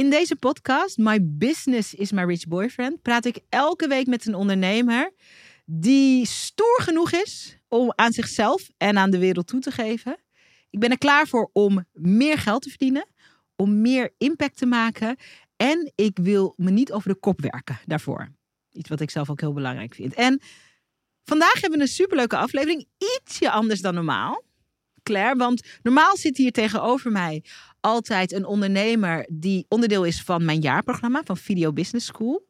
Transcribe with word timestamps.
In 0.00 0.10
deze 0.10 0.36
podcast, 0.36 0.96
My 0.96 1.18
Business 1.22 1.94
is 1.94 2.12
My 2.12 2.24
Rich 2.24 2.46
Boyfriend, 2.48 3.02
praat 3.02 3.24
ik 3.24 3.38
elke 3.48 3.88
week 3.88 4.06
met 4.06 4.26
een 4.26 4.34
ondernemer 4.34 5.12
die 5.64 6.26
stoer 6.26 6.78
genoeg 6.82 7.12
is 7.12 7.58
om 7.68 7.92
aan 7.94 8.12
zichzelf 8.12 8.70
en 8.76 8.98
aan 8.98 9.10
de 9.10 9.18
wereld 9.18 9.46
toe 9.46 9.60
te 9.60 9.70
geven. 9.70 10.16
Ik 10.70 10.78
ben 10.78 10.90
er 10.90 10.98
klaar 10.98 11.26
voor 11.26 11.50
om 11.52 11.84
meer 11.92 12.38
geld 12.38 12.62
te 12.62 12.68
verdienen, 12.68 13.06
om 13.56 13.80
meer 13.80 14.14
impact 14.18 14.56
te 14.56 14.66
maken 14.66 15.16
en 15.56 15.92
ik 15.94 16.18
wil 16.22 16.54
me 16.56 16.70
niet 16.70 16.92
over 16.92 17.08
de 17.08 17.18
kop 17.18 17.40
werken 17.40 17.80
daarvoor. 17.86 18.28
Iets 18.70 18.88
wat 18.88 19.00
ik 19.00 19.10
zelf 19.10 19.30
ook 19.30 19.40
heel 19.40 19.52
belangrijk 19.52 19.94
vind. 19.94 20.14
En 20.14 20.40
vandaag 21.24 21.60
hebben 21.60 21.78
we 21.78 21.84
een 21.84 21.90
superleuke 21.90 22.36
aflevering, 22.36 22.86
ietsje 22.98 23.50
anders 23.50 23.80
dan 23.80 23.94
normaal. 23.94 24.48
Claire, 25.02 25.36
want 25.36 25.62
normaal 25.82 26.16
zit 26.16 26.36
hier 26.36 26.52
tegenover 26.52 27.10
mij 27.10 27.44
altijd 27.80 28.32
een 28.32 28.46
ondernemer 28.46 29.26
die 29.32 29.66
onderdeel 29.68 30.04
is 30.04 30.22
van 30.22 30.44
mijn 30.44 30.60
jaarprogramma 30.60 31.22
van 31.24 31.36
Video 31.36 31.72
Business 31.72 32.06
School. 32.06 32.46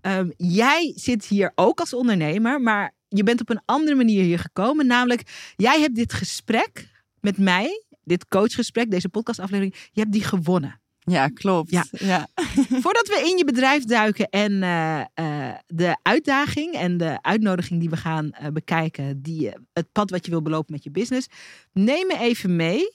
Ehm, 0.00 0.30
jij 0.36 0.92
zit 0.96 1.26
hier 1.26 1.52
ook 1.54 1.80
als 1.80 1.94
ondernemer, 1.94 2.60
maar 2.60 2.94
je 3.08 3.22
bent 3.22 3.40
op 3.40 3.50
een 3.50 3.62
andere 3.64 3.96
manier 3.96 4.22
hier 4.22 4.38
gekomen. 4.38 4.86
Namelijk, 4.86 5.52
jij 5.56 5.80
hebt 5.80 5.94
dit 5.94 6.12
gesprek 6.12 6.88
met 7.20 7.38
mij, 7.38 7.84
dit 8.02 8.28
coachgesprek, 8.28 8.90
deze 8.90 9.08
podcastaflevering, 9.08 9.74
je 9.92 10.00
hebt 10.00 10.12
die 10.12 10.24
gewonnen. 10.24 10.82
Ja, 11.04 11.28
klopt. 11.28 11.70
Ja. 11.70 11.84
Ja. 11.90 12.28
Voordat 12.82 13.08
we 13.08 13.22
in 13.30 13.36
je 13.36 13.44
bedrijf 13.44 13.84
duiken 13.84 14.28
en 14.28 14.62
eh, 14.62 15.00
eh, 15.00 15.54
de 15.66 15.96
uitdaging 16.02 16.74
en 16.74 16.96
de 16.96 17.22
uitnodiging 17.22 17.80
die 17.80 17.90
we 17.90 17.96
gaan 17.96 18.30
eh, 18.30 18.48
bekijken, 18.48 19.22
die, 19.22 19.50
het 19.72 19.92
pad 19.92 20.10
wat 20.10 20.24
je 20.24 20.30
wil 20.30 20.42
belopen 20.42 20.72
met 20.72 20.84
je 20.84 20.90
business, 20.90 21.28
neem 21.72 22.06
me 22.06 22.18
even 22.18 22.56
mee. 22.56 22.94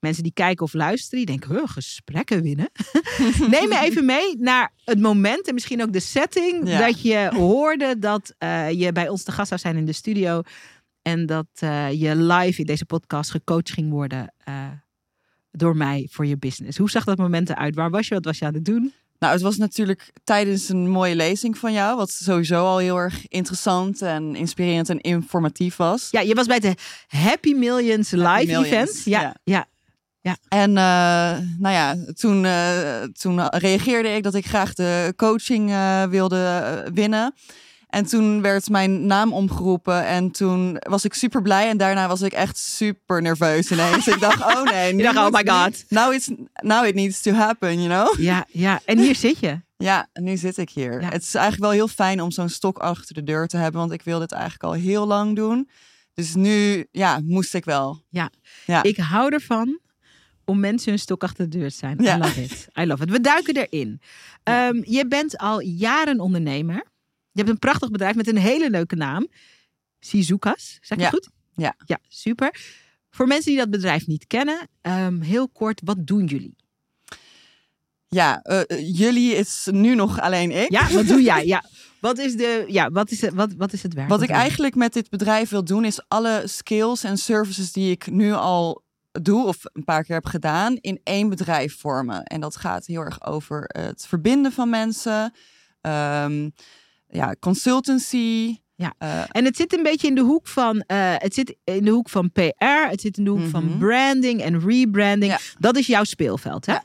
Mensen 0.00 0.22
die 0.22 0.32
kijken 0.32 0.64
of 0.64 0.72
luisteren, 0.72 1.26
die 1.26 1.36
denken, 1.36 1.56
huh, 1.56 1.68
gesprekken 1.68 2.42
winnen. 2.42 2.70
neem 3.50 3.68
me 3.68 3.80
even 3.82 4.04
mee 4.04 4.36
naar 4.36 4.72
het 4.84 5.00
moment 5.00 5.48
en 5.48 5.54
misschien 5.54 5.82
ook 5.82 5.92
de 5.92 6.00
setting 6.00 6.68
Ja. 6.68 6.86
dat 6.86 7.02
je 7.02 7.30
hoorde 7.34 7.98
dat 7.98 8.34
eh, 8.38 8.70
je 8.70 8.92
bij 8.92 9.08
ons 9.08 9.22
te 9.22 9.32
gast 9.32 9.48
zou 9.48 9.60
zijn 9.60 9.76
in 9.76 9.84
de 9.84 9.92
studio 9.92 10.42
en 11.02 11.26
dat 11.26 11.46
eh, 11.54 11.92
je 11.92 12.16
live 12.16 12.60
in 12.60 12.66
deze 12.66 12.84
podcast 12.84 13.30
gecoacht 13.30 13.70
ging 13.70 13.90
worden 13.90 14.34
eh, 14.38 14.64
door 15.50 15.76
mij 15.76 16.08
voor 16.10 16.26
je 16.26 16.36
business. 16.36 16.78
Hoe 16.78 16.90
zag 16.90 17.04
dat 17.04 17.18
moment 17.18 17.50
eruit? 17.50 17.74
Waar 17.74 17.90
was 17.90 18.08
je? 18.08 18.14
Wat 18.14 18.24
was 18.24 18.38
je 18.38 18.44
aan 18.44 18.54
het 18.54 18.64
doen? 18.64 18.92
Nou, 19.18 19.32
het 19.32 19.42
was 19.42 19.56
natuurlijk 19.56 20.12
tijdens 20.24 20.68
een 20.68 20.88
mooie 20.88 21.16
lezing 21.16 21.58
van 21.58 21.72
jou, 21.72 21.96
wat 21.96 22.10
sowieso 22.10 22.64
al 22.64 22.78
heel 22.78 22.96
erg 22.96 23.28
interessant 23.28 24.02
en 24.02 24.34
inspirerend 24.36 24.88
en 24.88 25.00
informatief 25.00 25.76
was. 25.76 26.08
Ja, 26.10 26.20
je 26.20 26.34
was 26.34 26.46
bij 26.46 26.58
de 26.60 26.74
Happy 27.06 27.52
Millions 27.52 28.10
live 28.10 28.44
Millions, 28.46 28.66
event. 28.66 29.02
Ja, 29.04 29.20
ja. 29.20 29.36
ja. 29.44 29.66
En 30.48 30.68
eh, 30.76 31.38
nou 31.58 31.74
ja, 31.74 31.96
toen, 32.14 32.44
eh, 32.44 33.02
toen 33.02 33.48
reageerde 33.48 34.08
ik 34.08 34.22
dat 34.22 34.34
ik 34.34 34.46
graag 34.46 34.74
de 34.74 35.12
coaching 35.16 35.70
eh, 35.70 36.04
wilde 36.04 36.84
winnen. 36.94 37.34
En 37.88 38.06
toen 38.06 38.42
werd 38.42 38.68
mijn 38.68 39.06
naam 39.06 39.32
omgeroepen 39.32 40.06
en 40.06 40.30
toen 40.30 40.76
was 40.78 41.04
ik 41.04 41.14
super 41.14 41.42
blij 41.42 41.68
en 41.68 41.76
daarna 41.76 42.08
was 42.08 42.22
ik 42.22 42.32
echt 42.32 42.58
super 42.58 43.22
nerveus 43.22 43.70
ineens. 43.70 44.06
ik 44.06 44.20
dacht, 44.20 44.40
oh 44.40 44.62
nee. 44.62 44.92
nu 44.94 45.02
dacht, 45.02 45.16
oh 45.16 45.30
my 45.30 45.46
God. 45.46 45.84
Now, 45.88 46.12
it's, 46.12 46.30
now 46.62 46.86
it 46.86 46.94
needs 46.94 47.22
to 47.22 47.32
happen, 47.32 47.82
you 47.82 47.88
know? 47.88 48.20
ja, 48.20 48.46
ja. 48.48 48.80
En 48.84 48.98
hier 48.98 49.14
zit 49.14 49.38
je. 49.38 49.60
Ja, 49.80 50.08
nu 50.12 50.36
zit 50.36 50.56
ik 50.56 50.70
hier. 50.70 51.00
Ja. 51.00 51.08
Het 51.08 51.22
is 51.22 51.34
eigenlijk 51.34 51.64
wel 51.64 51.72
heel 51.72 51.88
fijn 51.88 52.22
om 52.22 52.30
zo'n 52.30 52.48
stok 52.48 52.78
achter 52.78 53.14
de 53.14 53.22
deur 53.22 53.46
te 53.46 53.56
hebben, 53.56 53.80
want 53.80 53.92
ik 53.92 54.02
wil 54.02 54.18
dit 54.18 54.32
eigenlijk 54.32 54.62
al 54.62 54.72
heel 54.72 55.06
lang 55.06 55.36
doen. 55.36 55.68
Dus 56.14 56.34
nu, 56.34 56.86
ja, 56.90 57.20
moest 57.24 57.54
ik 57.54 57.64
wel. 57.64 58.02
Ja. 58.08 58.30
Ja. 58.66 58.82
Ik 58.82 58.96
hou 58.96 59.32
ervan 59.32 59.78
om 60.48 60.60
mensen 60.60 60.90
hun 60.90 60.98
stok 60.98 61.22
achter 61.22 61.50
de 61.50 61.58
deur 61.58 61.70
te 61.70 61.76
zijn. 61.76 61.96
Ja. 62.00 62.16
I 62.16 62.18
love 62.18 62.42
it. 62.42 62.68
I 62.80 62.86
love 62.86 63.02
it. 63.02 63.10
We 63.10 63.20
duiken 63.20 63.56
erin. 63.56 64.00
Ehm, 64.42 64.80
je 64.84 65.06
bent 65.08 65.38
al 65.38 65.60
jaren 65.60 66.20
ondernemer. 66.20 66.74
Je 67.32 67.40
hebt 67.44 67.48
een 67.48 67.58
prachtig 67.58 67.90
bedrijf 67.90 68.14
met 68.14 68.26
een 68.28 68.36
hele 68.36 68.70
leuke 68.70 68.96
naam. 68.96 69.28
Shizuka's. 70.00 70.78
Zeg 70.80 70.98
ik 70.98 71.04
Ja. 71.04 71.10
goed? 71.10 71.28
Ja. 71.56 71.74
Ja, 71.86 71.98
super. 72.08 72.60
Voor 73.10 73.26
mensen 73.26 73.50
die 73.50 73.60
dat 73.60 73.70
bedrijf 73.70 74.06
niet 74.06 74.26
kennen, 74.26 74.68
ehm, 74.80 75.20
heel 75.20 75.48
kort, 75.48 75.80
wat 75.84 76.06
doen 76.06 76.24
jullie? 76.24 76.56
Ja, 78.08 78.42
eh, 78.42 78.60
eh, 78.66 78.96
jullie 78.98 79.34
is 79.34 79.68
nu 79.70 79.94
nog 79.94 80.20
alleen 80.20 80.50
ik. 80.50 80.70
Ja, 80.70 80.90
wat 80.92 81.06
doe 81.06 81.22
jij? 81.22 81.46
Ja. 81.46 81.64
Wat 82.00 82.18
is, 82.18 82.36
de, 82.36 82.64
ja, 82.66 82.90
wat 82.90 83.10
is, 83.10 83.20
het, 83.20 83.34
wat, 83.34 83.52
wat 83.56 83.72
is 83.72 83.82
het 83.82 83.94
werk? 83.94 84.08
Wat 84.08 84.22
ik 84.22 84.28
eigenlijk 84.30 84.74
met 84.74 84.92
dit 84.92 85.10
bedrijf 85.10 85.48
wil 85.50 85.64
doen, 85.64 85.84
is 85.84 86.00
alle 86.08 86.42
skills 86.44 87.04
en 87.04 87.16
services 87.16 87.72
die 87.72 87.90
ik 87.90 88.10
nu 88.10 88.32
al 88.32 88.82
doe 89.22 89.46
of 89.46 89.58
een 89.72 89.84
paar 89.84 90.04
keer 90.04 90.14
heb 90.14 90.26
gedaan, 90.26 90.76
in 90.80 91.00
één 91.02 91.28
bedrijf 91.28 91.78
vormen. 91.78 92.22
En 92.24 92.40
dat 92.40 92.56
gaat 92.56 92.86
heel 92.86 93.00
erg 93.00 93.26
over 93.26 93.64
het 93.72 94.06
verbinden 94.06 94.52
van 94.52 94.70
mensen, 94.70 95.32
ehm, 95.80 96.48
ja, 97.08 97.34
consultancy. 97.40 98.56
Ja. 98.74 98.94
eh, 98.98 99.22
En 99.28 99.44
het 99.44 99.56
zit 99.56 99.72
een 99.76 99.82
beetje 99.82 100.06
in 100.08 100.14
de 100.14 100.20
hoek 100.20 100.46
van, 100.46 100.80
eh, 100.80 101.14
het 101.16 101.34
zit 101.34 101.56
in 101.64 101.84
de 101.84 101.90
hoek 101.90 102.08
van 102.08 102.32
PR, 102.32 102.88
het 102.88 103.00
zit 103.00 103.16
in 103.18 103.24
de 103.24 103.30
hoek 103.30 103.46
van 103.48 103.64
Mhm. 103.64 103.78
branding 103.78 104.40
en 104.42 104.60
rebranding. 104.60 105.32
Ja. 105.32 105.38
Dat 105.58 105.76
is 105.76 105.86
jouw 105.86 106.04
speelveld, 106.04 106.66
hè? 106.66 106.72
Ja. 106.72 106.84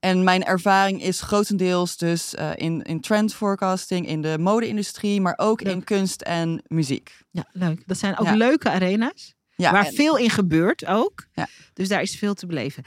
En 0.00 0.24
mijn 0.24 0.44
ervaring 0.44 1.02
is 1.02 1.20
grotendeels 1.20 1.96
dus 1.96 2.34
eh, 2.34 2.50
in, 2.54 2.82
in 2.82 3.00
trend 3.00 3.34
forecasting, 3.34 4.06
in 4.06 4.22
de 4.22 4.38
mode-industrie, 4.38 5.20
maar 5.20 5.34
ook 5.36 5.62
Leuk. 5.62 5.72
in 5.74 5.84
kunst 5.84 6.22
en 6.22 6.62
muziek. 6.66 7.18
Ja, 7.30 7.44
leuk. 7.52 7.82
Dat 7.86 7.98
zijn 7.98 8.18
ook 8.18 8.26
Ja. 8.26 8.34
leuke 8.34 8.70
arena's. 8.70 9.34
Ja, 9.56 9.72
waar 9.72 9.86
en- 9.86 9.94
veel 9.94 10.16
in 10.16 10.30
gebeurt 10.30 10.86
ook. 10.86 11.26
Ja. 11.32 11.48
Dus 11.72 11.88
daar 11.88 12.02
is 12.02 12.16
veel 12.16 12.34
te 12.34 12.46
beleven. 12.46 12.82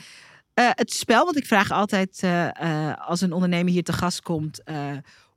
Eh, 0.54 0.70
het 0.72 0.94
spel, 0.94 1.24
want 1.26 1.38
ik 1.38 1.46
vraag 1.46 1.72
altijd 1.72 2.20
eh, 2.24 2.90
eh, 2.90 2.98
als 3.08 3.22
een 3.22 3.34
ondernemer 3.34 3.72
hier 3.74 3.84
te 3.84 3.94
gast 3.94 4.22
komt. 4.22 4.62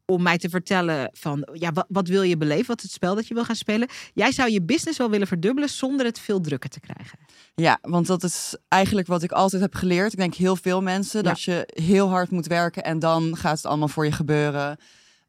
om 0.07 0.23
mij 0.23 0.39
te 0.39 0.49
vertellen 0.49 1.11
van 1.13 1.49
ja, 1.53 1.73
wat, 1.73 1.87
wat 1.89 2.09
wil 2.09 2.23
je 2.23 2.37
beleven? 2.37 2.67
Wat 2.67 2.77
is 2.79 2.83
het 2.83 2.93
spel 2.93 3.15
dat 3.15 3.27
je 3.29 3.35
wil 3.35 3.45
gaan 3.45 3.55
spelen? 3.57 3.89
Jij 4.15 4.33
zou 4.33 4.51
je 4.51 4.63
business 4.63 4.99
wel 4.99 5.11
willen 5.11 5.27
verdubbelen 5.27 5.69
zonder 5.69 6.07
het 6.07 6.19
veel 6.21 6.41
drukker 6.41 6.71
te 6.71 6.81
krijgen. 6.81 7.19
Ja, 7.55 7.79
want 7.83 8.07
dat 8.07 8.23
is 8.23 8.57
eigenlijk 8.69 9.07
wat 9.07 9.23
ik 9.23 9.33
altijd 9.33 9.63
heb 9.63 9.75
geleerd. 9.75 10.13
Ik 10.13 10.19
denk 10.19 10.35
heel 10.35 10.57
veel 10.57 10.83
mensen 10.83 11.23
Ja. 11.23 11.29
dat 11.29 11.43
je 11.43 11.63
heel 11.75 12.09
hard 12.09 12.31
moet 12.31 12.47
werken 12.47 12.85
en 12.85 12.99
dan 12.99 13.37
gaat 13.37 13.57
het 13.57 13.67
allemaal 13.67 13.89
voor 13.89 14.05
je 14.05 14.13
gebeuren. 14.13 14.79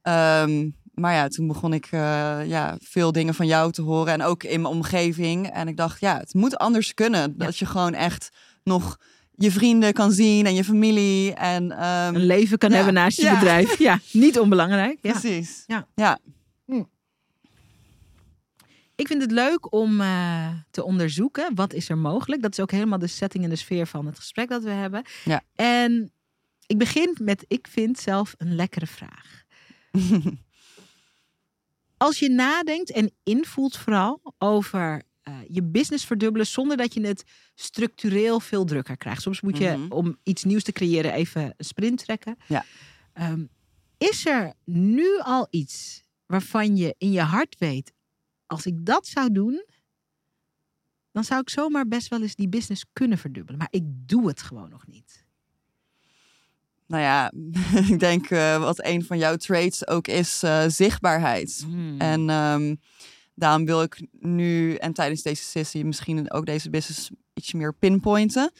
Ehm, 0.02 0.70
maar 0.94 1.14
ja, 1.14 1.28
toen 1.28 1.48
begon 1.48 1.74
ik 1.74 1.86
eh, 1.86 2.40
ja, 2.46 2.78
veel 2.84 3.12
dingen 3.12 3.34
van 3.34 3.46
jou 3.48 3.72
te 3.72 3.82
horen 3.82 4.14
en 4.14 4.22
ook 4.22 4.44
in 4.44 4.62
mijn 4.62 4.74
omgeving. 4.74 5.50
En 5.50 5.68
ik 5.68 5.78
dacht, 5.78 6.00
ja, 6.00 6.18
het 6.18 6.34
moet 6.34 6.58
anders 6.58 6.94
kunnen. 6.94 7.38
Dat 7.38 7.58
je 7.58 7.66
gewoon 7.66 7.94
echt 7.94 8.30
nog 8.64 8.98
je 9.36 9.52
vrienden 9.52 9.94
kan 9.94 10.12
zien 10.12 10.46
en 10.46 10.54
je 10.56 10.64
familie. 10.64 11.34
En, 11.34 11.72
ehm, 11.72 12.16
Een 12.16 12.26
leven 12.26 12.58
kan 12.58 12.70
Ja. 12.70 12.76
hebben 12.76 12.94
naast 12.94 13.18
je 13.18 13.24
Ja. 13.24 13.34
bedrijf. 13.40 13.78
Ja, 13.90 14.00
niet 14.12 14.40
onbelangrijk. 14.40 14.98
Ja. 15.02 15.12
Precies. 15.12 15.64
Ja. 15.68 15.88
ja. 15.96 16.20
Ik 18.96 19.08
vind 19.08 19.22
het 19.22 19.32
leuk 19.32 19.74
om 19.74 20.02
eh, 20.02 20.48
te 20.72 20.84
onderzoeken 20.84 21.56
wat 21.56 21.74
is 21.74 21.90
er 21.90 21.98
mogelijk. 21.98 22.42
Dat 22.42 22.52
is 22.52 22.60
ook 22.60 22.72
helemaal 22.72 23.00
de 23.00 23.08
setting 23.08 23.44
en 23.44 23.50
de 23.50 23.56
sfeer 23.56 23.88
van 23.88 24.06
het 24.06 24.18
gesprek 24.18 24.50
dat 24.50 24.64
we 24.64 24.70
hebben. 24.70 25.04
Ja. 25.24 25.42
En 25.56 26.12
ik 26.66 26.78
begin 26.78 27.18
met, 27.22 27.46
ik 27.48 27.68
vind 27.70 28.00
zelf 28.00 28.34
een 28.38 28.56
lekkere 28.56 28.88
vraag. 28.88 29.44
Als 32.02 32.20
je 32.20 32.30
nadenkt 32.30 32.92
en 32.92 33.12
invoelt 33.24 33.78
vooral 33.78 34.22
over 34.38 35.02
eh, 35.22 35.38
je 35.48 35.64
business 35.64 36.06
verdubbelen 36.06 36.48
zonder 36.48 36.78
dat 36.78 36.94
je 36.94 37.02
het 37.08 37.24
structureel 37.56 38.40
veel 38.40 38.66
drukker 38.66 38.98
krijgt. 38.98 39.22
Soms 39.22 39.42
moet 39.42 39.58
je 39.58 39.70
Mhm. 39.78 39.92
om 39.92 40.18
iets 40.24 40.44
nieuws 40.44 40.64
te 40.64 40.72
creëren 40.72 41.14
even 41.14 41.44
een 41.44 41.66
sprint 41.66 41.98
trekken. 42.06 42.38
Ja. 42.48 42.66
Ehm, 43.14 43.46
is 43.98 44.26
er 44.26 44.54
nu 44.66 45.20
al 45.20 45.48
iets 45.50 46.04
waarvan 46.26 46.78
je 46.78 46.96
in 46.98 47.12
je 47.12 47.22
hart 47.22 47.56
weet, 47.60 47.92
als 48.46 48.66
ik 48.66 48.86
dat 48.86 49.08
zou 49.08 49.32
doen, 49.32 49.66
dan 51.12 51.24
zou 51.24 51.42
ik 51.42 51.50
zomaar 51.50 51.88
best 51.88 52.08
wel 52.08 52.22
eens 52.22 52.36
die 52.36 52.50
business 52.50 52.86
kunnen 52.94 53.18
verdubbelen. 53.18 53.60
Maar 53.60 53.72
ik 53.72 53.84
doe 53.86 54.28
het 54.28 54.42
gewoon 54.42 54.70
nog 54.70 54.88
niet. 54.88 55.26
Nou 56.92 57.04
ja, 57.04 57.32
ik 57.92 58.00
denk 58.00 58.30
eh, 58.30 58.58
wat 58.60 58.86
een 58.86 59.06
van 59.06 59.18
jouw 59.18 59.36
traits 59.36 59.88
ook 59.88 60.08
is 60.08 60.44
eh, 60.44 60.64
zichtbaarheid. 60.68 61.66
En 61.98 62.30
ehm, 62.30 62.76
daarom 63.36 63.66
wil 63.66 63.82
ik 63.82 64.08
nu 64.20 64.76
en 64.76 64.94
tijdens 64.94 65.22
deze 65.22 65.44
sessie 65.44 65.86
misschien 65.86 66.32
ook 66.32 66.46
deze 66.46 66.70
business 66.70 67.10
ietsje 67.34 67.58
meer 67.58 67.74
pinpointen. 67.74 68.52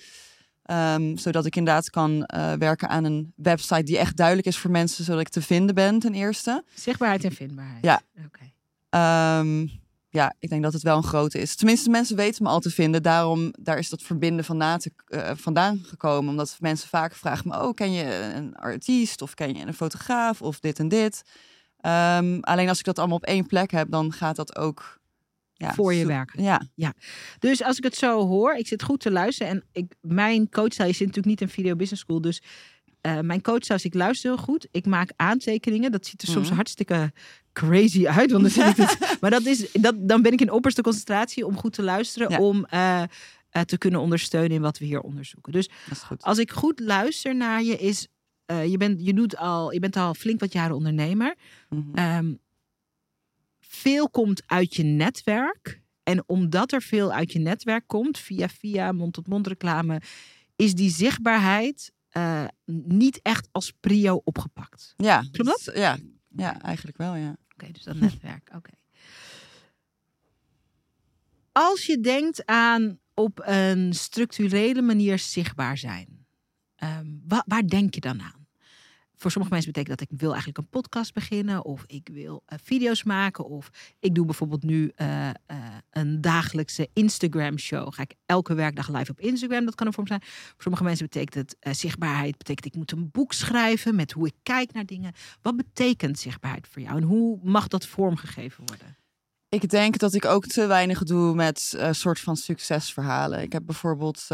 Ehm, 0.64 1.18
zodat 1.18 1.46
ik 1.46 1.56
inderdaad 1.56 1.90
kan 1.90 2.26
eh, 2.26 2.54
werken 2.54 2.90
aan 2.90 3.04
een 3.04 3.34
website 3.36 3.84
die 3.84 3.98
echt 3.98 4.18
duidelijk 4.18 4.48
is 4.48 4.58
voor 4.58 4.72
mensen, 4.72 5.04
zodat 5.04 5.22
ik 5.22 5.30
te 5.30 5.42
vinden 5.42 5.76
ben 5.76 6.00
ten 6.00 6.14
eerste. 6.14 6.64
Zichtbaarheid 6.74 7.24
en 7.24 7.32
vindbaarheid. 7.32 7.84
Ja. 7.84 8.02
Oké. 8.26 8.52
Ehm, 8.90 9.68
ja, 10.14 10.34
ik 10.40 10.50
denk 10.50 10.64
dat 10.64 10.74
het 10.74 10.82
wel 10.82 10.98
een 10.98 11.04
grote 11.04 11.40
is. 11.40 11.56
Tenminste, 11.56 11.90
mensen 11.90 12.16
weten 12.16 12.44
me 12.44 12.50
al 12.50 12.60
te 12.60 12.70
vinden. 12.70 13.04
Daarom 13.04 13.54
daar 13.60 13.78
is 13.78 13.90
dat 13.90 14.02
verbinden 14.02 14.46
vandaan, 14.46 14.80
te, 14.80 14.92
eh, 15.08 15.32
vandaan 15.36 15.80
gekomen. 15.84 16.30
Omdat 16.30 16.58
mensen 16.60 16.90
vaak 16.90 17.14
vragen 17.16 17.48
me... 17.48 17.62
oh, 17.62 17.74
ken 17.74 17.92
je 17.92 18.32
een 18.36 18.56
artiest? 18.56 19.22
Of 19.22 19.34
ken 19.34 19.56
je 19.56 19.66
een 19.66 19.74
fotograaf? 19.74 20.42
Of 20.42 20.60
dit 20.60 20.80
en 20.80 20.88
dit? 20.88 21.22
Ehm, 21.78 22.38
alleen 22.42 22.70
als 22.70 22.80
ik 22.80 22.86
dat 22.86 23.00
allemaal 23.00 23.18
op 23.18 23.24
één 23.26 23.46
plek 23.46 23.72
heb... 23.72 23.92
dan 23.92 24.14
gaat 24.14 24.36
dat 24.36 24.56
ook... 24.56 25.00
Ja, 25.54 25.74
Voor 25.74 25.94
je 25.94 26.02
zo- 26.02 26.08
werken. 26.08 26.44
Ja, 26.44 26.94
Dus 27.40 27.64
als 27.64 27.78
ik 27.78 27.84
het 27.84 27.96
zo 27.96 28.28
hoor, 28.28 28.54
ik 28.56 28.68
zit 28.68 28.84
goed 28.84 29.00
te 29.00 29.12
luisteren. 29.12 29.52
En 29.52 29.64
ik, 29.72 29.96
mijn 30.02 30.50
coachstijl, 30.50 30.90
je 30.90 30.96
zit 30.96 31.08
natuurlijk 31.08 31.40
niet 31.40 31.50
in 31.50 31.56
Video 31.56 31.76
Business 31.76 32.02
School. 32.04 32.22
Dus 32.22 32.42
eh, 33.02 33.20
mijn 33.20 33.42
coach 33.42 33.66
zei, 33.66 33.80
ik 33.82 33.94
luister 33.94 34.32
heel 34.32 34.44
goed. 34.44 34.68
Ik 34.72 34.86
maak 34.86 35.12
aantekeningen. 35.16 35.92
Dat 35.92 36.06
ziet 36.06 36.22
er 36.22 36.28
soms 36.28 36.48
Mhm. 36.48 36.56
hartstikke 36.56 37.12
crazy 37.54 38.08
uit. 38.08 38.32
Want 38.32 38.44
dan, 38.44 38.52
zit 38.52 38.68
ik 38.68 38.76
het, 38.76 39.18
maar 39.22 39.30
dat 39.30 39.46
is, 39.46 39.72
dat, 39.72 39.96
dan 40.08 40.22
ben 40.22 40.32
ik 40.32 40.42
in 40.42 40.52
opperste 40.52 40.82
concentratie 40.82 41.46
om 41.46 41.58
goed 41.58 41.74
te 41.74 41.84
luisteren. 41.84 42.30
Ja. 42.30 42.40
Om 42.40 42.66
eh, 42.66 43.04
eh, 43.50 43.62
te 43.62 43.78
kunnen 43.78 44.00
ondersteunen 44.00 44.52
in 44.52 44.62
wat 44.62 44.78
we 44.78 44.86
hier 44.86 45.02
onderzoeken. 45.02 45.52
Dus 45.52 45.70
als 46.20 46.38
ik 46.38 46.52
goed 46.52 46.80
luister 46.80 47.36
naar 47.36 47.64
je, 47.64 47.78
is 47.78 48.08
je, 48.66 48.78
bent, 48.78 49.06
je, 49.06 49.14
doet 49.14 49.38
al, 49.38 49.72
je 49.74 49.80
bent 49.80 49.96
al 49.96 50.14
flink 50.14 50.40
wat 50.40 50.54
jaren 50.54 50.76
ondernemer. 50.76 51.36
Mhm. 51.70 51.94
Ehm, 51.94 52.34
veel 53.60 54.10
komt 54.10 54.44
uit 54.46 54.76
je 54.76 54.84
netwerk. 54.84 55.82
En 56.04 56.24
omdat 56.26 56.72
er 56.72 56.82
veel 56.82 57.12
uit 57.12 57.32
je 57.32 57.40
netwerk 57.40 57.88
komt, 57.88 58.18
via 58.18 58.50
via, 58.50 58.92
mond-tot-mond 58.92 59.48
reclame, 59.48 60.02
is 60.56 60.74
die 60.74 60.90
zichtbaarheid 60.90 61.92
eh, 62.12 62.46
niet 62.66 63.20
echt 63.22 63.48
als 63.52 63.72
prio 63.80 64.22
opgepakt. 64.24 64.94
Ja, 64.98 65.24
Klopt 65.32 65.66
dat? 65.66 65.76
Ja, 65.76 65.98
ja, 66.30 66.62
eigenlijk 66.62 66.98
wel, 66.98 67.16
ja. 67.16 67.36
Oké, 67.54 67.72
dus 67.72 67.84
dat 67.84 67.96
netwerk. 67.96 68.50
Oké. 68.56 68.70
Als 71.52 71.86
je 71.86 72.00
denkt 72.00 72.46
aan 72.46 73.00
op 73.14 73.42
een 73.46 73.94
structurele 73.94 74.82
manier 74.82 75.20
zichtbaar 75.20 75.78
zijn, 75.78 76.26
ehm, 76.76 77.08
wa- 77.28 77.44
waar 77.48 77.68
denk 77.68 77.94
je 77.96 78.02
dan 78.02 78.22
aan? 78.22 78.41
Voor 79.22 79.32
sommige 79.32 79.54
mensen 79.54 79.72
betekent 79.72 80.00
dat 80.00 80.10
ik 80.10 80.20
wil 80.20 80.30
eigenlijk 80.30 80.58
een 80.58 80.70
podcast 80.70 81.14
beginnen, 81.14 81.66
of 81.66 81.84
ik 81.88 82.10
wil 82.12 82.44
eh, 82.46 82.58
video's 82.64 83.04
maken, 83.04 83.46
of 83.46 83.70
ik 84.00 84.16
doe 84.16 84.26
bijvoorbeeld 84.26 84.64
nu 84.64 84.92
eh, 84.96 85.30
eh, 85.30 85.36
een 85.90 86.22
dagelijkse 86.22 86.90
Instagram-show. 86.94 87.94
Ga 87.94 88.02
ik 88.02 88.14
elke 88.26 88.54
werkdag 88.54 88.90
live 88.90 89.12
op 89.12 89.20
Instagram? 89.20 89.66
Dat 89.66 89.76
kan 89.76 89.88
een 89.88 89.94
vorm 89.94 90.08
zijn. 90.08 90.22
Voor 90.22 90.62
sommige 90.62 90.84
mensen 90.84 91.06
betekent 91.06 91.56
het 91.60 91.78
zichtbaarheid, 91.78 92.38
betekent 92.38 92.66
ik 92.66 92.76
moet 92.76 92.92
een 92.92 93.12
boek 93.12 93.34
schrijven 93.34 93.96
met 93.96 94.12
hoe 94.12 94.28
ik 94.28 94.36
kijk 94.44 94.74
naar 94.74 94.86
dingen. 94.86 95.14
Wat 95.42 95.56
betekent 95.56 96.20
zichtbaarheid 96.20 96.68
voor 96.68 96.82
jou 96.82 96.98
en 96.98 97.04
hoe 97.04 97.40
mag 97.44 97.68
dat 97.68 97.86
vormgegeven 97.86 98.64
worden? 98.66 98.98
Ik 99.50 99.70
denk 99.70 99.98
dat 99.98 100.14
ik 100.14 100.26
ook 100.26 100.46
te 100.46 100.66
weinig 100.66 101.04
doe 101.04 101.36
met 101.36 101.74
een 101.78 101.96
soort 101.96 102.20
van 102.20 102.36
succesverhalen. 102.36 103.42
Ik 103.42 103.52
heb 103.52 103.66
bijvoorbeeld, 103.66 104.28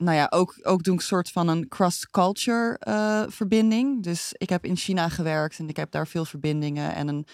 nou 0.00 0.16
ja, 0.16 0.26
ook, 0.30 0.58
ook 0.62 0.82
doe 0.82 0.94
ik 0.94 1.00
een 1.00 1.06
soort 1.06 1.30
van 1.30 1.48
een 1.48 1.68
cross-culture 1.68 2.76
eh, 2.78 3.22
verbinding. 3.28 4.02
Dus 4.02 4.34
ik 4.36 4.48
heb 4.48 4.64
in 4.64 4.76
China 4.76 5.08
gewerkt 5.08 5.58
en 5.58 5.68
ik 5.68 5.76
heb 5.76 5.90
daar 5.90 6.06
veel 6.06 6.24
verbindingen. 6.24 6.94
En 6.94 7.08
een 7.08 7.26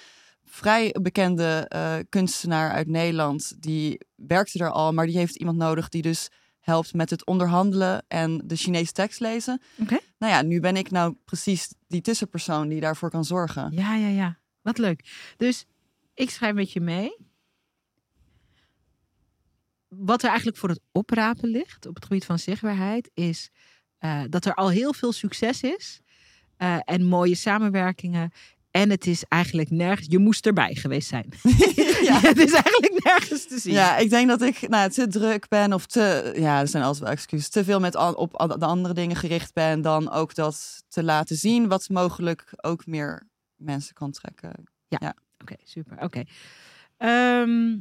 vrij 0.45 0.95
bekende 1.03 1.67
eh, 1.69 1.95
kunstenaar 2.09 2.71
uit 2.71 2.87
Nederland, 2.87 3.63
die 3.63 4.01
werkte 4.15 4.59
er 4.59 4.71
al, 4.71 4.93
maar 4.93 5.07
die 5.07 5.17
heeft 5.17 5.37
iemand 5.37 5.59
nodig 5.59 5.89
die 5.89 6.03
dus 6.03 6.29
helpt 6.61 6.95
met 6.95 7.11
het 7.11 7.27
onderhandelen 7.27 8.05
en 8.09 8.43
de 8.45 8.57
Chinese 8.57 8.93
tekst 8.93 9.21
lezen. 9.21 9.61
Oké. 9.81 9.99
Nou 10.19 10.33
ja, 10.33 10.43
nu 10.43 10.61
ben 10.61 10.77
ik 10.77 10.91
nou 10.91 11.17
precies 11.25 11.75
die 11.89 12.01
tussenpersoon 12.01 12.69
die 12.69 12.81
daarvoor 12.81 13.11
kan 13.11 13.25
zorgen. 13.25 13.73
Ja, 13.73 13.95
ja, 13.95 14.09
ja. 14.09 14.39
Wat 14.63 14.79
leuk. 14.79 15.33
Dus 15.37 15.67
ik 16.15 16.31
schrijf 16.31 16.55
met 16.55 16.73
je 16.73 16.81
mee. 16.81 17.26
Wat 19.99 20.23
er 20.23 20.29
eigenlijk 20.29 20.59
voor 20.59 20.69
het 20.69 20.81
oprapen 20.93 21.49
ligt 21.49 21.87
op 21.87 21.95
het 21.95 22.05
gebied 22.05 22.25
van 22.25 22.39
zichtbaarheid, 22.39 23.11
is 23.15 23.51
eh, 23.99 24.21
dat 24.29 24.45
er 24.45 24.55
al 24.55 24.69
heel 24.71 24.93
veel 24.95 25.13
succes 25.13 25.63
is 25.63 26.01
eh, 26.57 26.77
en 26.85 27.05
mooie 27.05 27.35
samenwerkingen. 27.35 28.31
En 28.71 28.91
het 28.91 29.07
is 29.07 29.25
eigenlijk 29.29 29.71
nergens. 29.71 30.07
Je 30.11 30.19
moest 30.19 30.47
erbij 30.47 30.75
geweest 30.75 31.09
zijn. 31.09 31.27
Ja. 32.03 32.21
het 32.21 32.39
is 32.39 32.53
eigenlijk 32.53 33.05
nergens 33.05 33.47
te 33.47 33.59
zien. 33.59 33.73
Ja, 33.73 33.97
ik 33.97 34.11
denk 34.11 34.29
dat 34.29 34.43
ik 34.43 34.69
nou, 34.69 34.91
te 34.91 35.07
druk 35.07 35.49
ben 35.49 35.73
of 35.73 35.87
te, 35.87 36.33
ja, 36.37 36.61
er 36.61 36.69
zijn 36.69 36.83
altijd 36.83 37.03
wel 37.03 37.13
excuses, 37.13 37.49
te 37.49 37.65
veel 37.65 37.81
met 37.81 37.97
an- 37.97 38.17
op 38.17 38.57
de 38.59 38.67
andere 38.67 38.95
dingen 38.95 39.17
gericht 39.17 39.53
ben 39.55 39.81
dan 39.83 40.11
ook 40.11 40.35
dat 40.35 40.83
te 40.89 41.03
laten 41.03 41.37
zien, 41.37 41.69
wat 41.69 41.89
mogelijk 41.89 42.53
ook 42.57 42.87
meer 42.87 43.29
mensen 43.57 43.95
kan 43.95 44.11
trekken. 44.11 44.53
Oké, 45.39 45.55
super. 45.65 45.99
Oké. 46.03 46.23
Ehm, 46.97 47.77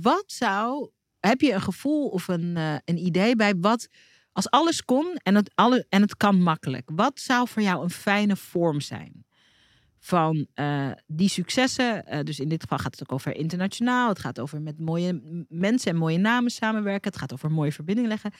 wat 0.00 0.24
zou. 0.26 0.90
Heb 1.20 1.40
je 1.40 1.52
een 1.52 1.62
gevoel 1.62 2.08
of 2.08 2.28
een, 2.28 2.56
eh, 2.56 2.74
een 2.84 2.98
idee 3.06 3.36
bij 3.36 3.54
wat. 3.56 3.88
Als 4.32 4.50
alles 4.50 4.84
kon 4.84 5.14
en 5.22 5.34
het, 5.34 5.50
alle, 5.54 5.86
en 5.88 6.02
het 6.02 6.16
kan 6.16 6.42
makkelijk. 6.42 6.90
Wat 6.94 7.20
zou 7.20 7.48
voor 7.48 7.62
jou 7.62 7.82
een 7.82 7.90
fijne 7.90 8.36
vorm 8.36 8.80
zijn? 8.80 9.26
Van 9.98 10.46
eh, 10.54 10.90
die 11.06 11.28
successen. 11.28 12.06
eh, 12.06 12.20
dus 12.20 12.40
in 12.40 12.48
dit 12.48 12.62
geval 12.62 12.78
gaat 12.78 12.98
het 12.98 13.02
ook 13.02 13.12
over 13.12 13.36
internationaal. 13.36 14.08
Het 14.08 14.18
gaat 14.18 14.40
over 14.40 14.62
met 14.62 14.80
mooie 14.80 15.44
mensen 15.48 15.90
en 15.90 15.96
mooie 15.96 16.18
namen 16.18 16.50
samenwerken. 16.50 17.10
Het 17.10 17.20
gaat 17.20 17.32
over 17.32 17.50
mooie 17.50 17.72
verbindingen 17.72 18.10
leggen. 18.10 18.32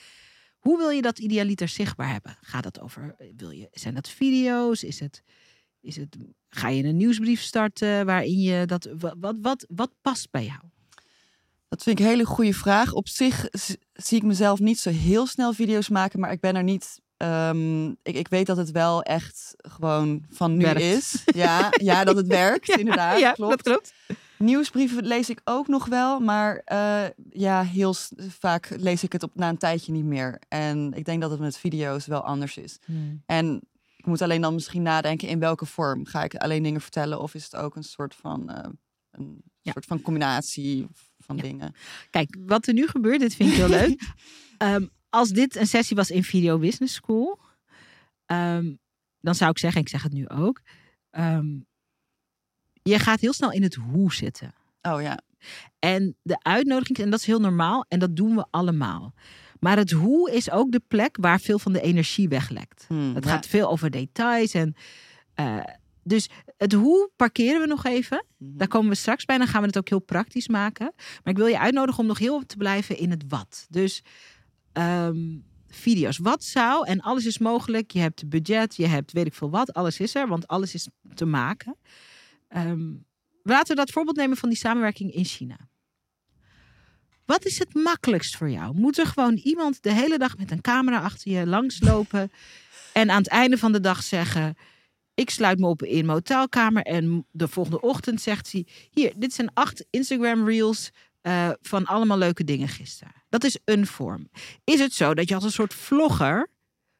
Hoe 0.59 0.77
wil 0.77 0.89
je 0.89 1.01
dat 1.01 1.19
idealiter 1.19 1.67
zichtbaar 1.67 2.11
hebben? 2.11 2.37
Gaat 2.41 2.63
dat 2.63 2.79
over. 2.81 3.15
Wil 3.35 3.49
je, 3.49 3.67
zijn 3.71 3.93
dat 3.93 4.09
video's? 4.09 4.83
Is 4.83 4.99
het. 4.99 5.23
Is 5.81 5.95
het 5.95 6.17
Ga 6.49 6.69
je 6.69 6.83
een 6.83 6.97
nieuwsbrief 6.97 7.41
starten 7.41 8.05
waarin 8.05 8.39
je 8.41 8.65
dat. 8.65 8.89
Wat, 9.19 9.35
wat, 9.41 9.65
wat 9.69 9.91
past 10.01 10.31
bij 10.31 10.45
jou? 10.45 10.59
Dat 11.75 11.83
vind 11.83 11.99
ik 11.99 12.05
een 12.05 12.11
hele 12.11 12.25
goede 12.25 12.53
vraag. 12.53 12.93
Op 12.93 13.07
zich 13.07 13.47
zie 13.93 14.17
ik 14.17 14.23
mezelf 14.23 14.59
niet 14.59 14.79
zo 14.79 14.89
heel 14.89 15.25
snel 15.27 15.53
video's 15.53 15.89
maken, 15.89 16.19
maar 16.19 16.31
ik 16.31 16.39
ben 16.39 16.55
er 16.55 16.63
niet. 16.63 16.99
ehm, 17.17 17.87
ik, 17.89 18.15
ik 18.15 18.27
weet 18.27 18.45
dat 18.45 18.57
het 18.57 18.71
wel 18.71 19.01
echt 19.03 19.53
gewoon 19.57 20.23
van 20.29 20.57
nu 20.57 20.63
Werkt. 20.63 20.81
is. 20.81 21.21
Ja, 21.25 21.67
ja, 21.71 22.03
dat 22.03 22.15
het 22.15 22.27
werkt, 22.43 22.69
inderdaad. 22.69 23.19
ja, 23.19 23.31
klopt. 23.31 23.51
dat 23.51 23.61
klopt. 23.61 23.93
Nieuwsbrieven 24.37 25.05
lees 25.05 25.29
ik 25.29 25.41
ook 25.43 25.67
nog 25.67 25.85
wel, 25.85 26.19
maar 26.19 26.61
eh, 26.65 27.03
ja, 27.29 27.63
heel 27.63 27.93
vaak 28.39 28.69
lees 28.77 29.03
ik 29.03 29.11
het 29.11 29.23
op 29.23 29.31
na 29.35 29.49
een 29.49 29.57
tijdje 29.57 29.91
niet 29.91 30.03
meer. 30.05 30.39
En 30.47 30.93
ik 30.93 31.05
denk 31.05 31.21
dat 31.21 31.31
het 31.31 31.39
met 31.39 31.57
video's 31.57 32.05
wel 32.05 32.21
anders 32.21 32.57
is. 32.57 32.79
En 33.25 33.61
ik 33.97 34.05
moet 34.05 34.21
alleen 34.21 34.41
dan 34.41 34.53
misschien 34.53 34.81
nadenken 34.81 35.27
in 35.27 35.39
welke 35.39 35.65
vorm. 35.65 36.05
Ga 36.05 36.23
ik 36.23 36.35
alleen 36.35 36.63
dingen 36.63 36.81
vertellen 36.81 37.19
of 37.21 37.33
is 37.33 37.43
het 37.43 37.55
ook 37.55 37.75
een 37.75 37.83
soort 37.83 38.15
van, 38.15 38.49
eh, 38.49 38.69
een 39.11 39.41
Ja. 39.61 39.71
soort 39.71 39.85
van 39.85 40.01
combinatie 40.01 40.87
van 41.25 41.35
Ja. 41.35 41.41
dingen? 41.41 41.73
Kijk, 42.09 42.35
wat 42.45 42.67
er 42.67 42.73
nu 42.73 42.87
gebeurt, 42.87 43.19
dit 43.19 43.35
vind 43.35 43.49
ik 43.49 43.55
heel 43.55 43.69
leuk. 43.69 44.01
Ehm, 44.57 44.85
als 45.09 45.29
dit 45.29 45.55
een 45.55 45.67
sessie 45.67 45.95
was 45.95 46.09
in 46.11 46.23
Video 46.23 46.57
Business 46.59 46.93
School, 46.95 47.39
ehm, 48.25 48.73
dan 49.21 49.35
zou 49.35 49.49
ik 49.51 49.57
zeggen, 49.57 49.81
ik 49.81 49.89
zeg 49.89 50.03
het 50.03 50.13
nu 50.13 50.27
ook, 50.29 50.61
ehm, 51.09 51.47
je 52.83 52.99
gaat 52.99 53.19
heel 53.19 53.33
snel 53.33 53.51
in 53.51 53.63
het 53.63 53.75
hoe 53.75 54.13
zitten. 54.13 54.53
Oh 54.81 55.01
ja, 55.01 55.19
En 55.79 56.15
de 56.21 56.39
uitnodiging, 56.39 56.97
en 56.97 57.09
dat 57.09 57.19
is 57.19 57.25
heel 57.25 57.39
normaal, 57.39 57.85
en 57.87 57.99
dat 57.99 58.15
doen 58.15 58.35
we 58.35 58.45
allemaal. 58.49 59.13
Maar 59.59 59.77
het 59.77 59.91
hoe 59.91 60.31
is 60.31 60.51
ook 60.51 60.71
de 60.71 60.81
plek 60.87 61.17
waar 61.19 61.39
veel 61.39 61.59
van 61.59 61.73
de 61.73 61.81
energie 61.81 62.29
weglekt. 62.29 62.85
Hmm, 62.87 63.15
Het 63.15 63.23
ja. 63.23 63.29
gaat 63.29 63.47
veel 63.47 63.69
over 63.69 63.89
details. 63.91 64.53
En, 64.53 64.75
eh, 65.33 65.63
dus 66.07 66.29
het 66.57 66.73
hoe 66.73 67.09
parkeren 67.15 67.61
we 67.61 67.67
nog 67.67 67.85
even. 67.85 68.25
Mhm. 68.37 68.57
Daar 68.57 68.67
komen 68.67 68.89
we 68.89 68.95
straks 68.95 69.25
bij. 69.25 69.37
Dan 69.37 69.47
gaan 69.47 69.61
we 69.61 69.67
het 69.67 69.77
ook 69.77 69.89
heel 69.89 69.99
praktisch 69.99 70.47
maken. 70.47 70.93
Maar 70.95 71.33
ik 71.33 71.37
wil 71.37 71.47
je 71.47 71.59
uitnodigen 71.59 71.99
om 71.99 72.07
nog 72.07 72.17
heel 72.17 72.45
te 72.45 72.57
blijven 72.57 72.97
in 72.97 73.09
het 73.09 73.23
wat. 73.27 73.65
Dus 73.69 74.03
ehm, 74.71 75.37
video's. 75.67 76.17
Wat 76.17 76.43
zou, 76.43 76.87
en 76.87 77.01
alles 77.01 77.25
is 77.25 77.37
mogelijk. 77.37 77.91
Je 77.91 77.99
hebt 77.99 78.29
budget, 78.29 78.75
je 78.75 78.87
hebt 78.87 79.11
weet 79.11 79.25
ik 79.25 79.33
veel 79.33 79.49
wat. 79.49 79.73
Alles 79.73 79.99
is 79.99 80.15
er, 80.15 80.27
want 80.27 80.47
alles 80.47 80.73
is 80.73 80.87
te 81.13 81.25
maken. 81.25 81.77
Ehm, 82.47 82.93
laten 83.43 83.67
we 83.67 83.81
dat 83.81 83.91
voorbeeld 83.91 84.17
nemen 84.17 84.37
van 84.37 84.49
die 84.49 84.57
samenwerking 84.57 85.13
in 85.13 85.25
China. 85.25 85.57
Wat 87.25 87.45
is 87.45 87.59
het 87.59 87.73
makkelijkst 87.73 88.35
voor 88.35 88.49
jou? 88.49 88.75
Moet 88.75 88.97
er 88.97 89.05
gewoon 89.05 89.33
iemand 89.33 89.83
de 89.83 89.91
hele 89.91 90.17
dag 90.17 90.37
met 90.37 90.51
een 90.51 90.61
camera 90.61 90.99
achter 90.99 91.31
je 91.31 91.47
langslopen 91.47 92.31
en 92.93 93.09
aan 93.09 93.17
het 93.17 93.27
einde 93.27 93.57
van 93.57 93.71
de 93.71 93.79
dag 93.79 94.03
zeggen: 94.03 94.55
Ik 95.15 95.29
sluit 95.29 95.59
me 95.59 95.67
op 95.67 95.83
in 95.83 96.05
mijn 96.05 96.17
hotelkamer 96.17 96.83
en 96.83 97.27
de 97.31 97.47
volgende 97.47 97.81
ochtend 97.81 98.21
zegt 98.21 98.51
hij: 98.51 98.65
Hier, 98.91 99.13
dit 99.17 99.33
zijn 99.33 99.49
acht 99.53 99.85
Instagram 99.89 100.47
reels 100.47 100.91
eh, 101.21 101.49
van 101.61 101.85
allemaal 101.85 102.17
leuke 102.17 102.43
dingen 102.43 102.67
gisteren. 102.67 103.13
Dat 103.29 103.43
is 103.43 103.57
een 103.65 103.87
vorm. 103.87 104.29
Is 104.63 104.79
het 104.79 104.93
zo 104.93 105.13
dat 105.13 105.29
je 105.29 105.35
als 105.35 105.43
een 105.43 105.51
soort 105.51 105.73
vlogger 105.73 106.49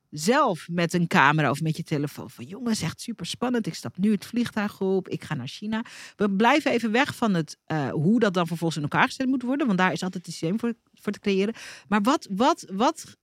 zelf 0.09 0.67
met 0.71 0.93
een 0.93 1.07
camera 1.07 1.49
of 1.49 1.61
met 1.61 1.77
je 1.77 1.83
telefoon 1.83 2.29
van 2.29 2.45
jongens, 2.45 2.81
echt 2.81 3.01
super 3.01 3.25
spannend. 3.25 3.67
Ik 3.67 3.73
stap 3.73 3.97
nu 3.97 4.11
het 4.11 4.25
vliegtuig 4.25 4.81
op. 4.81 5.07
Ik 5.07 5.23
ga 5.23 5.33
naar 5.33 5.47
China. 5.47 5.83
We 6.15 6.29
blijven 6.31 6.71
even 6.71 6.91
weg 6.91 7.15
van 7.15 7.33
het 7.33 7.57
eh, 7.65 7.89
hoe 7.89 8.19
dat 8.19 8.33
dan 8.33 8.47
vervolgens 8.47 8.83
in 8.83 8.89
elkaar 8.89 9.07
gezet 9.07 9.27
moet 9.27 9.43
worden, 9.43 9.67
want 9.67 9.79
daar 9.79 9.91
is 9.91 10.03
altijd 10.03 10.27
een 10.27 10.31
systeem 10.31 10.59
voor, 10.59 10.73
voor 10.93 11.11
te 11.11 11.19
creëren. 11.19 11.53
Maar 11.87 12.01
wat, 12.01 12.27
wat, 12.31 12.65
wat, 12.71 13.17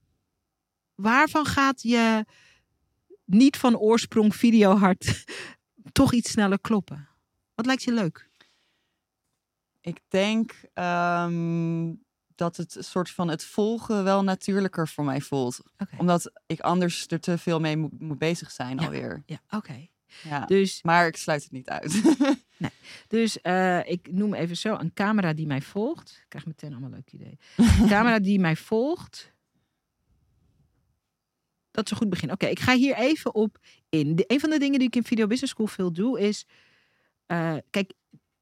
waarvan 0.95 1.47
gaat 1.47 1.83
je 1.83 2.25
niet 3.25 3.57
van 3.57 3.77
oorsprong 3.77 4.37
videohart 4.37 5.25
toch 5.93 6.13
iets 6.13 6.31
sneller 6.31 6.61
kloppen? 6.61 7.09
Wat 7.55 7.67
lijkt 7.67 7.83
je 7.83 7.93
leuk? 7.93 8.31
Ik 9.81 10.01
denk 10.09 10.55
ehm, 10.75 11.93
dat 12.35 12.57
het 12.57 12.75
een 12.75 12.85
soort 12.85 13.11
van 13.11 13.29
het 13.29 13.45
volgen 13.45 14.05
wel 14.05 14.23
natuurlijker 14.23 14.89
voor 14.89 15.05
mij 15.05 15.21
voelt. 15.21 15.63
Omdat 15.97 16.33
ik 16.47 16.61
anders 16.61 17.07
er 17.09 17.21
te 17.21 17.39
veel 17.39 17.61
mee 17.61 17.77
moet, 17.77 18.01
moet 18.01 18.19
bezig 18.19 18.51
zijn 18.51 18.79
Ja. 18.79 18.85
alweer. 18.85 19.23
Ja, 19.27 19.41
oké. 19.51 19.89
Ja. 20.23 20.45
Dus, 20.47 20.83
Maar 20.83 21.07
ik 21.07 21.17
sluit 21.17 21.43
het 21.43 21.53
niet 21.53 21.69
uit. 21.69 22.03
dus 23.09 23.41
eh, 23.41 23.89
ik 23.91 24.13
noem 24.13 24.35
even 24.35 24.57
zo 24.57 24.75
een 24.75 24.93
camera 24.93 25.33
die 25.33 25.47
mij 25.47 25.63
volgt. 25.63 26.11
Ik 26.23 26.29
krijg 26.29 26.47
meteen 26.47 26.71
allemaal 26.73 26.91
leuk 26.91 27.13
idee. 27.13 27.39
Een 27.81 27.89
camera 27.89 28.19
die 28.19 28.39
mij 28.41 28.57
volgt. 28.57 29.32
Dat 31.73 31.85
is 31.85 31.91
een 31.91 31.97
goed 31.97 32.11
begin. 32.11 32.33
Oké, 32.33 32.47
ik 32.47 32.61
ga 32.61 32.77
hier 32.77 32.95
even 32.97 33.35
op 33.35 33.59
in. 33.89 34.17
De, 34.17 34.25
een 34.27 34.41
van 34.41 34.51
de 34.51 34.59
dingen 34.59 34.79
die 34.79 34.89
ik 34.89 34.97
in 34.97 35.05
Video 35.05 35.27
Business 35.27 35.53
School 35.53 35.67
veel 35.67 35.93
doe 35.93 36.21
is... 36.21 36.45
eh, 37.27 37.57
kijk, 37.71 37.93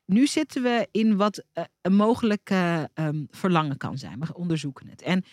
nu 0.05 0.27
zitten 0.27 0.63
we 0.63 0.89
in 0.91 1.17
wat 1.17 1.45
eh, 1.53 1.65
een 1.83 1.95
mogelijke 1.95 2.91
ehm, 2.95 3.25
verlangen 3.31 3.77
kan 3.77 3.99
zijn. 3.99 4.21
We 4.21 4.35
onderzoeken 4.35 4.89
het. 4.89 5.03
En 5.03 5.25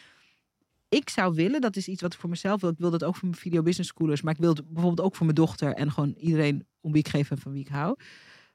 ik 0.90 1.10
zou 1.10 1.36
willen, 1.36 1.62
dat 1.62 1.76
is 1.76 1.88
iets 1.88 2.02
wat 2.02 2.14
ik 2.14 2.20
voor 2.20 2.30
mezelf 2.30 2.62
wil. 2.62 2.70
Ik 2.70 2.78
wil 2.78 2.90
dat 2.90 3.04
ook 3.04 3.16
voor 3.16 3.28
mijn 3.28 3.42
Video 3.42 3.62
Business 3.62 3.90
Schoolers. 3.90 4.22
Maar 4.22 4.34
ik 4.34 4.40
wil 4.40 4.54
het 4.54 4.68
bijvoorbeeld 4.74 5.08
ook 5.08 5.16
voor 5.16 5.26
mijn 5.26 5.38
dochter. 5.38 5.74
En 5.74 5.92
gewoon 5.92 6.16
iedereen 6.20 6.66
om 6.82 6.92
wie 6.92 7.00
ik 7.02 7.08
geef 7.08 7.32
en 7.32 7.38
van 7.38 7.52
wie 7.52 7.62
ik 7.62 7.68
hou. 7.68 7.96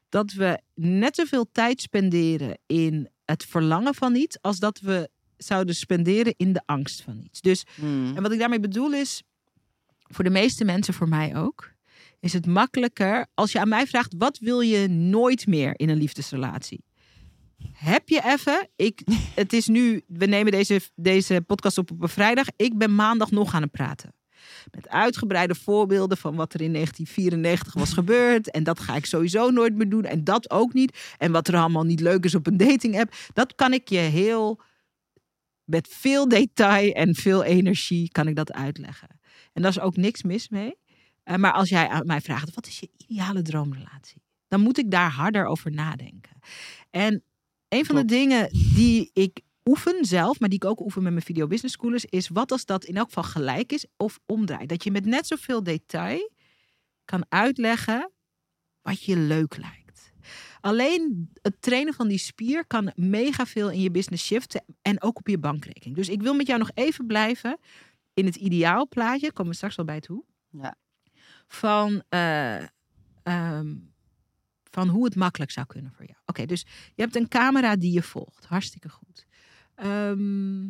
Dat 0.09 0.31
we 0.33 0.61
net 0.75 1.15
zoveel 1.15 1.45
tijd 1.51 1.81
spenderen 1.81 2.57
in 2.65 3.09
het 3.25 3.45
verlangen 3.45 3.95
van 3.95 4.15
iets... 4.15 4.41
als 4.41 4.59
dat 4.59 4.79
we 4.79 5.09
zouden 5.37 5.75
spenderen 5.75 6.33
in 6.37 6.53
de 6.53 6.61
angst 6.65 7.01
van 7.01 7.19
iets. 7.23 7.41
Dus 7.41 7.63
Hmm. 7.75 8.15
en 8.15 8.21
wat 8.21 8.31
ik 8.31 8.39
daarmee 8.39 8.59
bedoel 8.59 8.93
is, 8.93 9.23
voor 10.03 10.23
de 10.23 10.29
meeste 10.29 10.65
mensen, 10.65 10.93
voor 10.93 11.09
mij 11.09 11.35
ook, 11.35 11.73
is 12.19 12.33
het 12.33 12.45
makkelijker 12.45 13.27
als 13.33 13.51
je 13.51 13.59
aan 13.59 13.69
mij 13.69 13.87
vraagt: 13.87 14.13
wat 14.17 14.37
wil 14.37 14.61
je 14.61 14.87
nooit 14.87 15.47
meer 15.47 15.73
in 15.79 15.89
een 15.89 15.97
liefdesrelatie? 15.97 16.83
Heb 17.71 18.09
je 18.09 18.21
even? 18.25 18.69
Ik, 18.75 19.01
het 19.35 19.53
is 19.53 19.67
nu, 19.67 20.03
we 20.07 20.25
nemen 20.25 20.51
deze, 20.51 20.81
deze 20.95 21.43
podcast 21.47 21.77
op 21.77 21.91
op 21.91 22.01
een 22.01 22.09
vrijdag. 22.09 22.45
Ik 22.55 22.77
ben 22.77 22.95
maandag 22.95 23.31
nog 23.31 23.53
aan 23.53 23.61
het 23.61 23.71
praten. 23.71 24.13
Met 24.71 24.89
uitgebreide 24.89 25.55
voorbeelden 25.55 26.17
van 26.17 26.35
wat 26.35 26.53
er 26.53 26.61
in 26.61 26.73
1994 26.73 27.73
was 27.73 27.93
gebeurd. 27.93 28.51
En 28.51 28.63
dat 28.63 28.79
ga 28.79 28.95
ik 28.95 29.05
sowieso 29.05 29.49
nooit 29.49 29.75
meer 29.75 29.89
doen. 29.89 30.03
En 30.03 30.23
dat 30.23 30.51
ook 30.51 30.73
niet. 30.73 30.97
En 31.17 31.31
wat 31.31 31.47
er 31.47 31.55
allemaal 31.55 31.83
niet 31.83 31.99
leuk 31.99 32.25
is 32.25 32.35
op 32.35 32.47
een 32.47 32.57
dating 32.57 32.99
app. 32.99 33.15
Dat 33.33 33.55
kan 33.55 33.73
ik 33.73 33.89
je 33.89 33.97
heel 33.97 34.61
met 35.63 35.87
veel 35.87 36.27
detail 36.27 36.91
en 36.91 37.15
veel 37.15 37.43
energie 37.43 38.11
kan 38.11 38.27
ik 38.27 38.35
dat 38.35 38.53
uitleggen. 38.53 39.19
En 39.53 39.61
daar 39.61 39.71
is 39.71 39.79
ook 39.79 39.95
niks 39.95 40.23
mis 40.23 40.49
mee. 40.49 40.75
Eh, 41.23 41.35
maar 41.35 41.51
als 41.51 41.69
jij 41.69 41.87
aan 41.87 42.05
mij 42.05 42.21
vraagt, 42.21 42.53
wat 42.53 42.67
is 42.67 42.79
je 42.79 42.89
ideale 42.97 43.41
droomrelatie? 43.41 44.21
Dan 44.47 44.61
moet 44.61 44.77
ik 44.77 44.91
daar 44.91 45.11
harder 45.11 45.45
over 45.45 45.71
nadenken. 45.71 46.39
En 46.89 47.23
een 47.67 47.85
van 47.85 47.95
Klopt. 47.95 48.09
de 48.09 48.15
dingen 48.15 48.49
die 48.51 49.09
ik 49.13 49.41
oefen 49.65 50.05
zelf, 50.05 50.39
maar 50.39 50.49
die 50.49 50.63
ik 50.63 50.69
ook 50.69 50.79
oefen 50.79 51.03
met 51.03 51.11
mijn 51.11 51.25
video 51.25 51.47
business 51.47 51.73
schoolers, 51.73 52.05
is 52.05 52.27
wat 52.27 52.51
als 52.51 52.65
dat 52.65 52.83
in 52.83 52.97
elk 52.97 53.07
geval 53.07 53.23
gelijk 53.23 53.71
is 53.71 53.85
of 53.97 54.19
omdraait. 54.25 54.69
Dat 54.69 54.83
je 54.83 54.91
met 54.91 55.05
net 55.05 55.27
zoveel 55.27 55.63
detail 55.63 56.31
kan 57.05 57.25
uitleggen 57.29 58.11
wat 58.81 59.03
je 59.03 59.17
leuk 59.17 59.57
lijkt. 59.57 60.13
Alleen 60.61 61.29
het 61.41 61.61
trainen 61.61 61.93
van 61.93 62.07
die 62.07 62.17
spier 62.17 62.65
kan 62.67 62.91
mega 62.95 63.45
veel 63.45 63.71
in 63.71 63.81
je 63.81 63.91
business 63.91 64.25
shiften 64.25 64.63
en 64.81 65.01
ook 65.01 65.17
op 65.17 65.27
je 65.27 65.37
bankrekening. 65.37 65.95
Dus 65.95 66.09
ik 66.09 66.21
wil 66.21 66.33
met 66.33 66.47
jou 66.47 66.59
nog 66.59 66.71
even 66.73 67.05
blijven 67.05 67.57
in 68.13 68.25
het 68.25 68.35
ideaalplaatje, 68.35 69.31
komen 69.33 69.51
we 69.51 69.57
straks 69.57 69.75
wel 69.75 69.85
bij 69.85 69.99
toe, 69.99 70.23
Ja. 70.49 70.75
van, 71.47 72.03
eh, 72.09 72.63
ehm, 73.23 73.75
van 74.63 74.87
hoe 74.87 75.05
het 75.05 75.15
makkelijk 75.15 75.51
zou 75.51 75.65
kunnen 75.65 75.91
voor 75.91 76.05
jou. 76.05 76.17
Oké, 76.25 76.45
dus 76.45 76.61
je 76.95 77.01
hebt 77.01 77.15
een 77.15 77.27
camera 77.27 77.75
die 77.75 77.91
je 77.93 78.03
volgt. 78.03 78.45
Hartstikke 78.45 78.89
goed. 78.89 79.25
Ehm, 79.75 80.65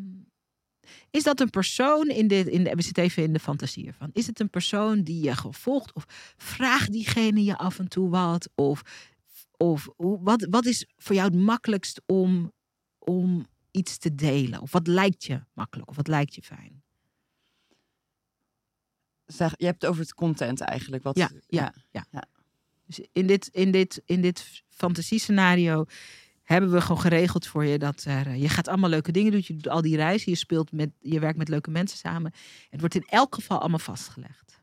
is 1.12 1.24
dat 1.24 1.40
een 1.40 1.50
persoon 1.50 2.08
in 2.10 2.28
dit, 2.28 2.48
in 2.48 2.64
de, 2.64 2.76
we 2.76 2.82
zitten 2.82 3.04
even 3.04 3.24
in 3.24 3.34
de 3.34 3.40
fantasie 3.40 3.88
ervan. 3.88 4.10
Is 4.14 4.28
het 4.28 4.40
een 4.40 4.50
persoon 4.50 5.04
die 5.04 5.24
je 5.24 5.36
gewoon 5.36 5.54
volgt? 5.54 5.94
Of 5.94 6.06
vraagt 6.38 6.92
diegene 6.92 7.44
je 7.44 7.58
af 7.58 7.80
en 7.80 7.88
toe 7.88 8.10
wat? 8.10 8.50
Of, 8.56 8.82
of 9.58 9.88
wat, 9.98 10.48
wat 10.50 10.66
is 10.66 10.88
voor 10.96 11.16
jou 11.16 11.28
het 11.30 11.40
makkelijkst 11.40 12.02
om, 12.06 12.52
om 13.00 13.48
iets 13.72 13.98
te 13.98 14.16
delen? 14.16 14.62
Of 14.62 14.72
wat 14.72 14.88
lijkt 14.88 15.24
je 15.24 15.44
makkelijk? 15.54 15.90
Of 15.90 15.96
wat 15.96 16.08
lijkt 16.08 16.36
je 16.36 16.42
fijn? 16.42 16.83
Zeg, 19.26 19.54
je 19.58 19.66
hebt 19.66 19.82
het 19.82 19.90
over 19.90 20.02
het 20.02 20.14
content 20.14 20.62
eigenlijk. 20.62 21.04
Wat, 21.04 21.18
Ja, 21.18 21.30
ja, 21.48 21.74
ja. 21.92 22.06
ja. 22.12 22.24
Dus 22.86 23.00
in 23.12 23.28
dit, 23.28 23.48
in 23.48 23.72
dit, 23.72 24.02
in 24.06 24.22
dit 24.22 24.64
fantasiescenario 24.70 25.86
hebben 26.44 26.72
we 26.72 26.82
gewoon 26.82 27.02
geregeld 27.02 27.48
voor 27.48 27.66
je 27.66 27.80
dat 27.80 28.04
er, 28.04 28.28
eh, 28.28 28.42
je 28.42 28.50
gaat 28.50 28.68
allemaal 28.68 28.90
leuke 28.90 29.12
dingen 29.12 29.32
doen. 29.32 29.42
Je 29.46 29.54
doet 29.54 29.68
al 29.68 29.82
die 29.82 29.96
reizen, 29.96 30.32
je 30.32 30.38
speelt 30.38 30.72
met, 30.72 30.90
je 31.00 31.20
werkt 31.20 31.38
met 31.38 31.50
leuke 31.50 31.72
mensen 31.72 31.98
samen. 31.98 32.34
Het 32.70 32.80
wordt 32.80 32.96
in 32.96 33.06
elk 33.08 33.36
geval 33.36 33.60
allemaal 33.60 33.80
vastgelegd. 33.80 34.62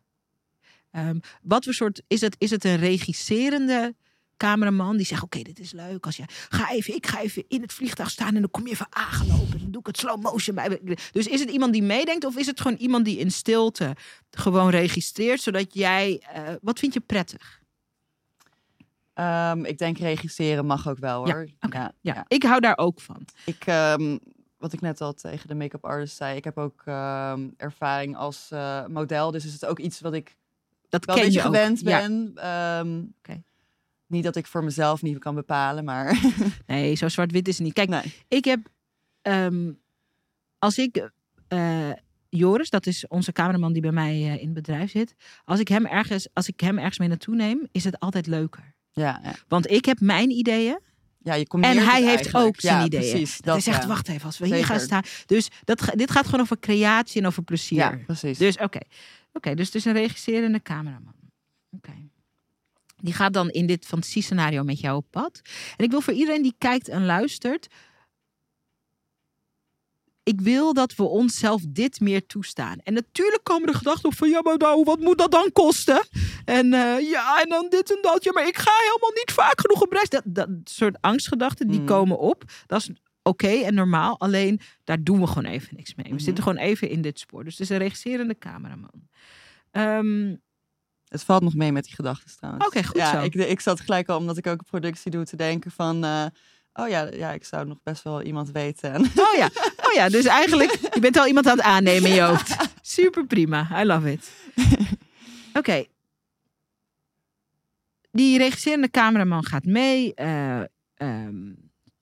Ehm, 0.90 1.18
wat 1.42 1.64
voor 1.64 1.74
soort 1.74 2.02
is 2.06 2.20
het? 2.20 2.36
Is 2.38 2.50
het 2.50 2.64
een 2.64 2.76
regisserende 2.76 3.94
cameraman 4.40 4.96
die 4.96 5.06
zegt: 5.06 5.22
Oké, 5.22 5.42
dit 5.42 5.58
is 5.58 5.72
leuk. 5.72 6.06
Als 6.06 6.16
je 6.16 6.22
ga 6.48 6.70
even, 6.70 6.94
ik 6.94 7.06
ga 7.06 7.20
even 7.20 7.44
in 7.48 7.62
het 7.62 7.72
vliegtuig 7.72 8.10
staan 8.10 8.34
en 8.34 8.40
dan 8.40 8.50
kom 8.50 8.66
je 8.66 8.72
even 8.72 8.86
aangelopen. 8.90 9.58
Dan 9.60 9.70
doe 9.70 9.80
ik 9.80 9.86
het 9.86 9.98
slow 9.98 10.22
motion 10.22 10.54
bij. 10.54 10.80
Dus 11.12 11.26
is 11.26 11.40
het 11.40 11.50
iemand 11.50 11.72
die 11.72 11.82
meedenkt 11.82 12.24
of 12.24 12.36
is 12.36 12.46
het 12.46 12.60
gewoon 12.60 12.76
iemand 12.76 13.04
die 13.04 13.18
in 13.18 13.30
stilte 13.30 13.96
gewoon 14.30 14.70
registreert, 14.70 15.40
zodat 15.40 15.74
jij. 15.74 16.22
eh, 16.32 16.42
wat 16.62 16.78
vind 16.78 16.94
je 16.94 17.00
prettig? 17.00 17.58
Ehm, 19.14 19.64
ik 19.64 19.78
denk 19.78 19.98
regisseren 19.98 20.66
mag 20.66 20.88
ook 20.88 20.98
wel 20.98 21.26
Ja, 21.26 21.32
hoor. 21.34 21.46
Ja, 21.58 21.68
Ja, 21.70 21.92
ja. 22.00 22.24
ik 22.28 22.42
hou 22.42 22.60
daar 22.60 22.78
ook 22.78 23.00
van. 23.00 23.24
Ik, 23.44 23.66
ehm, 23.66 24.18
wat 24.58 24.72
ik 24.72 24.80
net 24.80 25.00
al 25.00 25.12
tegen 25.14 25.48
de 25.48 25.54
make-up 25.54 25.84
artist 25.84 26.16
zei, 26.16 26.36
ik 26.36 26.44
heb 26.44 26.58
ook 26.58 26.82
ehm, 26.84 27.48
ervaring 27.56 28.16
als 28.16 28.48
eh, 28.50 28.86
model. 28.86 29.30
Dus 29.30 29.44
is 29.44 29.52
het 29.52 29.66
ook 29.66 29.78
iets 29.78 30.00
wat 30.00 30.12
ik 30.12 30.36
Dat 30.88 31.04
wel 31.04 31.16
je 31.16 31.38
ook. 31.38 31.44
gewend 31.44 31.82
ben. 31.82 32.28
Oké. 33.18 33.42
Niet 34.10 34.24
dat 34.24 34.36
ik 34.36 34.46
voor 34.46 34.64
mezelf 34.64 35.02
niet 35.02 35.18
kan 35.18 35.34
bepalen, 35.34 35.84
maar 35.84 36.18
Nee, 36.66 36.94
zo 36.94 37.08
zwart-wit 37.08 37.48
is 37.48 37.54
het 37.56 37.64
niet. 37.64 37.74
Kijk, 37.74 37.88
nee. 37.88 38.14
ik 38.28 38.44
heb. 38.44 38.60
ehm, 39.22 39.72
als 40.58 40.78
ik. 40.78 41.10
eh, 41.48 41.90
Joris, 42.28 42.70
dat 42.70 42.86
is 42.86 43.06
onze 43.08 43.32
cameraman 43.32 43.72
die 43.72 43.82
bij 43.82 43.92
mij 43.92 44.12
eh, 44.12 44.32
in 44.32 44.44
het 44.44 44.52
bedrijf 44.52 44.90
zit. 44.90 45.14
Als 45.44 45.60
ik, 45.60 45.68
hem 45.68 45.86
ergens, 45.86 46.28
als 46.32 46.48
ik 46.48 46.60
hem 46.60 46.78
ergens 46.78 46.98
mee 46.98 47.08
naartoe 47.08 47.34
neem, 47.34 47.68
is 47.72 47.84
het 47.84 48.00
altijd 48.00 48.26
leuker. 48.26 48.74
Ja, 48.92 49.20
ja. 49.22 49.34
Want 49.48 49.70
ik 49.70 49.84
heb 49.84 50.00
mijn 50.00 50.30
ideeën 50.30 50.78
ja, 51.22 51.34
je 51.34 51.46
en 51.48 51.62
hij 51.62 52.02
heeft 52.02 52.14
eigenlijk. 52.16 52.46
ook 52.46 52.60
zijn 52.60 52.78
ja, 52.78 52.84
ideeën. 52.84 53.10
Precies, 53.10 53.38
Dat 53.40 53.52
hij 53.52 53.62
zegt, 53.62 53.84
wacht 53.84 54.08
even, 54.08 54.26
als 54.26 54.38
we 54.38 54.46
hier 54.46 54.64
gaan 54.64 54.80
staan. 54.80 55.02
Dus 55.26 55.48
dat, 55.64 55.92
dit 55.94 56.10
gaat 56.10 56.24
gewoon 56.24 56.40
over 56.40 56.58
creatie 56.58 57.20
en 57.20 57.26
over 57.26 57.42
plezier. 57.42 57.78
Ja, 57.78 57.98
precies. 58.06 58.38
Dus 58.38 58.56
oké, 58.58 58.78
Oké, 59.32 59.54
dus 59.54 59.66
het 59.66 59.74
is 59.74 59.84
een 59.84 59.92
regisserende 59.92 60.62
cameraman. 60.62 61.14
Oké. 61.70 62.09
Die 63.02 63.14
gaat 63.14 63.32
dan 63.32 63.48
in 63.50 63.66
dit 63.66 63.86
fantasiescenario 63.86 64.62
met 64.62 64.80
jou 64.80 64.96
op 64.96 65.06
pad. 65.10 65.40
En 65.76 65.84
ik 65.84 65.90
wil 65.90 66.00
voor 66.00 66.12
iedereen 66.12 66.42
die 66.42 66.54
kijkt 66.58 66.88
en 66.88 67.06
luistert. 67.06 67.66
Ik 70.22 70.40
wil 70.40 70.72
dat 70.74 70.94
we 70.94 71.02
onszelf 71.02 71.62
dit 71.68 72.00
meer 72.00 72.26
toestaan. 72.26 72.78
En 72.78 72.92
natuurlijk 72.94 73.44
komen 73.44 73.66
de 73.66 73.74
gedachten 73.78 74.08
op 74.08 74.14
van 74.14 74.28
ja, 74.28 74.40
maar 74.42 74.56
nou, 74.56 74.82
wat 74.84 75.00
moet 75.00 75.18
dat 75.18 75.30
dan 75.30 75.52
kosten? 75.52 76.06
En 76.44 76.72
eh, 76.74 77.10
ja, 77.10 77.42
en 77.42 77.48
dan 77.48 77.66
dit 77.70 77.90
en 77.96 77.98
dat. 78.02 78.24
Ja, 78.24 78.32
maar 78.32 78.46
ik 78.46 78.56
ga 78.58 78.70
helemaal 78.80 79.10
niet 79.14 79.32
vaak 79.32 79.60
genoeg 79.60 79.80
op 79.82 79.92
reis. 79.92 80.08
Dat, 80.08 80.22
dat 80.24 80.48
soort 80.64 80.96
angstgedachten 81.00 81.68
die 81.68 81.76
Mhm. 81.78 81.86
komen 81.88 82.18
op. 82.18 82.44
Dat 82.66 82.80
is 82.80 82.90
oké 83.22 83.48
en 83.48 83.74
normaal. 83.74 84.18
Alleen 84.20 84.60
daar 84.84 85.02
doen 85.02 85.20
we 85.20 85.26
gewoon 85.26 85.44
even 85.50 85.76
niks 85.76 85.94
mee. 85.94 86.06
We 86.06 86.12
Mhm. 86.14 86.22
zitten 86.22 86.44
gewoon 86.44 86.58
even 86.58 86.88
in 86.88 87.02
dit 87.02 87.18
spoor. 87.18 87.44
Dus 87.44 87.52
het 87.52 87.62
is 87.62 87.68
een 87.68 87.78
regisserende 87.78 88.38
cameraman. 88.38 89.08
Ehm, 89.70 90.36
Het 91.10 91.22
valt 91.22 91.42
nog 91.42 91.54
mee 91.54 91.72
met 91.72 91.84
die 91.84 91.94
gedachten 91.94 92.36
trouwens. 92.36 92.66
Oké, 92.66 92.84
goed 92.84 92.96
ja, 92.96 93.10
zo. 93.12 93.24
Ik, 93.24 93.34
ik 93.34 93.60
zat 93.60 93.80
gelijk 93.80 94.08
al, 94.08 94.18
omdat 94.18 94.36
ik 94.36 94.46
ook 94.46 94.58
een 94.58 94.66
productie 94.70 95.10
doe, 95.10 95.24
te 95.24 95.36
denken 95.36 95.70
van... 95.70 96.04
eh, 96.04 96.26
oh 96.72 96.88
ja, 96.88 97.10
ja, 97.12 97.32
ik 97.32 97.44
zou 97.44 97.66
nog 97.66 97.78
best 97.82 98.02
wel 98.02 98.22
iemand 98.22 98.50
weten. 98.50 98.92
En 98.92 99.02
oh 99.04 99.36
ja, 99.36 99.50
oh 99.86 99.92
ja, 99.94 100.08
dus 100.08 100.24
eigenlijk, 100.24 100.70
je 100.94 101.00
bent 101.00 101.16
al 101.16 101.26
iemand 101.26 101.46
aan 101.46 101.56
het 101.56 101.66
aannemen 101.66 102.08
in 102.08 102.14
je 102.14 102.20
hoofd. 102.20 102.56
Super 102.82 103.26
prima, 103.26 103.82
I 103.82 103.84
love 103.84 104.12
it. 104.12 104.30
Oké. 105.58 105.84
Die 108.12 108.38
regisserende 108.38 108.90
cameraman 108.90 109.44
gaat 109.44 109.64
mee. 109.64 110.14
eh, 110.14 110.60
ehm, 110.94 111.52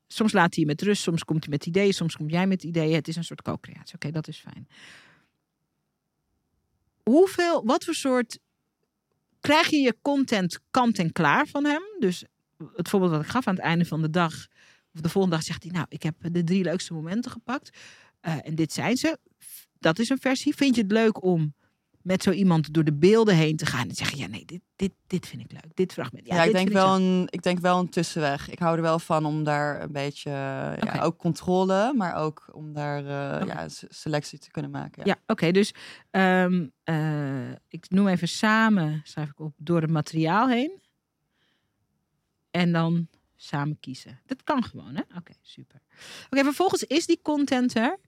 soms 0.06 0.32
laat 0.32 0.54
hij 0.54 0.64
je 0.64 0.70
met 0.70 0.82
rust, 0.82 1.02
soms 1.02 1.24
komt 1.24 1.44
hij 1.44 1.52
met 1.52 1.66
ideeën, 1.66 1.92
soms 1.94 2.16
kom 2.16 2.28
jij 2.28 2.46
met 2.46 2.62
ideeën. 2.62 2.94
Het 2.94 3.08
is 3.08 3.16
een 3.16 3.24
soort 3.24 3.42
co-creatie. 3.42 3.94
Oké, 3.94 4.10
dat 4.10 4.28
is 4.28 4.38
fijn. 4.38 4.68
Hoeveel, 7.02 7.64
wat 7.64 7.84
voor 7.84 7.94
soort 7.94 8.38
krijg 9.40 9.68
je 9.68 9.76
je 9.76 9.96
content 10.02 10.58
kant 10.70 10.98
en 10.98 11.12
klaar 11.12 11.46
van 11.46 11.64
hem? 11.64 11.82
Dus 11.98 12.24
het 12.76 12.88
voorbeeld 12.88 13.12
wat 13.12 13.22
ik 13.22 13.28
gaf 13.28 13.46
aan 13.46 13.54
het 13.54 13.64
einde 13.64 13.84
van 13.84 14.02
de 14.02 14.10
dag, 14.10 14.46
of 14.94 15.00
de 15.00 15.08
volgende 15.08 15.36
dag 15.36 15.44
zegt 15.44 15.62
hij, 15.62 15.72
nou, 15.72 15.86
ik 15.88 16.02
heb 16.02 16.14
de 16.18 16.44
drie 16.44 16.62
leukste 16.62 16.92
momenten 16.92 17.30
gepakt. 17.30 17.78
Eh, 18.20 18.46
en 18.46 18.54
dit 18.54 18.72
zijn 18.72 18.96
ze. 18.96 19.18
Dat 19.78 19.98
is 19.98 20.08
een 20.08 20.18
versie. 20.18 20.54
Vind 20.54 20.74
je 20.74 20.82
het 20.82 20.92
leuk 20.92 21.22
om 21.22 21.54
met 22.02 22.22
zo 22.22 22.30
iemand 22.30 22.74
door 22.74 22.84
de 22.84 22.92
beelden 22.92 23.34
heen 23.34 23.56
te 23.56 23.66
gaan 23.66 23.88
en 23.88 23.94
zeggen, 23.94 24.18
ja, 24.18 24.26
nee, 24.26 24.44
dit, 24.44 24.60
dit, 24.76 24.92
dit 25.06 25.26
vind 25.26 25.42
ik 25.42 25.52
leuk. 25.52 25.76
Dit 25.76 25.92
fragment. 25.92 26.26
Ja, 26.26 26.34
ja, 26.34 26.42
ik 26.42 26.52
denk, 26.52 26.68
wel 26.68 26.94
een, 26.94 27.26
ik 27.30 27.42
denk 27.42 27.58
wel 27.58 27.78
een 27.78 27.88
tussenweg. 27.88 28.50
Ik 28.50 28.58
hou 28.58 28.76
er 28.76 28.82
wel 28.82 28.98
van 28.98 29.24
om 29.24 29.44
daar 29.44 29.82
een 29.82 29.92
beetje, 29.92 30.30
ja, 30.30 31.00
ook 31.02 31.18
controle, 31.18 31.92
maar 31.96 32.14
ook 32.14 32.48
om 32.52 32.72
daar 32.72 32.98
Oké. 33.42 33.52
ja, 33.52 33.68
se- 33.68 33.86
selectie 33.90 34.38
te 34.38 34.50
kunnen 34.50 34.70
maken. 34.70 35.02
Ja, 35.06 35.16
oké. 35.26 35.50
dus 35.50 35.74
ehm, 36.10 36.66
eh, 36.84 37.50
ik 37.68 37.90
noem 37.90 38.08
even 38.08 38.28
samen, 38.28 39.00
schrijf 39.04 39.28
ik 39.30 39.40
op, 39.40 39.54
door 39.56 39.80
het 39.80 39.90
materiaal 39.90 40.48
heen. 40.48 40.80
En 42.50 42.72
dan 42.72 43.08
samen 43.36 43.80
kiezen. 43.80 44.20
Dat 44.26 44.44
kan 44.44 44.64
gewoon, 44.64 44.94
hè? 44.94 45.02
Oké, 45.16 45.32
super. 45.42 45.80
Oké, 46.30 46.44
vervolgens 46.44 46.82
is 46.84 47.06
die 47.06 47.20
content 47.22 47.74
er. 47.76 47.98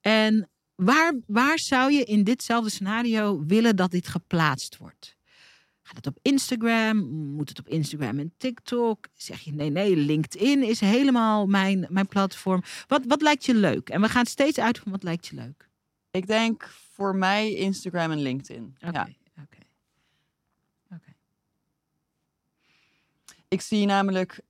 En 0.00 0.48
waar, 0.74 1.14
waar 1.26 1.58
zou 1.58 1.92
je 1.92 2.04
in 2.04 2.24
ditzelfde 2.24 2.70
scenario 2.70 3.44
willen 3.46 3.76
dat 3.76 3.90
dit 3.90 4.08
geplaatst 4.08 4.76
wordt? 4.76 5.16
Gaat 5.82 5.96
het 5.96 6.06
op 6.06 6.18
Instagram? 6.22 6.96
Moet 7.34 7.48
het 7.48 7.58
op 7.58 7.68
Instagram 7.68 8.18
en 8.18 8.34
TikTok? 8.36 9.06
Zeg 9.14 9.40
je 9.40 9.52
nee, 9.52 9.70
nee, 9.70 9.96
LinkedIn 9.96 10.62
is 10.62 10.80
helemaal 10.80 11.46
mijn, 11.46 11.86
mijn 11.88 12.06
platform. 12.08 12.62
Wat, 12.86 13.04
wat 13.06 13.22
lijkt 13.22 13.44
je 13.44 13.54
leuk? 13.54 13.88
En 13.88 14.00
we 14.00 14.08
gaan 14.08 14.26
steeds 14.26 14.58
uit 14.58 14.78
van 14.78 14.92
wat 14.92 15.02
lijkt 15.02 15.26
je 15.26 15.34
leuk. 15.34 15.68
Ik 16.10 16.26
denk 16.26 16.68
voor 16.92 17.16
mij 17.16 17.54
Instagram 17.54 18.10
en 18.10 18.20
LinkedIn. 18.22 18.76
Oké, 18.80 18.90
Ja. 18.92 19.08
oké. 19.42 19.58
Oké. 20.94 21.14
Ik 23.48 23.60
zie 23.60 23.86
namelijk 23.86 24.40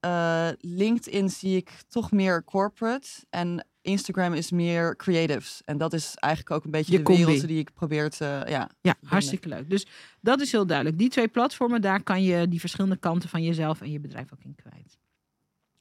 eh, 0.00 0.48
LinkedIn 0.58 1.28
zie 1.28 1.56
ik 1.56 1.70
toch 1.88 2.10
meer 2.12 2.44
corporate 2.44 3.08
en 3.30 3.66
Instagram 3.84 4.32
is 4.32 4.50
meer 4.50 4.96
creatives. 4.96 5.62
En 5.64 5.78
dat 5.78 5.92
is 5.92 6.14
eigenlijk 6.14 6.54
ook 6.56 6.64
een 6.64 6.70
beetje 6.70 6.92
Je 6.92 6.98
de 6.98 7.04
combi. 7.04 7.24
wereld 7.24 7.46
die 7.46 7.58
ik 7.58 7.72
probeer 7.72 8.10
te 8.10 8.42
ja. 8.48 8.70
Ja, 8.80 8.94
hartstikke 9.04 9.48
leuk. 9.48 9.70
Dus 9.70 9.86
dat 10.20 10.40
is 10.40 10.52
heel 10.52 10.66
duidelijk. 10.66 10.98
Die 10.98 11.08
twee 11.08 11.28
platformen, 11.28 11.80
daar 11.80 12.02
kan 12.02 12.22
je 12.22 12.48
die 12.48 12.60
verschillende 12.60 12.96
kanten 12.96 13.28
van 13.28 13.42
jezelf 13.42 13.80
en 13.80 13.90
je 13.90 14.00
bedrijf 14.00 14.32
ook 14.32 14.44
in 14.44 14.54
kwijt. 14.54 14.98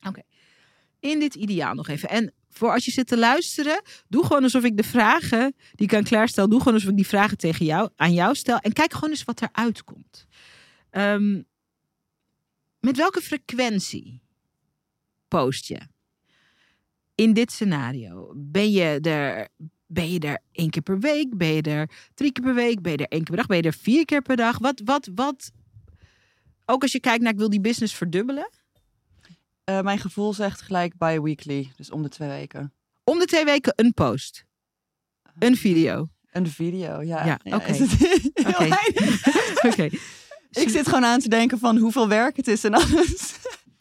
Oké. 0.08 0.22
In 1.00 1.20
dit 1.20 1.36
ideaal 1.36 1.74
nog 1.74 1.88
even. 1.88 2.10
En 2.10 2.34
voor 2.50 2.72
als 2.72 2.86
je 2.86 2.92
zit 2.92 3.08
te 3.08 3.18
luisteren, 3.18 3.82
doe 4.08 4.26
gewoon 4.26 4.44
alsof 4.44 4.64
ik 4.64 4.78
de 4.78 4.84
vragen 4.84 5.56
die 5.72 5.88
ik 5.88 5.94
aan 5.94 6.04
Klaar 6.04 6.28
stel, 6.28 6.50
doe 6.50 6.60
gewoon 6.60 6.74
alsof 6.74 6.90
ik 6.90 6.96
die 6.96 7.08
vragen 7.08 7.38
tegen 7.38 7.66
jou, 7.66 7.90
aan 7.96 8.14
jou 8.14 8.36
stel. 8.36 8.58
En 8.58 8.74
kijk 8.74 8.94
gewoon 8.94 9.10
eens 9.10 9.24
wat 9.24 9.42
eruit 9.42 9.84
komt. 9.84 10.28
Ehm, 10.90 11.42
met 12.80 12.98
welke 12.98 13.22
frequentie 13.22 14.22
post 15.28 15.68
je? 15.68 15.80
In 17.16 17.34
dit 17.34 17.52
scenario. 17.52 18.32
Ben 18.36 18.72
je 18.72 19.00
er 19.00 19.50
ben 19.94 20.12
je 20.12 20.20
er 20.20 20.40
één 20.52 20.70
keer 20.70 20.82
per 20.82 21.00
week? 21.00 21.38
Ben 21.38 21.54
je 21.54 21.62
er 21.62 21.90
drie 22.14 22.32
keer 22.32 22.44
per 22.44 22.54
week? 22.54 22.82
Ben 22.82 22.92
je 22.92 22.98
er 22.98 23.08
één 23.08 23.24
keer 23.24 23.36
per 23.36 23.36
dag? 23.36 23.46
Ben 23.46 23.58
je 23.58 23.64
er 23.64 23.74
vier 23.74 24.06
keer 24.06 24.22
per 24.22 24.36
dag? 24.36 24.60
Wat, 24.60 24.82
wat, 24.86 25.10
wat? 25.16 25.52
Ook 26.66 26.82
als 26.82 26.92
je 26.92 27.00
kijkt 27.00 27.24
naar 27.24 27.32
ik 27.32 27.38
wil 27.38 27.50
die 27.50 27.62
business 27.62 27.96
verdubbelen. 27.96 28.50
Eh, 29.64 29.82
mijn 29.82 30.00
gevoel 30.00 30.34
zegt 30.34 30.62
gelijk 30.62 30.98
bi-weekly, 30.98 31.72
dus 31.76 31.92
om 31.92 32.04
de 32.04 32.10
twee 32.10 32.30
weken. 32.30 32.74
Om 33.04 33.20
de 33.20 33.26
twee 33.26 33.46
weken 33.46 33.74
een 33.76 33.94
post. 33.94 34.46
Een 35.40 35.56
video. 35.56 36.10
Een 36.32 36.48
video, 36.48 37.02
ja. 37.02 37.26
Ja? 37.26 37.40
Oké. 39.70 39.90
Ik 40.52 40.70
zit 40.70 40.88
gewoon 40.88 41.06
aan 41.06 41.20
te 41.20 41.30
denken 41.30 41.60
van 41.60 41.78
hoeveel 41.78 42.08
werk 42.08 42.38
het 42.38 42.48
is 42.48 42.64
en 42.64 42.74
alles. 42.74 43.36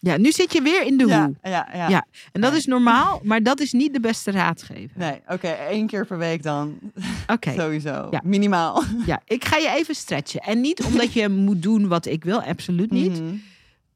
Ja, 0.04 0.16
nu 0.16 0.32
zit 0.32 0.52
je 0.52 0.62
weer 0.62 0.82
in 0.86 0.96
de 0.96 1.06
Ja, 1.06 1.24
hoe. 1.26 1.34
ja, 1.42 1.68
ja. 1.72 1.88
Ja. 1.88 2.06
En 2.32 2.40
dat 2.40 2.52
is 2.52 2.66
normaal, 2.66 3.20
maar 3.22 3.42
dat 3.42 3.60
is 3.60 3.72
niet 3.72 3.92
de 3.92 4.00
beste 4.00 4.30
raadgever. 4.30 4.98
Nee, 4.98 5.20
oké, 5.28 5.48
één 5.48 5.86
keer 5.86 6.06
per 6.06 6.18
week 6.18 6.42
dan. 6.42 6.78
Oké. 7.26 7.52
Sowieso. 7.60 8.06
Ja. 8.10 8.20
Minimaal. 8.24 8.82
Ja, 9.06 9.20
ik 9.24 9.44
ga 9.44 9.56
je 9.56 9.68
even 9.76 9.94
stretchen. 9.94 10.40
En 10.40 10.60
niet 10.60 10.82
omdat 10.84 11.12
je 11.12 11.28
moet 11.46 11.62
doen 11.62 11.88
wat 11.88 12.06
ik 12.06 12.24
wil, 12.24 12.42
absoluut 12.42 12.90
niet. 12.90 13.20
Mhm. 13.20 13.34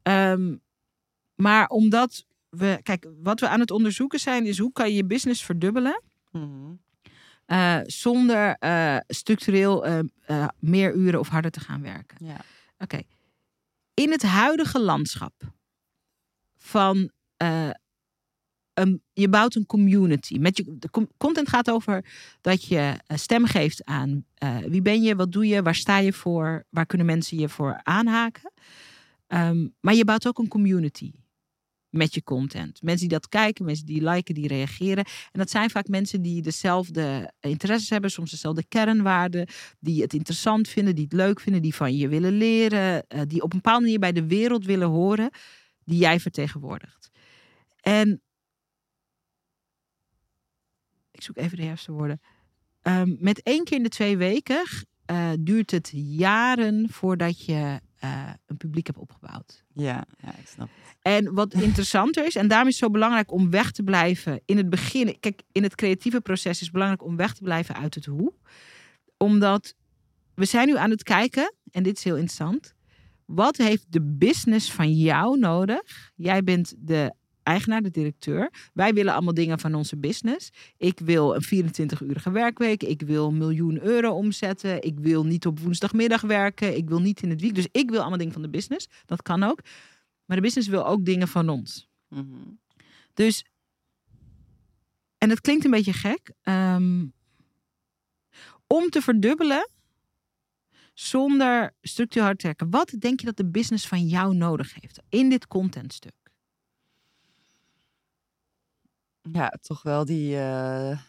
Ehm, 0.03 0.55
maar 1.35 1.67
omdat 1.67 2.25
we, 2.49 2.79
kijk, 2.83 3.07
wat 3.23 3.39
we 3.39 3.47
aan 3.47 3.59
het 3.59 3.71
onderzoeken 3.71 4.19
zijn, 4.19 4.45
is 4.45 4.57
hoe 4.57 4.71
kan 4.71 4.89
je 4.89 4.95
je 4.95 5.05
business 5.05 5.43
verdubbelen 5.43 6.01
Mhm. 6.31 6.45
eh, 7.45 7.77
zonder 7.85 8.55
eh, 8.59 8.97
structureel 9.07 9.85
eh, 9.85 9.99
meer 10.59 10.93
uren 10.95 11.19
of 11.19 11.27
harder 11.27 11.51
te 11.51 11.59
gaan 11.59 11.81
werken. 11.81 12.17
Ja. 12.25 12.37
Oké. 12.77 12.99
In 13.93 14.11
het 14.11 14.23
huidige 14.23 14.79
landschap 14.79 15.33
van 16.67 17.11
eh, 17.37 18.93
je 19.13 19.29
bouwt 19.29 19.55
een 19.55 19.65
community. 19.65 20.37
Met 20.37 20.57
je, 20.57 20.77
content 21.17 21.49
gaat 21.49 21.69
over 21.69 22.05
dat 22.41 22.65
je 22.65 22.93
eh, 23.07 23.17
stem 23.17 23.45
geeft 23.45 23.85
aan 23.85 24.25
eh, 24.33 24.57
wie 24.57 24.81
ben 24.81 25.01
je, 25.01 25.15
wat 25.15 25.31
doe 25.31 25.47
je, 25.47 25.61
waar 25.61 25.75
sta 25.75 25.97
je 25.97 26.13
voor, 26.13 26.65
waar 26.69 26.85
kunnen 26.85 27.07
mensen 27.07 27.37
je 27.37 27.49
voor 27.49 27.79
aanhaken. 27.83 28.51
Ehm, 29.27 29.67
maar 29.79 29.93
je 29.93 30.05
bouwt 30.05 30.27
ook 30.27 30.39
een 30.39 30.47
community 30.47 31.11
met 31.89 32.13
je 32.13 32.23
content. 32.23 32.81
Mensen 32.81 33.07
die 33.07 33.17
dat 33.17 33.29
kijken, 33.29 33.65
mensen 33.65 33.85
die 33.85 34.09
liken, 34.09 34.35
die 34.35 34.47
reageren. 34.47 35.05
En 35.05 35.39
dat 35.39 35.49
zijn 35.49 35.69
vaak 35.69 35.87
mensen 35.87 36.21
die 36.21 36.41
dezelfde 36.41 37.33
interesses 37.39 37.89
hebben, 37.89 38.11
soms 38.11 38.31
dezelfde 38.31 38.63
kernwaarden, 38.67 39.47
die 39.79 40.01
het 40.01 40.13
interessant 40.13 40.67
vinden, 40.67 40.95
die 40.95 41.03
het 41.03 41.13
leuk 41.13 41.39
vinden, 41.39 41.61
die 41.61 41.75
van 41.75 41.97
je 41.97 42.07
willen 42.07 42.37
leren, 42.37 43.05
die 43.27 43.41
op 43.41 43.53
een 43.53 43.61
bepaalde 43.61 43.83
manier 43.83 43.99
bij 43.99 44.11
de 44.11 44.27
wereld 44.27 44.65
willen 44.65 44.87
horen, 44.87 45.29
die 45.87 45.99
jij 45.99 46.19
vertegenwoordigt. 46.19 47.09
En 47.81 48.21
ik 51.11 51.21
zoek 51.21 51.37
even 51.37 51.57
de 51.57 51.63
juiste 51.63 51.91
woorden. 51.91 52.21
Ehm, 52.81 53.15
met 53.19 53.41
één 53.41 53.63
keer 53.63 53.77
in 53.77 53.83
de 53.83 53.89
twee 53.89 54.17
weken 54.17 54.63
eh, 55.05 55.31
duurt 55.39 55.71
het 55.71 55.91
jaren 55.93 56.89
voordat 56.89 57.45
je 57.45 57.79
eh, 57.95 58.29
een 58.45 58.57
publiek 58.57 58.87
hebt 58.87 58.99
opgebouwd. 58.99 59.63
Ja, 59.73 60.05
ja, 60.17 60.37
ik 60.37 60.47
snap. 60.47 60.69
En 61.01 61.33
wat 61.33 61.53
interessanter 61.67 62.25
is, 62.25 62.35
en 62.35 62.47
daarom 62.47 62.67
is 62.67 62.73
het 62.73 62.83
zo 62.83 62.91
belangrijk 62.91 63.31
om 63.31 63.49
weg 63.49 63.71
te 63.71 63.83
blijven 63.83 64.41
in 64.45 64.57
het 64.57 64.69
begin. 64.69 65.19
Kijk, 65.19 65.41
in 65.51 65.63
het 65.63 65.75
creatieve 65.75 66.21
proces 66.21 66.51
is 66.51 66.59
het 66.59 66.71
belangrijk 66.71 67.03
om 67.03 67.15
weg 67.15 67.33
te 67.33 67.43
blijven 67.43 67.75
uit 67.75 67.95
het 67.95 68.05
hoe. 68.05 68.33
Omdat 69.17 69.75
we 70.33 70.45
zijn 70.45 70.67
nu 70.67 70.77
aan 70.77 70.89
het 70.89 71.03
kijken, 71.03 71.53
en 71.71 71.83
dit 71.83 71.97
is 71.97 72.03
heel 72.03 72.15
interessant. 72.15 72.75
Wat 73.27 73.57
heeft 73.57 73.85
de 73.89 74.01
business 74.01 74.71
van 74.71 74.93
jou 74.93 75.39
nodig? 75.39 76.11
Jij 76.15 76.43
bent 76.43 76.75
de 76.77 77.13
eigenaar, 77.43 77.81
de 77.81 77.89
directeur. 77.89 78.69
Wij 78.73 78.93
willen 78.93 79.13
allemaal 79.13 79.33
dingen 79.33 79.59
van 79.59 79.75
onze 79.75 79.97
business. 79.97 80.49
Ik 80.77 80.99
wil 80.99 81.35
een 81.35 81.43
24-urige 81.43 82.31
werkweek. 82.31 82.83
Ik 82.83 83.01
wil 83.01 83.27
een 83.27 83.37
miljoen 83.37 83.81
euro 83.81 84.11
omzetten. 84.11 84.81
Ik 84.81 84.99
wil 84.99 85.25
niet 85.25 85.45
op 85.45 85.59
woensdagmiddag 85.59 86.21
werken. 86.21 86.77
Ik 86.77 86.89
wil 86.89 87.01
niet 87.01 87.21
in 87.21 87.29
het 87.29 87.41
week. 87.41 87.55
Dus 87.55 87.67
ik 87.71 87.89
wil 87.89 87.99
allemaal 87.99 88.17
dingen 88.17 88.33
van 88.33 88.41
de 88.41 88.49
business. 88.49 88.87
Dat 89.05 89.21
kan 89.21 89.43
ook. 89.43 89.61
Maar 90.25 90.37
de 90.37 90.43
business 90.43 90.67
wil 90.67 90.85
ook 90.87 91.05
dingen 91.05 91.27
van 91.27 91.49
ons. 91.49 91.89
Mhm. 92.07 92.25
Dus, 93.13 93.45
en 95.17 95.29
het 95.29 95.41
klinkt 95.41 95.65
een 95.65 95.71
beetje 95.71 95.93
gek. 95.93 96.31
ehm, 96.41 97.05
om 98.67 98.89
te 98.89 99.01
verdubbelen 99.01 99.69
zonder 100.99 101.73
structuur 101.81 102.23
hard 102.23 102.39
te 102.39 102.45
werken. 102.45 102.69
Wat 102.69 102.95
denk 102.99 103.19
je 103.19 103.25
dat 103.25 103.37
de 103.37 103.45
business 103.45 103.87
van 103.87 104.07
jou 104.07 104.35
nodig 104.35 104.73
heeft 104.79 105.01
in 105.09 105.29
dit 105.29 105.47
contentstuk? 105.47 106.13
Ja, 109.31 109.53
toch 109.61 109.81
wel 109.81 110.05
die, 110.05 110.37
eh, 110.37 110.99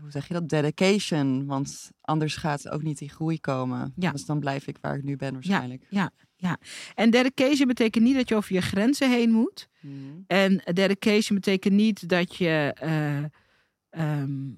hoe 0.00 0.10
zeg 0.10 0.28
je 0.28 0.34
dat, 0.34 0.48
dedication. 0.48 1.46
Want 1.46 1.90
anders 2.00 2.36
gaat 2.36 2.68
ook 2.68 2.82
niet 2.82 2.98
die 2.98 3.08
groei 3.08 3.40
komen. 3.40 3.92
Ja. 3.96 4.10
Dus 4.10 4.24
dan 4.24 4.40
blijf 4.40 4.66
ik 4.66 4.78
waar 4.80 4.96
ik 4.96 5.02
nu 5.02 5.16
ben 5.16 5.32
waarschijnlijk. 5.32 5.86
En 6.94 7.10
dedication 7.10 7.66
betekent 7.66 8.04
niet 8.04 8.16
dat 8.16 8.28
je 8.28 8.34
over 8.34 8.54
je 8.54 8.62
grenzen 8.62 9.10
heen 9.10 9.30
moet. 9.30 9.68
Mhm. 9.80 9.94
En 10.26 10.62
dedication 10.72 11.38
betekent 11.38 11.74
niet 11.74 12.08
dat 12.08 12.36
je, 12.36 12.74
eh, 12.74 13.24
ehm, 13.90 14.50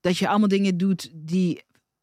dat 0.00 0.16
je 0.18 0.28
allemaal 0.28 0.48
dingen 0.48 0.76
doet 0.76 1.10
die, 1.14 1.62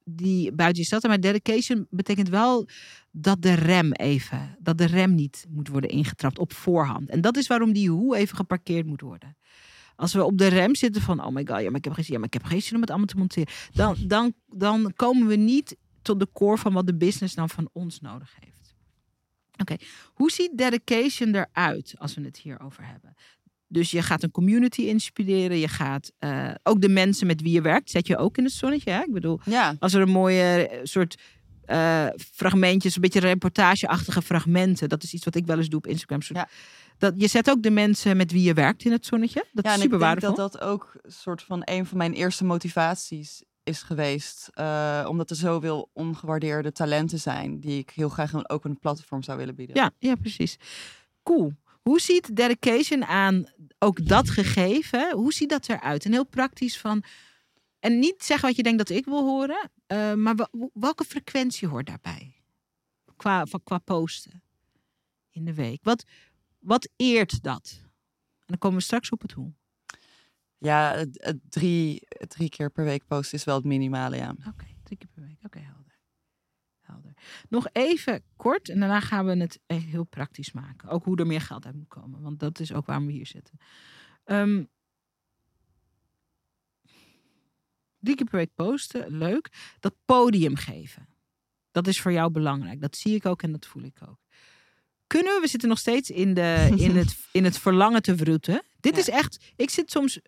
die 0.09 0.51
buiten 0.51 0.81
jezelf 0.81 1.01
zijn. 1.01 1.13
Maar 1.13 1.21
dedication 1.21 1.87
betekent 1.89 2.29
wel 2.29 2.67
dat 3.11 3.41
de 3.41 3.53
rem 3.53 3.91
even, 3.91 4.57
dat 4.59 4.77
de 4.77 4.85
rem 4.85 5.15
niet 5.15 5.45
moet 5.49 5.67
worden 5.67 5.89
ingetrapt 5.89 6.39
op 6.39 6.53
voorhand. 6.53 7.09
En 7.09 7.21
dat 7.21 7.37
is 7.37 7.47
waarom 7.47 7.73
die 7.73 7.89
hoe 7.89 8.15
even 8.17 8.35
geparkeerd 8.35 8.85
moet 8.85 9.01
worden. 9.01 9.37
Als 9.95 10.13
we 10.13 10.23
op 10.23 10.37
de 10.37 10.47
rem 10.47 10.75
zitten 10.75 11.01
van, 11.01 11.23
oh 11.23 11.33
my 11.33 11.45
god, 11.45 11.61
ja, 11.61 11.69
maar 11.69 11.77
ik 11.77 11.83
heb 11.83 11.93
geen 11.93 12.03
zin, 12.03 12.13
ja, 12.13 12.19
maar 12.19 12.27
ik 12.27 12.33
heb 12.33 12.43
geen 12.43 12.61
zin 12.61 12.75
om 12.75 12.81
het 12.81 12.89
allemaal 12.89 13.07
te 13.07 13.17
monteren. 13.17 13.53
Dan, 13.73 13.95
dan, 14.07 14.33
dan 14.47 14.93
komen 14.95 15.27
we 15.27 15.35
niet 15.35 15.77
tot 16.01 16.19
de 16.19 16.27
core 16.33 16.57
van 16.57 16.73
wat 16.73 16.87
de 16.87 16.95
business 16.95 17.35
dan 17.35 17.49
van 17.49 17.69
ons 17.73 17.99
nodig 17.99 18.35
heeft. 18.39 18.75
Oké, 19.57 19.75
hoe 20.13 20.31
ziet 20.31 20.57
dedication 20.57 21.35
eruit 21.35 21.95
als 21.97 22.13
we 22.13 22.21
het 22.21 22.37
hierover 22.37 22.85
hebben? 22.85 23.15
Dus 23.71 23.91
je 23.91 24.01
gaat 24.01 24.23
een 24.23 24.31
community 24.31 24.81
inspireren. 24.81 25.57
Je 25.57 25.67
gaat 25.67 26.11
eh, 26.19 26.49
ook 26.63 26.81
de 26.81 26.89
mensen 26.89 27.27
met 27.27 27.41
wie 27.41 27.51
je 27.51 27.61
werkt, 27.61 27.89
zet 27.89 28.07
je 28.07 28.17
ook 28.17 28.37
in 28.37 28.43
het 28.43 28.53
zonnetje. 28.53 28.91
Hè? 28.91 29.01
Ik 29.01 29.13
bedoel, 29.13 29.39
Ja, 29.45 29.75
als 29.79 29.93
er 29.93 30.01
een 30.01 30.09
mooie 30.09 30.67
eh, 30.67 30.79
soort 30.83 31.17
eh, 31.65 32.05
fragmentjes, 32.33 32.95
een 32.95 33.01
beetje 33.01 33.19
reportageachtige 33.19 34.21
fragmenten. 34.21 34.89
Dat 34.89 35.03
is 35.03 35.13
iets 35.13 35.25
wat 35.25 35.35
ik 35.35 35.45
wel 35.45 35.57
eens 35.57 35.67
doe 35.69 35.79
op 35.79 35.87
Instagram. 35.87 36.21
Soort- 36.21 36.39
Ja. 36.39 36.47
Dat, 36.97 37.13
je 37.17 37.27
zet 37.27 37.49
ook 37.49 37.63
de 37.63 37.71
mensen 37.71 38.17
met 38.17 38.31
wie 38.31 38.43
je 38.43 38.53
werkt 38.53 38.83
in 38.85 38.91
het 38.91 39.05
zonnetje. 39.05 39.45
Dat 39.53 39.65
ja 39.65 39.73
is 39.73 39.81
super 39.81 39.93
ik 39.93 39.99
denk 39.99 40.11
waardevol. 40.11 40.35
dat 40.35 40.51
dat 40.51 40.61
ook 40.61 40.91
een 41.01 41.11
soort 41.11 41.43
van 41.43 41.61
een 41.65 41.85
van 41.85 41.97
mijn 41.97 42.13
eerste 42.13 42.43
motivaties 42.45 43.43
is 43.63 43.81
geweest. 43.81 44.49
Omdat 45.07 45.29
er 45.29 45.35
zoveel 45.35 45.89
ongewaardeerde 45.93 46.71
talenten 46.71 47.19
zijn 47.19 47.59
die 47.59 47.79
ik 47.79 47.89
heel 47.89 48.09
graag 48.09 48.49
ook 48.49 48.65
een 48.65 48.79
platform 48.79 49.23
zou 49.23 49.37
willen 49.37 49.55
bieden. 49.55 49.75
Ja, 49.75 49.91
ja, 49.99 50.15
precies. 50.15 50.57
Cool. 51.23 51.53
Hoe 51.81 51.99
ziet 51.99 52.35
dedication 52.35 53.05
aan 53.05 53.45
ook 53.79 54.07
dat 54.07 54.29
gegeven? 54.29 55.11
Hoe 55.11 55.33
ziet 55.33 55.49
dat 55.49 55.69
eruit? 55.69 56.05
En 56.05 56.11
heel 56.11 56.25
praktisch 56.25 56.77
van. 56.77 57.03
En 57.79 57.99
niet 57.99 58.23
zeggen 58.23 58.47
wat 58.47 58.57
je 58.57 58.63
denkt 58.63 58.77
dat 58.77 58.89
ik 58.97 59.05
wil 59.05 59.23
horen, 59.25 59.71
eh, 59.85 60.13
maar 60.13 60.35
welke 60.73 61.03
frequentie 61.03 61.67
hoort 61.67 61.85
daarbij? 61.85 62.35
Qua, 63.15 63.43
qua 63.63 63.77
posten 63.77 64.43
in 65.29 65.45
de 65.45 65.53
week. 65.53 65.79
Wat, 65.83 66.03
wat 66.59 66.89
eert 66.95 67.43
dat? 67.43 67.79
En 68.39 68.45
dan 68.45 68.57
komen 68.57 68.77
we 68.77 68.83
straks 68.83 69.09
op 69.09 69.21
het 69.21 69.31
hoe. 69.31 69.53
Ja, 70.57 71.05
drie, 71.49 72.01
drie 72.27 72.49
keer 72.49 72.69
per 72.69 72.83
week 72.83 73.05
posten 73.05 73.37
is 73.37 73.43
wel 73.43 73.55
het 73.55 73.65
minimale, 73.65 74.15
ja. 74.15 74.29
Oké, 74.29 74.65
drie 74.83 74.97
keer 74.97 75.09
per 75.13 75.23
week. 75.23 75.37
Oké, 75.43 75.59
helder. 75.59 75.78
Helder. 76.93 77.13
Nog 77.49 77.67
even 77.71 78.23
kort 78.35 78.69
en 78.69 78.79
daarna 78.79 78.99
gaan 78.99 79.25
we 79.25 79.37
het 79.37 79.59
heel 79.67 80.03
praktisch 80.03 80.51
maken. 80.51 80.89
Ook 80.89 81.03
hoe 81.03 81.17
er 81.17 81.27
meer 81.27 81.41
geld 81.41 81.65
uit 81.65 81.75
moet 81.75 81.87
komen, 81.87 82.21
want 82.21 82.39
dat 82.39 82.59
is 82.59 82.73
ook 82.73 82.85
waarom 82.85 83.05
we 83.05 83.11
hier 83.11 83.27
zitten. 83.27 83.57
Ehm, 84.23 84.63
drie 87.99 88.15
keer 88.15 88.25
per 88.25 88.37
week 88.37 88.53
posten, 88.55 89.17
leuk. 89.17 89.49
Dat 89.79 89.95
podium 90.05 90.55
geven, 90.55 91.07
dat 91.71 91.87
is 91.87 92.01
voor 92.01 92.11
jou 92.11 92.31
belangrijk. 92.31 92.81
Dat 92.81 92.97
zie 92.97 93.15
ik 93.15 93.25
ook 93.25 93.41
en 93.41 93.51
dat 93.51 93.65
voel 93.65 93.83
ik 93.83 93.97
ook. 94.09 94.19
Kunnen 95.07 95.33
we, 95.35 95.39
we 95.41 95.47
zitten 95.47 95.69
nog 95.69 95.79
steeds 95.79 96.09
in, 96.09 96.33
de, 96.33 96.73
in, 96.75 96.95
het, 96.97 97.17
in 97.31 97.43
het 97.43 97.57
verlangen 97.57 98.01
te 98.01 98.17
vroeten. 98.17 98.63
Dit 98.79 98.93
Ja. 98.93 98.99
is 98.99 99.09
echt, 99.09 99.53
ik 99.55 99.69
zit 99.69 99.91
soms 99.91 100.19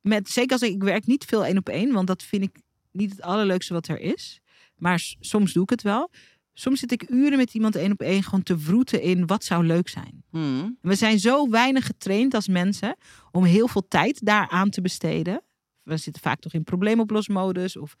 met, 0.00 0.28
zeker 0.28 0.52
als 0.52 0.62
ik, 0.62 0.72
ik 0.74 0.82
werk 0.82 1.06
niet 1.06 1.24
veel 1.24 1.44
één 1.44 1.58
op 1.58 1.68
één, 1.68 1.92
want 1.92 2.06
dat 2.06 2.22
vind 2.22 2.42
ik 2.42 2.60
niet 2.90 3.10
het 3.10 3.22
allerleukste 3.22 3.72
wat 3.72 3.88
er 3.88 3.98
is. 4.00 4.40
Maar 4.76 5.14
soms 5.20 5.52
doe 5.52 5.62
ik 5.62 5.70
het 5.70 5.82
wel. 5.82 6.10
Soms 6.52 6.80
zit 6.80 6.92
ik 6.92 7.10
uren 7.10 7.38
met 7.38 7.54
iemand 7.54 7.76
één 7.76 7.92
op 7.92 8.00
één 8.00 8.22
gewoon 8.22 8.42
te 8.42 8.58
vroeten 8.58 9.02
in 9.02 9.26
wat 9.26 9.44
zou 9.44 9.66
leuk 9.66 9.88
zijn. 9.88 10.24
Hmm. 10.30 10.78
We 10.80 10.94
zijn 10.94 11.18
zo 11.18 11.50
weinig 11.50 11.86
getraind 11.86 12.34
als 12.34 12.48
mensen 12.48 12.96
om 13.30 13.44
heel 13.44 13.68
veel 13.68 13.88
tijd 13.88 14.24
daaraan 14.24 14.70
te 14.70 14.80
besteden. 14.80 15.42
We 15.82 15.96
zitten 15.96 16.22
vaak 16.22 16.40
toch 16.40 16.52
in 16.52 16.64
probleemoplosmodus 16.64 17.76
of 17.76 17.96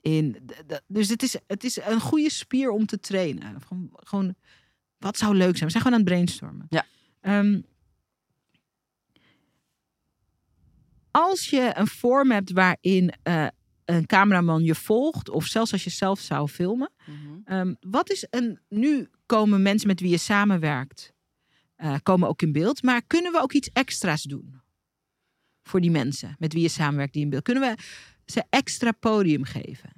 in. 0.00 0.36
Dus 0.86 1.08
het 1.08 1.22
is, 1.22 1.36
het 1.46 1.64
is 1.64 1.76
een 1.76 2.00
goede 2.00 2.30
spier 2.30 2.70
om 2.70 2.86
te 2.86 2.98
trainen. 2.98 3.60
Gewoon, 3.60 3.90
gewoon 3.94 4.34
wat 4.98 5.16
zou 5.16 5.34
leuk 5.34 5.56
zijn? 5.56 5.64
We 5.64 5.70
zijn 5.70 5.82
gewoon 5.82 5.98
aan 5.98 6.04
het 6.04 6.14
brainstormen. 6.14 6.66
Ja. 6.68 6.86
Ehm, 7.20 7.60
als 11.10 11.50
je 11.50 11.72
een 11.74 11.86
vorm 11.86 12.30
hebt 12.30 12.52
waarin 12.52 13.12
eh, 13.22 13.46
een 13.96 14.06
cameraman 14.06 14.64
je 14.64 14.74
volgt, 14.74 15.28
of 15.30 15.44
zelfs 15.46 15.72
als 15.72 15.84
je 15.84 15.90
zelf 15.90 16.20
zou 16.20 16.48
filmen, 16.48 16.90
Mhm. 17.06 17.38
Ehm, 17.44 17.74
wat 17.80 18.10
is 18.10 18.26
een. 18.30 18.58
Nu 18.68 19.08
komen 19.26 19.62
mensen 19.62 19.88
met 19.88 20.00
wie 20.00 20.10
je 20.10 20.18
samenwerkt, 20.18 21.12
eh, 21.76 21.94
komen 22.02 22.28
ook 22.28 22.42
in 22.42 22.52
beeld. 22.52 22.82
Maar 22.82 23.02
kunnen 23.06 23.32
we 23.32 23.40
ook 23.42 23.52
iets 23.52 23.70
extra's 23.72 24.22
doen? 24.22 24.60
Voor 25.62 25.80
die 25.80 25.90
mensen 25.90 26.36
met 26.38 26.52
wie 26.52 26.62
je 26.62 26.68
samenwerkt, 26.68 27.12
die 27.12 27.22
in 27.22 27.30
beeld. 27.30 27.42
Kunnen 27.42 27.62
we 27.62 27.82
ze 28.26 28.44
extra 28.50 28.92
podium 28.92 29.44
geven? 29.44 29.92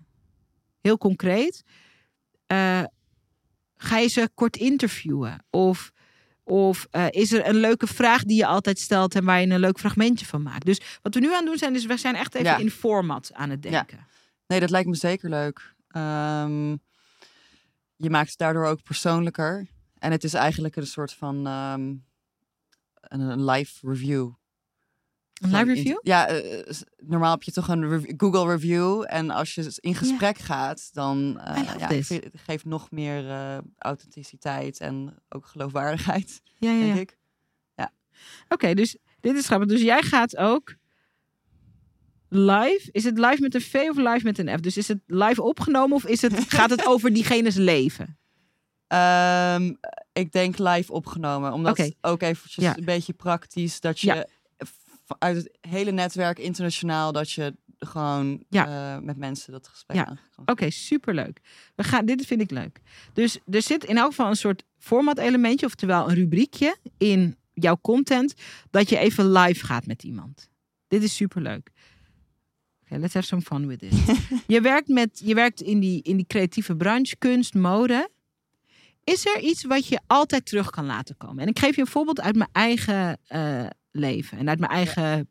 Heel 0.81 0.98
concreet. 0.98 1.62
eh, 2.46 2.85
ga 3.76 3.98
je 3.98 4.09
ze 4.09 4.31
kort 4.35 4.57
interviewen? 4.57 5.44
Of, 5.50 5.92
of 6.44 6.87
eh, 6.90 7.07
is 7.11 7.33
er 7.33 7.48
een 7.48 7.55
leuke 7.55 7.87
vraag 7.87 8.24
die 8.24 8.37
je 8.37 8.46
altijd 8.46 8.78
stelt 8.78 9.14
en 9.14 9.24
waar 9.24 9.40
je 9.40 9.46
een 9.46 9.61
leuk 9.61 9.78
fragmentje 9.78 10.26
van 10.26 10.42
maakt? 10.42 10.64
Dus 10.64 10.81
wat 11.02 11.14
we 11.14 11.20
nu 11.20 11.28
aan 11.28 11.37
het 11.37 11.46
doen 11.46 11.59
zijn, 11.59 11.74
is 11.74 11.87
we 11.87 11.96
zijn 11.96 12.14
echt 12.14 12.35
even 12.35 12.46
Ja. 12.50 12.57
in 12.59 12.70
format 12.70 13.31
aan 13.35 13.50
het 13.50 13.64
Ja. 13.64 13.70
denken. 13.70 14.07
Nee, 14.46 14.61
dat 14.61 14.70
lijkt 14.70 14.88
me 14.88 14.94
zeker 14.96 15.28
leuk. 15.28 15.74
Ehm, 15.88 16.70
je 17.96 18.11
maakt 18.11 18.28
het 18.28 18.38
daardoor 18.38 18.66
ook 18.66 18.83
persoonlijker. 18.83 19.66
En 19.98 20.11
het 20.11 20.24
is 20.24 20.35
eigenlijk 20.35 20.76
een 20.76 20.87
soort 20.87 21.12
van 21.12 21.46
ehm, 21.46 21.81
een, 23.00 23.20
een 23.20 23.44
live 23.44 23.88
review. 23.88 24.31
Een 25.42 25.50
live 25.50 25.64
review? 25.64 25.98
Ja, 26.02 26.26
eh, 26.28 26.72
s- 26.72 26.85
normaal 26.96 27.31
heb 27.31 27.42
je 27.42 27.52
toch 27.52 27.68
een 27.68 28.14
Google 28.16 28.46
review. 28.52 29.05
En 29.07 29.31
als 29.31 29.55
je 29.55 29.72
in 29.81 29.94
gesprek 29.94 30.38
gaat, 30.38 30.88
dan 30.92 31.40
eh, 31.40 31.57
love 31.57 31.78
ja, 31.78 32.02
ge- 32.02 32.31
geeft 32.35 32.64
nog 32.64 32.90
meer 32.90 33.31
eh, 33.31 33.59
authenticiteit 33.78 34.78
en 34.81 35.14
ook 35.28 35.46
geloofwaardigheid, 35.46 36.40
Ja, 36.59 36.70
ja, 36.70 36.81
denk 36.81 36.94
ja. 36.94 37.00
ik. 37.00 37.16
Oké, 38.48 38.74
dus 38.74 38.96
dit 39.20 39.37
is 39.37 39.46
grappig. 39.46 39.68
Dus 39.68 39.83
jij 39.83 40.02
gaat 40.02 40.37
ook 40.37 40.74
live. 42.28 42.88
Is 42.92 43.05
het 43.05 43.18
live 43.18 43.40
met 43.40 43.55
een 43.55 43.61
V 43.61 43.74
of 43.90 43.96
live 43.96 44.20
met 44.22 44.38
een 44.38 44.59
F? 44.59 44.61
Dus 44.61 44.76
is 44.76 44.88
het 44.88 45.00
live 45.07 45.42
opgenomen 45.42 45.96
of 45.96 46.07
is 46.07 46.22
het, 46.22 46.35
gaat 46.55 46.70
het 46.70 46.87
over 46.87 47.12
diegene's 47.12 47.55
leven? 47.55 48.18
Ehm, 48.87 49.72
ik 50.12 50.33
denk 50.33 50.59
live 50.59 50.92
opgenomen. 50.92 51.52
Omdat 51.52 51.78
Oké. 51.78 51.90
ook 52.00 52.22
eventjes 52.22 52.64
Ja. 52.64 52.76
een 52.76 52.85
beetje 52.85 53.12
praktisch. 53.12 53.81
Dat 53.81 54.00
je 54.00 54.07
Ja. 54.07 54.26
Uit 55.18 55.37
het 55.37 55.59
hele 55.61 55.90
netwerk 55.90 56.38
internationaal... 56.38 57.12
dat 57.12 57.31
je 57.31 57.55
gewoon 57.79 58.44
Ja. 58.48 58.94
eh, 58.96 59.03
met 59.03 59.16
mensen 59.16 59.53
dat 59.53 59.68
gesprek 59.68 59.96
Ja. 59.96 60.16
Oké, 60.44 60.70
superleuk. 60.70 61.40
We 61.75 61.83
gaan, 61.85 62.07
dit 62.07 62.27
vind 62.27 62.40
ik 62.40 62.51
leuk. 62.51 62.81
Dus 63.12 63.38
er 63.51 63.62
zit 63.62 63.85
in 63.85 63.96
elk 63.96 64.09
geval 64.09 64.29
een 64.29 64.37
soort 64.37 64.64
format 64.79 65.18
elementje, 65.18 65.66
oftewel 65.66 66.09
een 66.09 66.14
rubriekje 66.14 66.77
in 66.98 67.37
jouw 67.55 67.79
content, 67.83 68.35
dat 68.70 68.88
je 68.88 68.98
even 68.98 69.33
live 69.33 69.66
gaat 69.66 69.87
met 69.87 70.03
iemand. 70.03 70.51
Dit 70.88 71.03
is 71.03 71.14
superleuk. 71.16 71.70
Oké, 72.85 72.96
let's 73.01 73.14
have 73.14 73.27
some 73.27 73.42
fun 73.42 73.66
with 73.66 73.79
this. 73.79 74.18
je 74.46 74.61
werkt, 74.61 74.88
met, 74.88 75.20
je 75.25 75.35
werkt 75.35 75.61
in, 75.61 75.81
die, 75.81 76.03
in 76.03 76.16
die 76.16 76.27
creatieve 76.27 76.77
branche, 76.77 77.16
kunst, 77.16 77.55
mode. 77.55 78.11
Is 79.05 79.27
er 79.27 79.40
iets 79.40 79.64
wat 79.64 79.87
je 79.87 80.01
altijd 80.07 80.46
terug 80.46 80.70
kan 80.70 80.87
laten 80.87 81.16
komen? 81.16 81.42
En 81.42 81.48
ik 81.48 81.59
geef 81.59 81.75
je 81.75 81.81
een 81.81 81.87
voorbeeld 81.87 82.20
uit 82.20 82.37
mijn 82.37 82.51
eigen 82.53 83.18
eh, 83.27 83.66
leven 83.92 84.38
en 84.38 84.48
uit 84.48 84.59
mijn 84.59 84.70
eigen 84.70 85.28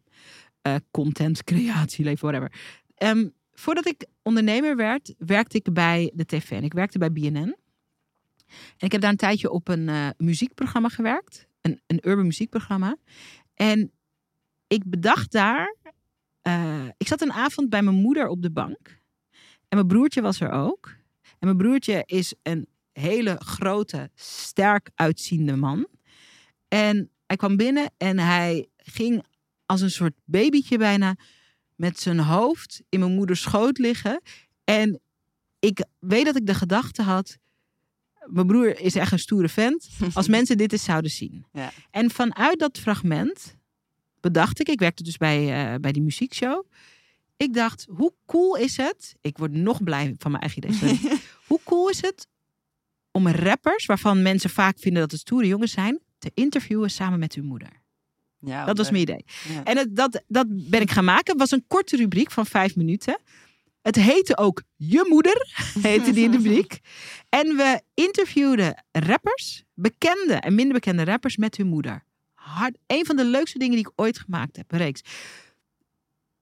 eh, 0.61 0.75
content, 0.91 1.43
creatieleven, 1.43 2.27
whatever. 2.27 2.59
Ehm, 2.95 3.27
voordat 3.53 3.85
ik 3.85 4.05
ondernemer 4.21 4.75
werd, 4.75 5.13
werkte 5.17 5.57
ik 5.57 5.73
bij 5.73 6.11
de 6.15 6.25
tv 6.25 6.51
en 6.51 6.63
ik 6.63 6.73
werkte 6.73 6.97
bij 6.97 7.11
BNN. 7.11 7.55
En 8.77 8.85
ik 8.85 8.91
heb 8.91 9.01
daar 9.01 9.11
een 9.11 9.17
tijdje 9.17 9.51
op 9.51 9.67
een 9.67 9.89
eh, 9.89 10.07
muziekprogramma 10.17 10.89
gewerkt, 10.89 11.47
een, 11.61 11.81
een 11.87 11.99
urban 12.07 12.25
muziekprogramma. 12.25 12.97
En 13.53 13.91
ik 14.67 14.89
bedacht 14.89 15.31
daar, 15.31 15.75
eh, 16.41 16.85
ik 16.97 17.07
zat 17.07 17.21
een 17.21 17.33
avond 17.33 17.69
bij 17.69 17.81
mijn 17.81 17.95
moeder 17.95 18.27
op 18.27 18.41
de 18.41 18.51
bank 18.51 19.01
en 19.71 19.77
mijn 19.77 19.87
broertje 19.87 20.21
was 20.21 20.39
er 20.39 20.51
ook. 20.51 20.95
En 21.21 21.47
mijn 21.47 21.57
broertje 21.57 22.03
is 22.05 22.33
een 22.43 22.67
hele 22.91 23.35
grote, 23.39 24.09
sterk 24.15 24.89
uitziende 24.95 25.55
man. 25.55 25.87
En 26.67 27.09
hij 27.31 27.39
kwam 27.39 27.57
binnen 27.57 27.91
en 27.97 28.19
hij 28.19 28.67
ging 28.77 29.23
als 29.65 29.81
een 29.81 29.91
soort 29.91 30.13
babytje 30.25 30.77
bijna 30.77 31.15
met 31.75 31.99
zijn 31.99 32.19
hoofd 32.19 32.81
in 32.89 32.99
mijn 32.99 33.11
moeders 33.11 33.41
schoot 33.41 33.77
liggen. 33.77 34.21
En 34.63 34.99
ik 35.59 35.85
weet 35.99 36.25
dat 36.25 36.35
ik 36.35 36.45
de 36.45 36.53
gedachte 36.53 37.01
had. 37.01 37.37
Mijn 38.25 38.47
broer 38.47 38.79
is 38.79 38.95
echt 38.95 39.11
een 39.11 39.19
stoere 39.19 39.49
vent. 39.49 39.89
Als 40.13 40.27
mensen 40.27 40.57
dit 40.57 40.71
eens 40.71 40.83
zouden 40.83 41.11
zien. 41.11 41.45
Ja. 41.51 41.71
En 41.91 42.09
vanuit 42.09 42.59
dat 42.59 42.77
fragment 42.77 43.55
bedacht 44.19 44.59
ik, 44.59 44.69
ik 44.69 44.79
werkte 44.79 45.03
dus 45.03 45.17
bij, 45.17 45.71
eh, 45.73 45.79
bij 45.79 45.91
die 45.91 46.01
muziekshow. 46.01 46.65
Ik 47.37 47.53
dacht, 47.53 47.87
hoe 47.89 48.13
cool 48.25 48.55
is 48.55 48.77
het? 48.77 49.15
Ik 49.21 49.37
word 49.37 49.51
nog 49.51 49.83
blij 49.83 50.15
van 50.17 50.31
mijn 50.31 50.43
eigen 50.43 50.65
idee. 50.67 50.99
hoe 51.47 51.59
cool 51.63 51.89
is 51.89 52.01
het 52.01 52.27
om 53.11 53.27
rappers, 53.27 53.85
waarvan 53.85 54.21
mensen 54.21 54.49
vaak 54.49 54.79
vinden 54.79 55.01
dat 55.01 55.11
het 55.11 55.19
stoere 55.19 55.47
jongens 55.47 55.71
zijn, 55.71 56.01
te 56.21 56.31
interviewen 56.33 56.89
samen 56.89 57.19
met 57.19 57.35
hun 57.35 57.45
moeder? 57.45 57.69
Ja, 58.39 58.65
Dat 58.65 58.77
was 58.77 58.89
mijn 58.89 59.01
idee. 59.01 59.25
Ja. 59.53 59.63
En 59.63 59.77
het, 59.77 59.95
dat, 59.95 60.23
dat 60.27 60.45
ben 60.49 60.81
ik 60.81 60.91
gaan 60.91 61.03
maken. 61.03 61.31
Het 61.31 61.39
was 61.39 61.51
een 61.51 61.65
korte 61.67 61.95
rubriek 61.95 62.31
van 62.31 62.45
vijf 62.45 62.75
minuten. 62.75 63.19
Het 63.81 63.95
heette 63.95 64.37
ook 64.37 64.63
Je 64.75 65.05
Moeder, 65.09 65.53
heette 65.81 66.11
die 66.11 66.31
rubriek. 66.31 66.79
En 67.29 67.47
we 67.47 67.81
interviewden 67.93 68.83
rappers, 68.91 69.63
bekende 69.73 70.33
en 70.33 70.55
minder 70.55 70.73
bekende 70.73 71.03
rappers 71.03 71.37
met 71.37 71.57
hun 71.57 71.67
moeder. 71.67 72.03
Hard, 72.33 72.77
een 72.87 73.05
van 73.05 73.15
de 73.15 73.25
leukste 73.25 73.57
dingen 73.57 73.75
die 73.75 73.85
ik 73.85 73.91
ooit 73.95 74.19
gemaakt 74.19 74.55
heb, 74.55 74.71
een 74.71 74.77
reeks. 74.77 75.01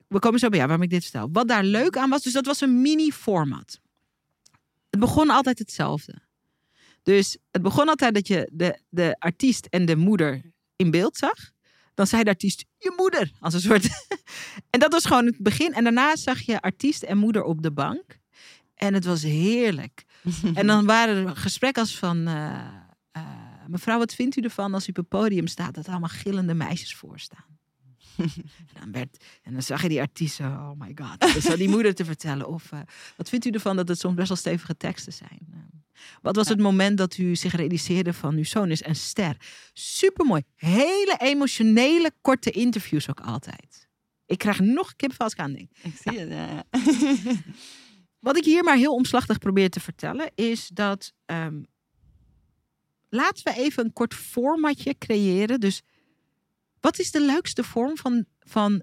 We 0.08 0.20
komen 0.20 0.40
zo 0.40 0.50
bij 0.50 0.58
jou 0.58 0.70
waarom 0.70 0.86
ik 0.86 0.92
dit 0.92 1.04
vertel. 1.04 1.30
Wat 1.32 1.48
daar 1.48 1.64
leuk 1.64 1.98
aan 1.98 2.10
was, 2.10 2.22
dus 2.22 2.34
dat 2.34 2.46
was 2.46 2.62
een 2.62 2.82
mini-format. 2.82 3.80
Het 4.90 5.00
begon 5.00 5.30
altijd 5.30 5.60
hetzelfde. 5.60 6.22
Dus 7.10 7.38
het 7.52 7.62
begon 7.62 7.90
altijd 7.90 8.14
dat 8.14 8.28
je 8.28 8.50
de, 8.52 8.80
de 8.90 9.16
artiest 9.20 9.66
en 9.66 9.86
de 9.86 9.96
moeder 9.96 10.42
in 10.76 10.92
beeld 10.92 11.18
zag. 11.18 11.52
Dan 11.94 12.08
zei 12.08 12.24
de 12.24 12.30
artiest, 12.30 12.66
je 12.78 12.94
moeder, 12.98 13.32
als 13.40 13.54
een 13.54 13.62
soort... 13.62 13.88
en 14.74 14.80
dat 14.80 14.92
was 14.92 15.06
gewoon 15.06 15.26
het 15.26 15.38
begin. 15.38 15.74
En 15.74 15.84
daarna 15.84 16.16
zag 16.16 16.40
je 16.42 16.62
artiest 16.62 17.04
en 17.04 17.18
moeder 17.18 17.44
op 17.44 17.62
de 17.62 17.72
bank. 17.72 18.20
En 18.76 18.94
het 18.94 19.06
was 19.06 19.24
heerlijk. 19.24 20.04
en 20.54 20.68
dan 20.68 20.86
waren 20.86 21.28
er 21.28 21.36
gesprekken 21.36 21.82
als 21.82 21.98
van... 21.98 22.28
eh, 22.28 22.60
eh, 23.12 23.24
mevrouw, 23.68 23.98
wat 23.98 24.14
vindt 24.14 24.38
u 24.38 24.42
ervan 24.42 24.74
als 24.74 24.88
u 24.88 24.90
op 24.90 24.96
het 24.96 25.08
podium 25.08 25.48
staat... 25.48 25.76
dat 25.76 25.88
allemaal 25.88 26.10
gillende 26.10 26.54
meisjes 26.54 26.96
voor 26.96 27.20
staan? 27.20 27.58
en, 28.20 28.80
dan 28.80 28.92
werd, 28.92 29.26
en 29.42 29.54
dan 29.54 29.62
zag 29.62 29.82
je 29.82 29.90
die 29.90 30.02
artiesten, 30.02 30.46
oh 30.46 30.72
my 30.78 30.92
god. 30.96 31.44
Dat 31.44 31.58
die 31.58 31.70
moeder 31.70 31.96
te 31.96 32.06
vertellen. 32.06 32.48
Of 32.48 32.72
eh, 32.72 32.80
wat 33.18 33.30
vindt 33.30 33.46
u 33.46 33.50
ervan 33.50 33.76
dat 33.76 33.88
het 33.88 34.00
soms 34.00 34.16
best 34.16 34.28
wel 34.28 34.38
stevige 34.38 34.78
teksten 34.78 35.14
zijn? 35.14 35.59
Wat 36.22 36.36
was 36.36 36.48
het 36.48 36.60
moment 36.60 36.98
dat 36.98 37.18
u 37.18 37.36
zich 37.36 37.56
realiseerde 37.56 38.14
van 38.14 38.36
uw 38.36 38.44
zoon 38.44 38.72
is 38.72 38.86
een 38.86 38.96
ster? 38.96 39.36
Supermooi. 39.74 40.44
Hele 40.56 41.16
emotionele, 41.18 42.12
korte 42.22 42.52
interviews 42.52 43.10
ook 43.10 43.20
altijd. 43.20 43.90
Ik 44.26 44.38
krijg 44.38 44.60
nog 44.60 44.96
kipvel 44.96 45.26
als 45.26 45.34
ik 45.34 45.40
aan 45.40 45.54
denk. 45.54 45.70
Ik 45.82 45.94
zie 46.02 46.20
het, 46.20 46.30
ja. 46.30 46.48
ja. 46.48 46.64
Wat 48.20 48.38
ik 48.38 48.46
hier 48.46 48.64
maar 48.64 48.78
heel 48.78 48.94
omslachtig 48.94 49.38
probeer 49.38 49.70
te 49.70 49.80
vertellen 49.80 50.32
is 50.36 50.68
dat 50.68 51.14
ehm, 51.26 51.62
laten 53.10 53.44
we 53.44 53.60
even 53.60 53.86
een 53.86 53.94
kort 53.94 54.14
formatje 54.14 54.96
creëren. 54.98 55.60
Dus 55.60 55.82
wat 56.80 57.00
is 57.00 57.12
de 57.12 57.22
leukste 57.22 57.64
vorm 57.64 57.98
van, 57.98 58.26
van 58.40 58.82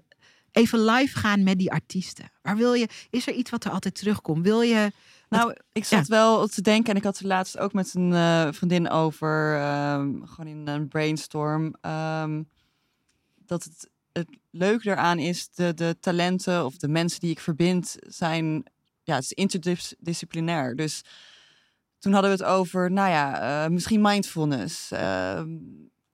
even 0.51 0.85
live 0.85 1.17
gaan 1.17 1.43
met 1.43 1.57
die 1.57 1.71
artiesten? 1.71 2.31
Waar 2.41 2.57
wil 2.57 2.73
je, 2.73 2.87
is 3.09 3.27
er 3.27 3.33
iets 3.33 3.49
wat 3.49 3.65
er 3.65 3.71
altijd 3.71 3.95
terugkomt? 3.95 4.43
Wil 4.43 4.61
je... 4.61 4.91
Nou, 5.29 5.53
ik 5.71 5.85
zat 5.85 6.07
wel 6.07 6.47
te 6.47 6.61
denken 6.61 6.91
en 6.91 6.97
ik 6.97 7.03
had 7.03 7.19
er 7.19 7.27
laatst 7.27 7.57
ook 7.57 7.73
met 7.73 7.93
een 7.93 8.13
eh, 8.13 8.47
vriendin 8.51 8.89
over, 8.89 9.55
ehm, 9.55 10.23
gewoon 10.23 10.47
in 10.47 10.67
een 10.67 10.87
brainstorm, 10.87 11.75
ehm, 11.81 12.43
dat 13.45 13.63
het, 13.63 13.89
het 14.11 14.37
leuke 14.51 14.89
eraan 14.89 15.19
is, 15.19 15.49
de, 15.49 15.73
de 15.73 15.97
talenten 15.99 16.65
of 16.65 16.77
de 16.77 16.87
mensen 16.87 17.19
die 17.19 17.31
ik 17.31 17.39
verbind 17.39 17.95
zijn, 17.99 18.63
ja, 19.03 19.15
het 19.15 19.23
is 19.23 19.33
interdisciplinair. 19.33 20.75
Dus 20.75 21.01
toen 21.99 22.13
hadden 22.13 22.31
we 22.31 22.37
het 22.37 22.53
over, 22.53 22.91
nou 22.91 23.09
ja, 23.09 23.39
eh, 23.65 23.71
misschien 23.71 24.01
mindfulness. 24.01 24.91
ehm, 24.91 25.47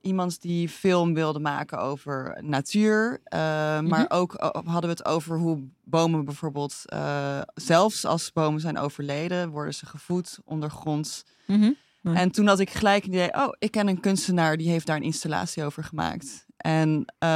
iemand 0.04 0.40
die 0.42 0.68
film 0.68 1.14
wilde 1.14 1.38
maken 1.40 1.78
over 1.78 2.38
natuur. 2.42 3.20
eh, 3.24 3.38
Maar 3.80 3.82
Mhm. 3.84 4.04
ook 4.08 4.34
o- 4.44 4.62
hadden 4.64 4.90
we 4.90 4.96
het 4.96 5.04
over 5.04 5.38
hoe 5.38 5.68
bomen 5.84 6.24
bijvoorbeeld, 6.24 6.82
eh, 6.86 7.40
zelfs 7.54 8.04
als 8.04 8.32
bomen 8.32 8.60
zijn 8.60 8.78
overleden, 8.78 9.48
worden 9.50 9.74
ze 9.74 9.86
gevoed 9.86 10.38
ondergronds. 10.44 11.22
Mhm. 11.46 11.70
Ja. 12.00 12.14
En 12.14 12.30
toen 12.30 12.46
had 12.46 12.58
ik 12.60 12.70
gelijk 12.70 13.04
een 13.04 13.12
idee, 13.12 13.34
oh, 13.34 13.48
ik 13.58 13.70
ken 13.70 13.88
een 13.88 14.00
kunstenaar 14.00 14.56
die 14.56 14.68
heeft 14.70 14.86
daar 14.86 14.96
een 14.96 15.02
installatie 15.02 15.64
over 15.64 15.84
gemaakt. 15.84 16.46
En 16.56 17.04
eh, 17.18 17.28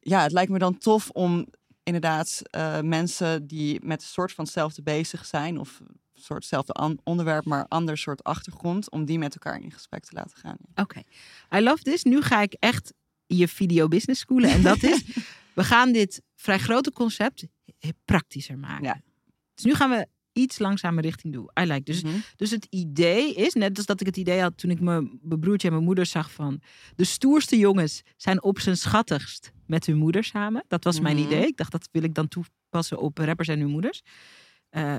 ja, 0.00 0.22
het 0.22 0.32
lijkt 0.32 0.50
me 0.50 0.58
dan 0.58 0.78
tof 0.78 1.10
om 1.10 1.46
inderdaad 1.82 2.40
eh, 2.42 2.80
mensen 2.80 3.46
die 3.46 3.80
met 3.84 4.02
een 4.02 4.08
soort 4.08 4.32
van 4.32 4.44
hetzelfde 4.44 4.82
bezig 4.82 5.26
zijn, 5.26 5.58
of 5.58 5.80
soort 6.24 6.38
hetzelfde 6.38 6.98
onderwerp, 7.04 7.44
maar 7.44 7.66
ander 7.68 7.98
soort 7.98 8.24
achtergrond, 8.24 8.90
om 8.90 9.04
die 9.04 9.18
met 9.18 9.32
elkaar 9.34 9.60
in 9.62 9.70
gesprek 9.72 10.04
te 10.04 10.14
laten 10.14 10.36
gaan. 10.36 10.56
Oké, 10.74 11.02
I 11.54 11.60
love 11.60 11.82
this. 11.82 12.02
Nu 12.02 12.22
ga 12.22 12.42
ik 12.42 12.52
echt 12.58 12.92
je 13.26 13.48
video 13.48 13.88
business 13.88 14.20
schoolen. 14.20 14.50
En 14.50 14.62
dat 14.62 14.82
is, 14.82 15.02
we 15.54 15.64
gaan 15.64 15.92
dit 15.92 16.22
vrij 16.34 16.58
grote 16.58 16.92
concept 16.92 17.46
praktischer 18.04 18.58
maken. 18.58 18.84
Ja. 18.84 19.00
Dus 19.54 19.64
nu 19.64 19.74
gaan 19.74 19.90
we 19.90 20.08
iets 20.32 20.58
langzamer 20.58 21.02
richting 21.02 21.32
doen. 21.32 21.50
I 21.60 21.64
like. 21.64 21.82
Dus, 21.82 22.02
Mhm. 22.02 22.14
dus 22.36 22.50
het 22.50 22.66
idee 22.70 23.34
is, 23.34 23.54
net 23.54 23.76
als 23.76 23.86
dat 23.86 24.00
ik 24.00 24.06
het 24.06 24.16
idee 24.16 24.40
had 24.40 24.58
toen 24.58 24.70
ik 24.70 24.80
mijn 24.80 25.18
mijn 25.22 25.40
broertje 25.40 25.66
en 25.68 25.72
mijn 25.74 25.84
moeder 25.86 26.06
zag 26.06 26.32
van... 26.32 26.60
De 26.94 27.04
stoerste 27.04 27.58
jongens 27.58 28.02
zijn 28.16 28.42
op 28.42 28.58
zijn 28.60 28.76
schattigst 28.76 29.52
met 29.66 29.86
hun 29.86 29.96
moeder 29.96 30.24
samen. 30.24 30.64
Dat 30.68 30.84
was 30.84 31.00
mijn 31.00 31.16
Mhm. 31.16 31.24
idee. 31.26 31.46
Ik 31.46 31.56
dacht, 31.56 31.72
dat 31.72 31.88
wil 31.92 32.02
ik 32.02 32.14
dan 32.14 32.28
toepassen 32.28 32.98
op 32.98 33.18
rappers 33.18 33.48
en 33.48 33.60
hun 33.60 33.70
moeders. 33.70 34.02
Eh, 34.68 34.96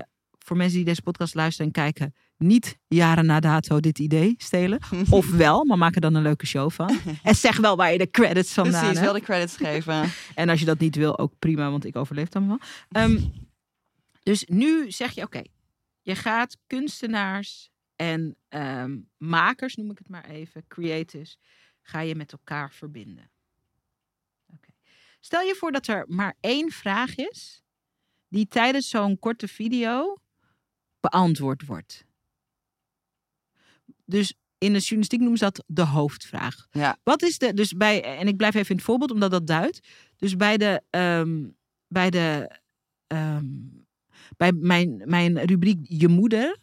voor 0.49 0.57
mensen 0.57 0.77
die 0.77 0.85
deze 0.85 1.01
podcast 1.01 1.33
luisteren 1.33 1.65
en 1.65 1.73
kijken... 1.73 2.13
Niet 2.37 2.77
jaren 2.87 3.25
na 3.25 3.39
dato 3.39 3.79
dit 3.79 3.99
idee 3.99 4.33
stelen. 4.37 4.79
Of 5.09 5.31
wel, 5.31 5.65
maar 5.65 5.77
maak 5.77 5.95
er 5.95 6.01
dan 6.01 6.15
een 6.15 6.21
leuke 6.21 6.45
show 6.45 6.71
van. 6.71 6.99
En 7.23 7.35
zeg 7.35 7.57
wel 7.57 7.75
waar 7.75 7.91
je 7.91 7.97
de 7.97 8.09
credits 8.11 8.53
vandaan 8.53 8.73
Precies, 8.73 8.99
hebt. 8.99 9.11
wel 9.11 9.19
de 9.19 9.25
credits 9.25 9.55
geven. 9.55 10.09
En 10.35 10.49
als 10.49 10.59
je 10.59 10.65
dat 10.65 10.79
niet 10.79 10.95
wil, 10.95 11.19
ook 11.19 11.33
prima, 11.39 11.71
want 11.71 11.85
ik 11.85 11.95
overleef 11.95 12.29
dan 12.29 12.47
wel. 12.47 12.59
Ehm, 12.89 13.19
dus 14.23 14.45
nu 14.45 14.91
zeg 14.91 15.11
je, 15.11 15.23
oké, 15.23 15.41
je 16.01 16.15
gaat 16.15 16.57
kunstenaars 16.67 17.69
en 17.95 18.35
ehm, 18.47 18.97
makers, 19.17 19.75
noem 19.75 19.91
ik 19.91 19.97
het 19.97 20.09
maar 20.09 20.25
even, 20.25 20.67
creatives, 20.67 21.39
ga 21.81 21.99
je 21.99 22.15
met 22.15 22.31
elkaar 22.31 22.71
verbinden. 22.71 23.31
Stel 25.19 25.41
je 25.41 25.55
voor 25.55 25.71
dat 25.71 25.87
er 25.87 26.05
maar 26.07 26.35
één 26.39 26.71
vraag 26.71 27.15
is 27.15 27.63
die 28.27 28.47
tijdens 28.47 28.89
zo'n 28.89 29.19
korte 29.19 29.47
video 29.47 30.17
beantwoord 30.99 31.65
wordt. 31.65 32.05
Dus 34.05 34.33
in 34.57 34.73
de 34.73 34.79
journalistiek 34.79 35.19
noemen 35.19 35.37
ze 35.37 35.43
dat 35.43 35.63
de 35.67 35.85
hoofdvraag. 35.85 36.67
Ja. 36.71 36.97
Wat 37.03 37.21
is 37.21 37.37
de, 37.37 37.53
dus 37.53 37.73
bij, 37.73 38.03
en 38.03 38.27
ik 38.27 38.37
blijf 38.37 38.53
even 38.53 38.69
in 38.69 38.75
het 38.75 38.85
voorbeeld 38.85 39.11
omdat 39.11 39.31
dat 39.31 39.47
duidt. 39.47 39.79
Dus 40.17 40.35
bij 40.35 40.57
de, 40.57 40.81
ehm, 40.89 41.47
bij 41.87 42.09
de, 42.09 42.59
ehm, 43.07 43.45
bij 44.37 44.51
mijn, 44.51 45.01
mijn 45.05 45.45
rubriek 45.45 45.79
Je 45.83 46.07
Moeder 46.07 46.57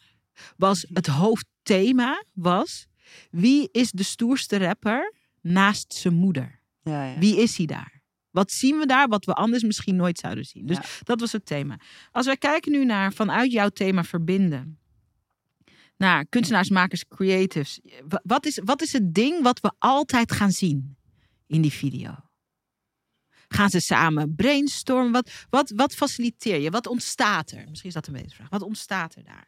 was 0.57 0.87
het 0.93 1.07
hoofdthema 1.07 2.25
was, 2.33 2.87
wie 3.31 3.69
is 3.73 3.91
de 3.91 4.03
stoerste 4.03 4.57
rapper 4.59 5.15
naast 5.41 5.95
zijn 5.95 6.15
moeder? 6.15 6.61
Ja, 6.83 7.05
ja. 7.05 7.19
Wie 7.19 7.37
is 7.37 7.57
hij 7.57 7.67
daar? 7.67 7.96
Wat 8.37 8.53
zien 8.53 8.79
we 8.79 8.87
daar 8.87 9.09
wat 9.09 9.25
we 9.25 9.33
anders 9.33 9.63
misschien 9.63 9.97
nooit 9.97 10.19
zouden 10.19 10.45
zien? 10.45 10.67
Dus 10.67 10.77
Ja. 10.77 10.83
dat 11.03 11.21
was 11.21 11.33
het 11.33 11.47
thema. 11.47 11.79
Als 12.13 12.27
wij 12.27 12.37
kijken 12.37 12.73
nu 12.73 12.85
naar 12.85 13.13
vanuit 13.13 13.53
jouw 13.53 13.69
thema 13.69 14.05
verbinden. 14.05 14.79
Naar 15.97 16.27
kunstenaars, 16.27 16.71
makers, 16.71 17.05
creatives. 17.09 17.81
wa- 18.09 18.21
Wat 18.25 18.47
is, 18.47 18.61
wat 18.65 18.83
is 18.83 18.93
het 18.93 19.15
ding 19.15 19.43
wat 19.43 19.61
we 19.61 19.73
altijd 19.79 20.33
gaan 20.33 20.53
zien 20.53 20.97
in 21.47 21.61
die 21.63 21.73
video? 21.73 22.15
Gaan 23.49 23.71
ze 23.71 23.81
samen 23.81 24.35
brainstormen? 24.35 25.13
Wat, 25.13 25.31
wat, 25.51 25.71
wat 25.77 25.95
faciliteer 25.95 26.61
je? 26.61 26.71
Wat 26.71 26.87
ontstaat 26.87 27.51
er? 27.51 27.65
Misschien 27.69 27.89
is 27.89 27.95
dat 27.95 28.07
een 28.07 28.13
betere 28.13 28.35
vraag. 28.35 28.49
Wat 28.49 28.63
ontstaat 28.63 29.15
er 29.15 29.25
daar? 29.25 29.47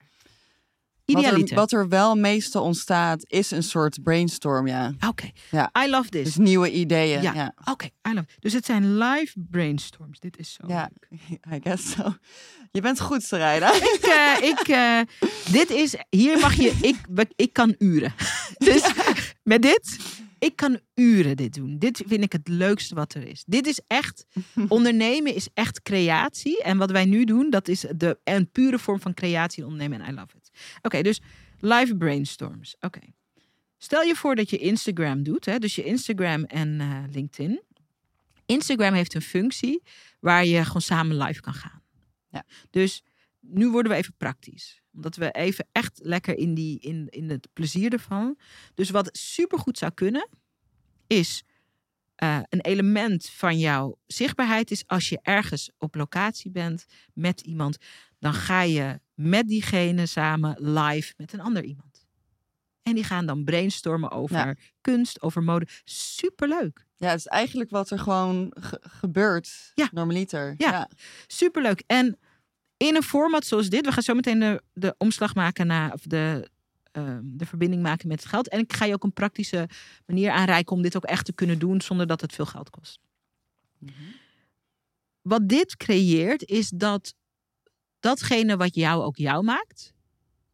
Wat 1.13 1.25
er, 1.25 1.55
wat 1.55 1.73
er 1.73 1.89
wel 1.89 2.17
meestal 2.17 2.63
ontstaat, 2.63 3.25
is 3.27 3.51
een 3.51 3.63
soort 3.63 4.03
brainstorm, 4.03 4.67
ja. 4.67 4.93
Oké, 5.07 5.31
Ja. 5.51 5.71
I 5.85 5.91
love 5.91 6.09
this. 6.09 6.25
Dus 6.25 6.37
nieuwe 6.37 6.73
ideeën. 6.73 7.23
ja, 7.23 7.35
Ja, 7.35 7.55
oké, 7.65 7.85
I 7.85 8.15
love 8.15 8.27
Dus 8.39 8.53
het 8.53 8.65
zijn 8.65 8.99
live 8.99 9.33
brainstorms. 9.51 10.21
Dit 10.21 10.39
is 10.39 10.53
zo 10.53 10.65
ja. 10.67 10.91
leuk. 10.91 11.21
I 11.55 11.61
guess 11.63 11.91
so. 11.91 12.15
Je 12.73 12.81
bent 12.81 13.01
goed, 13.01 13.23
Sarayda. 13.23 13.73
ik, 13.95 14.01
eh, 14.03 14.49
ik, 14.49 14.69
eh, 14.69 15.01
dit 15.53 15.71
is, 15.71 15.95
hier 16.11 16.39
mag 16.39 16.55
je, 16.55 16.73
ik, 16.81 16.97
ik 17.37 17.53
kan 17.53 17.75
uren. 17.79 18.15
Dus 18.59 18.93
met 19.43 19.63
dit, 19.63 19.99
ik 20.39 20.57
kan 20.57 20.79
uren 20.95 21.37
dit 21.37 21.55
doen. 21.55 21.79
Dit 21.79 22.03
vind 22.07 22.23
ik 22.23 22.33
het 22.33 22.49
leukste 22.49 22.95
wat 22.95 23.15
er 23.15 23.27
is. 23.27 23.43
Dit 23.47 23.67
is 23.67 23.81
echt, 23.87 24.27
ondernemen 24.69 25.35
is 25.35 25.49
echt 25.55 25.83
creatie. 25.83 26.63
En 26.63 26.79
wat 26.79 26.91
wij 26.91 27.05
nu 27.05 27.25
doen, 27.25 27.51
dat 27.51 27.69
is 27.69 27.85
de, 27.97 28.19
een 28.25 28.51
pure 28.51 28.79
vorm 28.79 29.01
van 29.01 29.15
creatie 29.15 29.63
en 29.63 29.69
ondernemen. 29.69 30.01
En 30.07 30.13
I 30.13 30.17
love 30.17 30.37
it. 30.37 30.48
Oké, 30.83 31.03
dus 31.03 31.21
live 31.61 31.97
brainstorms. 31.97 32.77
Oké. 32.81 33.01
Stel 33.79 34.03
je 34.03 34.15
voor 34.15 34.35
dat 34.35 34.51
je 34.51 34.59
Instagram 34.59 35.23
doet, 35.23 35.45
hè? 35.45 35.59
dus 35.59 35.75
je 35.75 35.85
Instagram 35.85 36.45
en 36.45 36.81
eh, 36.81 37.05
LinkedIn. 37.13 37.63
Instagram 38.47 38.95
heeft 38.95 39.15
een 39.15 39.23
functie 39.23 39.83
waar 40.21 40.45
je 40.45 40.65
gewoon 40.65 40.83
samen 40.83 41.17
live 41.17 41.41
kan 41.41 41.55
gaan. 41.55 41.83
Ja. 42.31 42.45
Dus 42.71 43.03
nu 43.41 43.69
worden 43.69 43.93
we 43.93 43.99
even 43.99 44.15
praktisch. 44.17 44.83
Omdat 44.95 45.17
we 45.17 45.31
even 45.31 45.67
echt 45.73 46.01
lekker 46.03 46.39
in, 46.39 46.55
die, 46.55 46.81
in, 46.81 47.07
in 47.09 47.31
het 47.31 47.49
plezier 47.53 47.93
ervan. 47.93 48.39
Dus 48.75 48.91
wat 48.91 49.09
supergoed 49.13 49.79
zou 49.79 49.93
kunnen, 49.93 50.29
is 51.07 51.45
eh, 52.15 52.39
een 52.49 52.61
element 52.61 53.29
van 53.29 53.59
jouw 53.59 53.99
zichtbaarheid 54.07 54.71
is 54.71 54.87
als 54.87 55.09
je 55.09 55.19
ergens 55.23 55.71
op 55.79 55.95
locatie 55.95 56.51
bent 56.51 56.85
met 57.13 57.41
iemand, 57.41 57.77
dan 58.19 58.35
ga 58.35 58.63
je 58.63 59.01
met 59.19 59.49
diegene 59.49 60.07
samen 60.07 60.57
live 60.61 61.15
met 61.17 61.33
een 61.33 61.41
ander 61.41 61.65
iemand. 61.65 62.07
En 62.83 62.95
die 62.95 63.05
gaan 63.05 63.27
dan 63.27 63.45
brainstormen 63.45 64.11
over 64.11 64.37
Ja. 64.37 64.55
kunst, 64.81 65.23
over 65.23 65.43
mode. 65.43 65.67
Superleuk. 65.85 66.87
Ja, 66.97 67.09
het 67.09 67.19
is 67.19 67.27
eigenlijk 67.27 67.71
wat 67.71 67.91
er 67.91 67.99
gewoon 67.99 68.53
ge- 68.61 68.81
gebeurt. 68.83 69.73
Ja. 69.75 69.89
Normaliter. 69.93 70.55
Ja. 70.59 70.71
ja. 70.71 70.89
Superleuk. 71.27 71.83
En 71.87 72.19
in 72.77 72.97
een 72.97 73.03
format 73.03 73.45
zoals 73.47 73.69
dit, 73.69 73.87
we 73.87 73.93
gaan 73.93 74.03
zo 74.03 74.15
meteen 74.15 74.39
de, 74.39 74.63
de 74.73 74.95
omslag 74.99 75.35
maken 75.35 75.67
naar 75.67 75.93
of 75.93 76.03
de, 76.03 76.51
ehm, 76.93 77.21
de 77.25 77.47
verbinding 77.47 77.83
maken 77.83 78.09
met 78.09 78.21
het 78.21 78.29
geld. 78.29 78.49
En 78.49 78.59
ik 78.59 78.73
ga 78.73 78.85
je 78.85 78.95
ook 78.95 79.05
een 79.05 79.13
praktische 79.13 79.69
manier 80.07 80.31
aanreiken 80.31 80.77
om 80.77 80.83
dit 80.83 80.97
ook 80.97 81.05
echt 81.05 81.25
te 81.25 81.33
kunnen 81.33 81.59
doen 81.59 81.81
zonder 81.81 82.07
dat 82.07 82.21
het 82.21 82.33
veel 82.35 82.47
geld 82.47 82.71
kost. 82.71 82.99
Mhm. 83.79 83.93
Wat 85.23 85.49
dit 85.49 85.77
creëert 85.77 86.45
is 86.45 86.69
dat 86.69 87.15
datgene 88.01 88.57
wat 88.57 88.75
jou 88.75 89.03
ook 89.03 89.17
jou 89.17 89.45
maakt. 89.45 89.93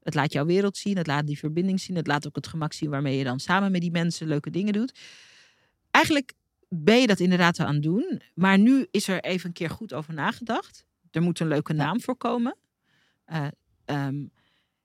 Het 0.02 0.14
laat 0.14 0.32
jouw 0.32 0.44
wereld 0.44 0.76
zien, 0.76 0.96
het 0.96 1.06
laat 1.06 1.26
die 1.26 1.38
verbinding 1.38 1.80
zien, 1.80 1.96
het 1.96 2.06
laat 2.06 2.26
ook 2.26 2.36
het 2.36 2.46
gemak 2.46 2.72
zien 2.72 2.90
waarmee 2.90 3.16
je 3.18 3.24
dan 3.24 3.40
samen 3.40 3.72
met 3.72 3.80
die 3.80 3.90
mensen 3.90 4.26
leuke 4.26 4.50
dingen 4.50 4.72
doet. 4.72 4.98
Eigenlijk 5.90 6.32
ben 6.68 7.00
je 7.00 7.06
dat 7.06 7.20
inderdaad 7.20 7.60
aan 7.60 7.74
het 7.74 7.82
doen, 7.82 8.22
maar 8.34 8.58
nu 8.58 8.86
is 8.90 9.08
er 9.08 9.20
even 9.20 9.46
een 9.46 9.52
keer 9.52 9.70
goed 9.70 9.92
over 9.92 10.14
nagedacht. 10.14 10.84
Er 11.10 11.22
moet 11.22 11.40
een 11.40 11.48
leuke 11.48 11.72
naam 11.72 12.00
voor 12.00 12.16
komen. 12.16 12.56
Eh, 13.24 13.46
ehm, 13.84 14.24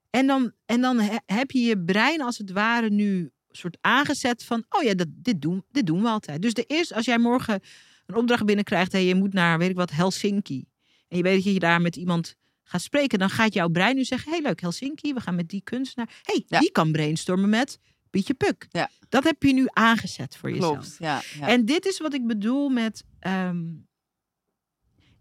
en 0.10 0.28
dan, 0.28 0.52
en 0.65 0.82
dan 0.82 1.00
he- 1.00 1.17
heb 1.26 1.52
je 1.52 1.60
je 1.60 1.80
brein 1.84 2.22
als 2.22 2.38
het 2.38 2.52
ware 2.52 2.89
nu 2.89 3.32
soort 3.50 3.78
aangezet 3.82 4.43
van, 4.43 4.65
oh 4.69 4.84
ja, 4.84 4.93
dat, 4.93 5.08
dit, 5.10 5.41
doen, 5.41 5.63
dit 5.72 5.86
doen 5.86 6.02
we 6.02 6.08
altijd. 6.08 6.41
Dus 6.41 6.54
de 6.54 6.63
eerste, 6.63 6.95
als 6.95 7.06
jij 7.06 7.17
morgen 7.17 7.60
een 8.06 8.15
opdracht 8.15 8.45
binnenkrijgt 8.45 8.93
en 8.93 9.04
je 9.04 9.15
moet 9.15 9.34
naar, 9.34 9.58
weet 9.58 9.69
ik 9.69 9.76
wat, 9.76 9.91
Helsinki. 9.91 10.65
En 11.08 11.17
je 11.17 11.24
weet 11.24 11.43
dat 11.43 11.54
je 11.54 11.60
daar 11.60 11.82
met 11.82 11.95
iemand 11.95 12.36
gaat 12.69 12.82
spreken, 12.82 13.19
dan 13.19 13.29
gaat 13.29 13.53
jouw 13.53 13.67
brein 13.69 13.95
nu 13.95 14.03
zeggen, 14.03 14.32
hey 14.32 14.41
leuk, 14.41 14.62
Helsinki, 14.62 15.13
we 15.13 15.19
gaan 15.19 15.36
met 15.36 15.49
die 15.49 15.62
kunstenaar. 15.63 16.19
hey, 16.23 16.43
Ja. 16.47 16.60
die 16.60 16.71
kan 16.71 16.91
brainstormen 16.91 17.49
met 17.49 17.79
Pietje 18.10 18.34
Puk. 18.34 18.67
Ja. 18.69 18.89
Dat 19.10 19.23
heb 19.23 19.43
je 19.43 19.53
nu 19.53 19.65
aangezet 19.69 20.38
voor 20.38 20.49
jezelf. 20.51 20.71
Klopt. 20.79 20.95
Ja, 20.99 21.21
ja. 21.39 21.47
En 21.47 21.65
dit 21.65 21.86
is 21.86 21.99
wat 21.99 22.13
ik 22.13 22.27
bedoel 22.27 22.69
met. 22.69 23.03
ehm, 23.19 23.67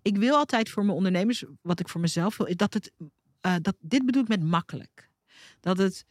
ik 0.03 0.17
wil 0.17 0.35
altijd 0.37 0.71
voor 0.71 0.85
mijn 0.85 0.97
ondernemers, 0.97 1.45
wat 1.63 1.81
ik 1.81 1.89
voor 1.89 2.01
mezelf 2.01 2.37
wil, 2.37 2.57
dat 2.57 2.75
het. 2.75 2.93
eh, 3.41 3.55
dat, 3.63 3.77
dit 3.81 4.05
bedoel 4.07 4.23
ik 4.23 4.29
met 4.29 4.43
makkelijk. 4.43 5.11
Dat 5.61 5.79
het. 5.79 6.05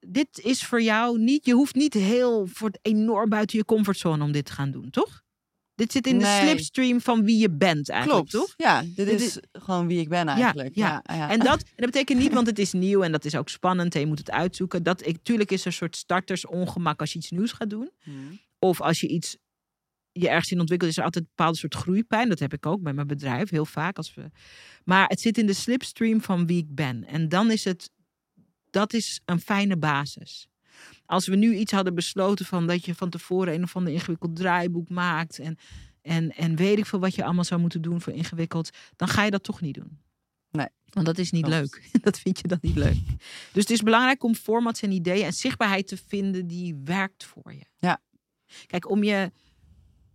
Dit 0.00 0.38
is 0.38 0.64
voor 0.64 0.82
jou 0.82 1.18
niet. 1.18 1.44
Je 1.46 1.52
hoeft 1.52 1.74
niet 1.74 1.94
heel 1.94 2.46
voor 2.46 2.68
het 2.68 2.78
enorm 2.82 3.28
buiten 3.28 3.58
je 3.58 3.64
comfortzone 3.64 4.24
om 4.24 4.32
dit 4.32 4.44
te 4.46 4.52
gaan 4.52 4.70
doen, 4.70 4.90
toch? 4.90 5.22
Dit 5.78 5.92
zit 5.92 6.06
in 6.06 6.18
de 6.18 6.38
slipstream 6.42 7.00
van 7.00 7.24
wie 7.24 7.38
je 7.38 7.50
bent 7.50 7.88
eigenlijk, 7.88 8.28
Klopt. 8.28 8.46
toch? 8.46 8.54
Ja, 8.66 8.82
dit, 8.82 8.96
Dit 8.96 9.20
is 9.20 9.38
gewoon 9.52 9.86
wie 9.86 10.00
ik 10.00 10.08
ben 10.08 10.28
eigenlijk. 10.28 10.74
ja. 10.74 11.02
Ja, 11.06 11.16
ja. 11.16 11.30
En 11.30 11.38
dat, 11.38 11.60
en 11.60 11.72
dat 11.76 11.90
betekent 11.90 12.18
niet, 12.18 12.32
want 12.32 12.46
het 12.46 12.58
is 12.58 12.72
nieuw 12.72 13.02
en 13.02 13.12
dat 13.12 13.24
is 13.24 13.34
ook 13.34 13.48
spannend 13.48 13.94
en 13.94 14.00
je 14.00 14.06
moet 14.06 14.18
het 14.18 14.30
uitzoeken. 14.30 14.82
Dat 14.82 15.06
ik, 15.06 15.18
tuurlijk 15.22 15.50
is 15.50 15.60
er 15.60 15.66
een 15.66 15.72
soort 15.72 15.96
startersongemak 15.96 17.00
als 17.00 17.12
je 17.12 17.18
iets 17.18 17.30
nieuws 17.30 17.52
gaat 17.52 17.70
doen. 17.70 17.90
Hmm. 18.02 18.40
Of 18.58 18.80
als 18.80 19.00
je 19.00 19.08
iets 19.08 19.36
je 20.12 20.28
ergens 20.28 20.50
in 20.52 20.60
ontwikkelt, 20.60 20.90
is 20.90 20.96
er 20.96 21.04
altijd 21.04 21.24
een 21.24 21.30
bepaalde 21.36 21.58
soort 21.58 21.74
groeipijn. 21.74 22.28
Dat 22.28 22.38
heb 22.38 22.52
ik 22.52 22.66
ook 22.66 22.82
bij 22.82 22.92
mijn 22.92 23.06
bedrijf 23.06 23.50
heel 23.50 23.66
vaak. 23.66 23.96
Als 23.96 24.14
we... 24.14 24.30
Maar 24.84 25.06
het 25.08 25.20
zit 25.20 25.38
in 25.38 25.46
de 25.46 25.52
slipstream 25.52 26.20
van 26.20 26.46
wie 26.46 26.58
ik 26.58 26.74
ben. 26.74 27.04
En 27.04 27.28
dan 27.28 27.50
is 27.50 27.64
het, 27.64 27.90
dat 28.70 28.92
is 28.92 29.20
een 29.24 29.40
fijne 29.40 29.76
basis. 29.76 30.48
Als 31.08 31.26
we 31.26 31.36
nu 31.36 31.54
iets 31.54 31.72
hadden 31.72 31.94
besloten 31.94 32.46
van 32.46 32.66
dat 32.66 32.84
je 32.84 32.94
van 32.94 33.10
tevoren 33.10 33.54
een 33.54 33.62
of 33.62 33.76
ander 33.76 33.92
ingewikkeld 33.92 34.36
draaiboek 34.36 34.88
maakt. 34.88 35.38
En, 35.38 35.56
en, 36.02 36.34
en 36.36 36.56
weet 36.56 36.78
ik 36.78 36.86
veel 36.86 36.98
wat 36.98 37.14
je 37.14 37.24
allemaal 37.24 37.44
zou 37.44 37.60
moeten 37.60 37.82
doen 37.82 38.00
voor 38.00 38.12
ingewikkeld. 38.12 38.70
Dan 38.96 39.08
ga 39.08 39.24
je 39.24 39.30
dat 39.30 39.42
toch 39.42 39.60
niet 39.60 39.74
doen. 39.74 39.98
Nee. 40.50 40.66
Want 40.84 41.06
dat 41.06 41.18
is 41.18 41.30
niet 41.30 41.46
leuk. 41.46 41.88
Dat 42.02 42.18
vind 42.18 42.40
je 42.40 42.48
dan 42.48 42.58
niet 42.60 42.76
leuk. 42.76 42.96
Dus 43.52 43.62
het 43.62 43.70
is 43.70 43.82
belangrijk 43.82 44.22
om 44.22 44.34
formats 44.34 44.82
en 44.82 44.92
ideeën 44.92 45.24
en 45.24 45.32
zichtbaarheid 45.32 45.86
te 45.86 45.96
vinden 45.96 46.46
die 46.46 46.80
werkt 46.84 47.24
voor 47.24 47.54
je. 47.54 47.64
Ja. 47.78 48.02
Kijk, 48.66 48.90
om 48.90 49.02
je 49.02 49.32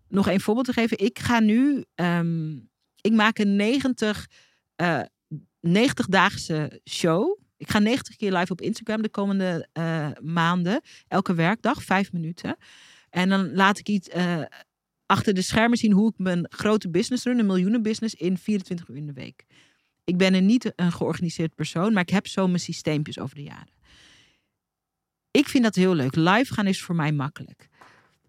nog 0.08 0.28
een 0.28 0.42
voorbeeld 0.42 0.66
te 0.66 0.74
geven. 0.74 1.00
Ik 1.00 1.20
ga 1.20 1.40
nu, 1.40 1.84
ehm, 1.96 2.56
ik 3.02 3.12
maak 3.12 3.38
een 3.38 3.56
90, 3.56 4.30
eh 4.76 5.02
90-daagse 5.68 6.82
show. 6.90 7.40
Ik 7.64 7.70
ga 7.70 7.80
90 7.80 8.16
keer 8.16 8.34
live 8.34 8.52
op 8.52 8.62
Instagram 8.62 9.02
de 9.02 9.10
komende 9.10 9.68
eh, 9.74 10.10
maanden. 10.22 10.82
Elke 11.08 11.34
werkdag, 11.34 11.84
vijf 11.84 12.12
minuten. 12.12 12.58
En 13.10 13.30
dan 13.30 13.54
laat 13.54 13.80
ik 13.80 13.88
iets 13.88 14.10
eh, 14.10 14.42
achter 15.06 15.34
de 15.34 15.42
schermen 15.42 15.78
zien 15.78 15.92
hoe 15.92 16.10
ik 16.10 16.18
mijn 16.18 16.46
grote 16.50 16.90
business 16.90 17.24
run, 17.24 17.40
een 17.40 17.46
miljoenenbusiness, 17.46 18.16
in 18.16 18.38
24 18.38 18.88
uur 18.88 18.96
in 18.96 19.06
de 19.06 19.14
week. 19.14 19.46
Ik 20.04 20.18
ben 20.18 20.34
een 20.34 20.46
niet 20.46 20.74
een 20.76 20.92
georganiseerd 20.92 21.56
persoon, 21.56 21.94
maar 21.94 22.02
ik 22.02 22.10
heb 22.10 22.28
zo 22.28 22.48
mijn 22.48 22.60
systeempjes 22.60 23.20
over 23.20 23.36
de 23.36 23.44
jaren. 23.44 23.74
Ik 25.32 25.48
vind 25.48 25.64
dat 25.64 25.76
heel 25.76 25.96
leuk. 25.96 26.16
Live 26.16 26.54
gaan 26.54 26.68
is 26.68 26.82
voor 26.82 26.96
mij 26.96 27.12
makkelijk. 27.12 27.70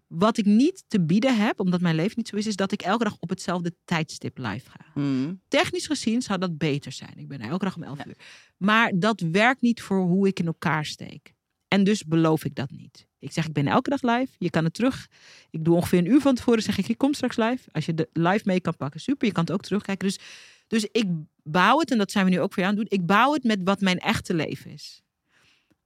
Wat 0.07 0.37
ik 0.37 0.45
niet 0.45 0.83
te 0.87 1.01
bieden 1.01 1.37
heb, 1.37 1.59
omdat 1.59 1.81
mijn 1.81 1.95
leven 1.95 2.13
niet 2.17 2.27
zo 2.27 2.35
is, 2.35 2.47
is 2.47 2.55
dat 2.55 2.71
ik 2.71 2.81
elke 2.81 3.03
dag 3.03 3.17
op 3.19 3.29
hetzelfde 3.29 3.75
tijdstip 3.85 4.37
live 4.37 4.69
ga. 4.69 4.85
Hmm. 4.93 5.41
Technisch 5.47 5.85
gezien 5.87 6.21
zou 6.21 6.39
dat 6.39 6.57
beter 6.57 6.91
zijn. 6.91 7.13
Ik 7.17 7.27
ben 7.27 7.41
er 7.41 7.49
elke 7.49 7.65
dag 7.65 7.75
om 7.75 7.83
11 7.83 7.97
Ja. 7.97 8.05
uur. 8.07 8.17
Maar 8.57 8.91
dat 8.95 9.19
werkt 9.19 9.61
niet 9.61 9.81
voor 9.81 9.99
hoe 9.99 10.27
ik 10.27 10.39
in 10.39 10.45
elkaar 10.45 10.85
steek. 10.85 11.33
En 11.67 11.83
dus 11.83 12.03
beloof 12.03 12.45
ik 12.45 12.55
dat 12.55 12.71
niet. 12.71 13.07
Ik 13.19 13.31
zeg, 13.31 13.45
ik 13.45 13.53
ben 13.53 13.67
elke 13.67 13.89
dag 13.89 14.01
live. 14.01 14.33
Je 14.37 14.49
kan 14.49 14.63
het 14.63 14.73
terug. 14.73 15.07
Ik 15.49 15.63
doe 15.65 15.75
ongeveer 15.75 15.99
een 15.99 16.05
uur 16.11 16.21
van 16.21 16.35
tevoren. 16.35 16.61
Zeg 16.61 16.77
ik, 16.77 16.87
ik 16.87 16.97
kom 16.97 17.13
straks 17.13 17.37
live. 17.37 17.69
Als 17.71 17.85
je 17.85 17.93
de 17.93 18.09
live 18.13 18.41
mee 18.45 18.59
kan 18.61 18.75
pakken, 18.77 18.99
super. 18.99 19.27
Je 19.27 19.33
kan 19.33 19.43
het 19.43 19.53
ook 19.53 19.61
terugkijken. 19.61 20.07
Dus, 20.07 20.19
dus 20.67 20.87
ik 20.91 21.05
bouw 21.43 21.79
het, 21.79 21.91
en 21.91 21.97
dat 21.97 22.11
zijn 22.11 22.25
we 22.25 22.31
nu 22.31 22.39
ook 22.39 22.53
voor 22.53 22.63
jou 22.63 22.73
aan 22.75 22.79
het 22.79 22.89
doen. 22.89 22.99
Ik 22.99 23.05
bouw 23.05 23.33
het 23.33 23.43
met 23.43 23.59
wat 23.63 23.81
mijn 23.81 23.99
echte 23.99 24.33
leven 24.33 24.71
is. 24.71 25.03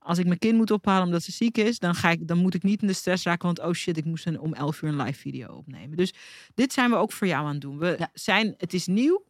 Als 0.02 0.18
ik 0.18 0.26
mijn 0.26 0.38
kind 0.38 0.56
moet 0.56 0.70
ophalen 0.70 1.06
omdat 1.06 1.22
ze 1.22 1.32
ziek 1.32 1.58
is, 1.58 1.78
dan, 1.78 1.94
ga 1.94 2.10
ik, 2.10 2.28
dan 2.28 2.38
moet 2.38 2.54
ik 2.54 2.62
niet 2.62 2.80
in 2.82 2.86
de 2.86 2.92
stress 2.92 3.24
raken. 3.24 3.46
Want 3.46 3.60
oh 3.60 3.72
shit, 3.72 3.96
ik 3.96 4.04
moest 4.04 4.26
een, 4.26 4.40
om 4.40 4.54
11 4.54 4.82
uur 4.82 4.88
een 4.88 4.96
live 5.02 5.18
video 5.20 5.48
opnemen. 5.54 5.96
Dus 5.96 6.12
dit 6.54 6.72
zijn 6.72 6.90
we 6.90 6.96
ook 6.96 7.12
voor 7.12 7.26
jou 7.26 7.46
aan 7.46 7.52
het 7.52 7.60
doen. 7.60 7.78
We 7.78 7.96
Ja. 7.98 8.10
zijn, 8.14 8.54
het 8.58 8.74
is 8.74 8.86
nieuw, 8.86 9.24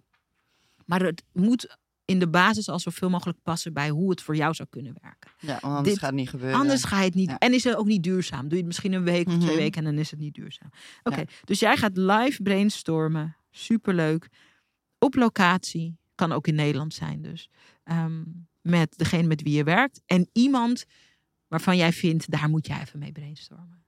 maar 0.87 1.03
het 1.03 1.23
moet 1.33 1.77
in 2.05 2.19
de 2.19 2.29
basis 2.29 2.69
al 2.69 2.79
zoveel 2.79 3.11
mogelijk 3.11 3.39
passen 3.43 3.73
bij 3.73 3.89
hoe 3.91 4.11
het 4.11 4.23
voor 4.23 4.37
jou 4.37 4.55
zou 4.55 4.69
kunnen 4.71 4.95
werken. 5.03 5.31
Ja, 5.39 5.57
anders 5.61 5.89
Dit- 5.89 5.99
gaat 5.99 6.07
het 6.11 6.19
niet 6.19 6.29
gebeuren. 6.31 6.59
Anders 6.59 6.85
ga 6.85 6.99
je 6.99 7.05
het 7.05 7.15
niet. 7.15 7.31
Ja. 7.31 7.39
En 7.39 7.53
is 7.55 7.65
het 7.65 7.75
ook 7.77 7.87
niet 7.87 8.03
duurzaam. 8.03 8.41
Doe 8.43 8.51
je 8.51 8.57
het 8.57 8.67
misschien 8.67 8.93
een 8.93 9.05
week 9.05 9.27
of 9.27 9.35
twee 9.35 9.47
Mhm. 9.47 9.57
weken 9.57 9.79
en 9.85 9.91
dan 9.91 9.99
is 10.01 10.11
het 10.11 10.21
niet 10.21 10.35
duurzaam. 10.35 10.71
Oké, 11.03 11.19
Ja. 11.21 11.25
dus 11.45 11.59
jij 11.61 11.77
gaat 11.77 11.97
live 11.97 12.43
brainstormen. 12.43 13.37
Superleuk. 13.51 14.29
Op 14.99 15.15
locatie. 15.15 15.97
Kan 16.15 16.33
ook 16.33 16.47
in 16.47 16.55
Nederland 16.55 16.95
zijn 16.95 17.23
dus. 17.23 17.49
Ehm, 17.85 18.23
met 18.61 18.95
degene 18.97 19.27
met 19.27 19.43
wie 19.43 19.57
je 19.57 19.65
werkt. 19.65 20.03
En 20.07 20.29
iemand 20.33 20.85
waarvan 21.49 21.77
jij 21.77 21.93
vindt, 21.93 22.31
daar 22.31 22.49
moet 22.49 22.67
jij 22.67 22.81
even 22.81 22.99
mee 22.99 23.13
brainstormen. 23.13 23.85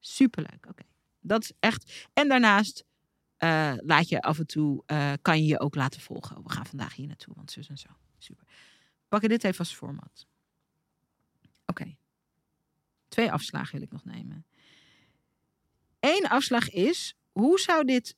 Superleuk. 0.00 0.66
Oké. 0.68 0.82
Dat 1.20 1.42
is 1.42 1.52
echt. 1.60 2.08
En 2.12 2.28
daarnaast 2.28 2.84
eh, 3.36 3.74
laat 3.76 4.08
je 4.08 4.22
af 4.22 4.38
en 4.38 4.46
toe, 4.46 4.82
eh, 4.86 5.12
kan 5.22 5.38
je 5.38 5.46
je 5.46 5.60
ook 5.60 5.74
laten 5.74 6.00
volgen. 6.00 6.42
We 6.42 6.50
gaan 6.50 6.66
vandaag 6.66 6.94
hier 6.94 7.06
naartoe, 7.06 7.34
want 7.34 7.50
zus 7.50 7.68
en 7.68 7.78
zo. 7.78 7.88
Super. 8.18 8.46
Pakken 9.08 9.28
dit 9.28 9.44
even 9.44 9.58
als 9.58 9.74
format. 9.74 10.26
Oké. 11.66 11.96
Twee 13.08 13.32
afslagen 13.32 13.72
wil 13.72 13.82
ik 13.82 13.92
nog 13.92 14.04
nemen. 14.04 14.46
Eén 16.00 16.28
afslag 16.28 16.70
is, 16.70 17.14
hoe 17.32 17.60
zou 17.60 17.84
dit 17.84 18.16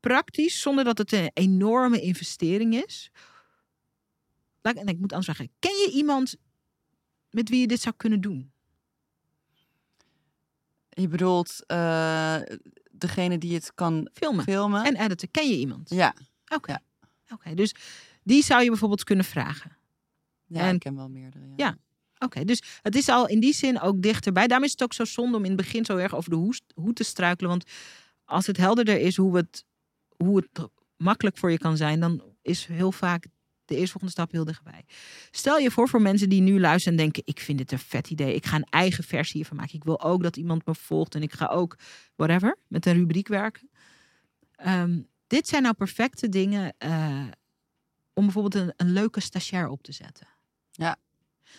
praktisch, 0.00 0.60
zonder 0.60 0.84
dat 0.84 0.98
het 0.98 1.12
een 1.12 1.30
enorme 1.34 2.00
investering 2.00 2.84
is. 2.84 3.10
Laat, 4.62 4.76
ik- 4.76 4.98
moet 4.98 5.12
anders 5.12 5.26
zeggen. 5.26 5.50
Ken 5.58 5.70
je 5.76 5.90
iemand 5.94 6.36
met 7.30 7.48
wie 7.48 7.60
je 7.60 7.66
dit 7.66 7.80
zou 7.80 7.94
kunnen 7.96 8.20
doen? 8.20 8.52
Je 10.88 11.08
bedoelt 11.08 11.64
eh, 11.66 12.36
degene 12.90 13.38
die 13.38 13.54
het 13.54 13.74
kan 13.74 14.08
Filmen 14.14 14.44
filmen? 14.44 14.84
en 14.84 14.96
editen. 14.96 15.30
Ken 15.30 15.48
je 15.48 15.56
iemand? 15.58 15.90
Ja, 15.90 16.14
Oké. 16.54 16.70
Ja. 16.72 16.80
Oké, 17.34 17.54
dus 17.54 17.74
die 18.22 18.42
zou 18.42 18.62
je 18.62 18.68
bijvoorbeeld 18.68 19.04
kunnen 19.04 19.24
vragen. 19.24 19.76
ja 20.46 20.60
En- 20.68 20.74
ik 20.74 20.80
ken 20.80 20.96
wel 20.96 21.08
meerdere. 21.08 21.44
Ja. 21.46 21.52
Ja. 21.56 21.76
Oké, 22.18 22.44
dus 22.44 22.62
het 22.82 22.94
is 22.96 23.08
al 23.08 23.28
in 23.28 23.40
die 23.40 23.54
zin 23.54 23.80
ook 23.80 24.02
dichterbij. 24.02 24.46
Daarom 24.46 24.66
is 24.66 24.72
het 24.72 24.82
ook 24.82 24.92
zo 24.92 25.04
zonde 25.04 25.36
om 25.36 25.42
in 25.44 25.50
het 25.52 25.60
begin 25.60 25.84
zo 25.84 25.96
erg 25.96 26.14
over 26.14 26.30
de 26.30 26.36
hoe, 26.36 26.54
hoe 26.74 26.92
te 26.92 27.04
struikelen. 27.04 27.50
Want 27.50 27.64
als 28.24 28.46
het 28.46 28.56
helderder 28.56 28.98
is 29.00 29.16
hoe 29.16 29.36
het, 29.36 29.64
hoe 30.16 30.36
het 30.36 30.68
makkelijk 30.96 31.36
voor 31.36 31.50
je 31.50 31.58
kan 31.58 31.76
zijn, 31.76 32.00
dan 32.00 32.22
is 32.42 32.66
heel 32.66 32.92
vaak 32.92 33.26
de 33.72 33.78
eerstvolgende 33.78 34.14
stap 34.14 34.32
heel 34.32 34.44
dichtbij. 34.44 34.84
Stel 35.30 35.58
je 35.58 35.70
voor 35.70 35.88
voor 35.88 36.02
mensen 36.02 36.28
die 36.28 36.40
nu 36.40 36.60
luisteren 36.60 36.98
en 36.98 37.04
denken: 37.04 37.22
ik 37.26 37.40
vind 37.40 37.58
dit 37.58 37.72
een 37.72 37.78
vet 37.78 38.10
idee. 38.10 38.34
Ik 38.34 38.46
ga 38.46 38.56
een 38.56 38.66
eigen 38.70 39.04
versie 39.04 39.36
hiervan 39.36 39.56
maken. 39.56 39.74
Ik 39.74 39.84
wil 39.84 40.02
ook 40.02 40.22
dat 40.22 40.36
iemand 40.36 40.66
me 40.66 40.74
volgt 40.74 41.14
en 41.14 41.22
ik 41.22 41.32
ga 41.32 41.46
ook 41.46 41.78
whatever 42.16 42.58
met 42.66 42.86
een 42.86 42.94
rubriek 42.94 43.28
werken. 43.28 43.70
Ehm, 44.54 45.00
dit 45.26 45.48
zijn 45.48 45.62
nou 45.62 45.74
perfecte 45.74 46.28
dingen 46.28 46.74
eh, 46.78 47.26
om 48.12 48.24
bijvoorbeeld 48.24 48.54
een, 48.54 48.72
een 48.76 48.92
leuke 48.92 49.20
stagiair 49.20 49.68
op 49.68 49.82
te 49.82 49.92
zetten. 49.92 50.26
Ja. 50.70 50.96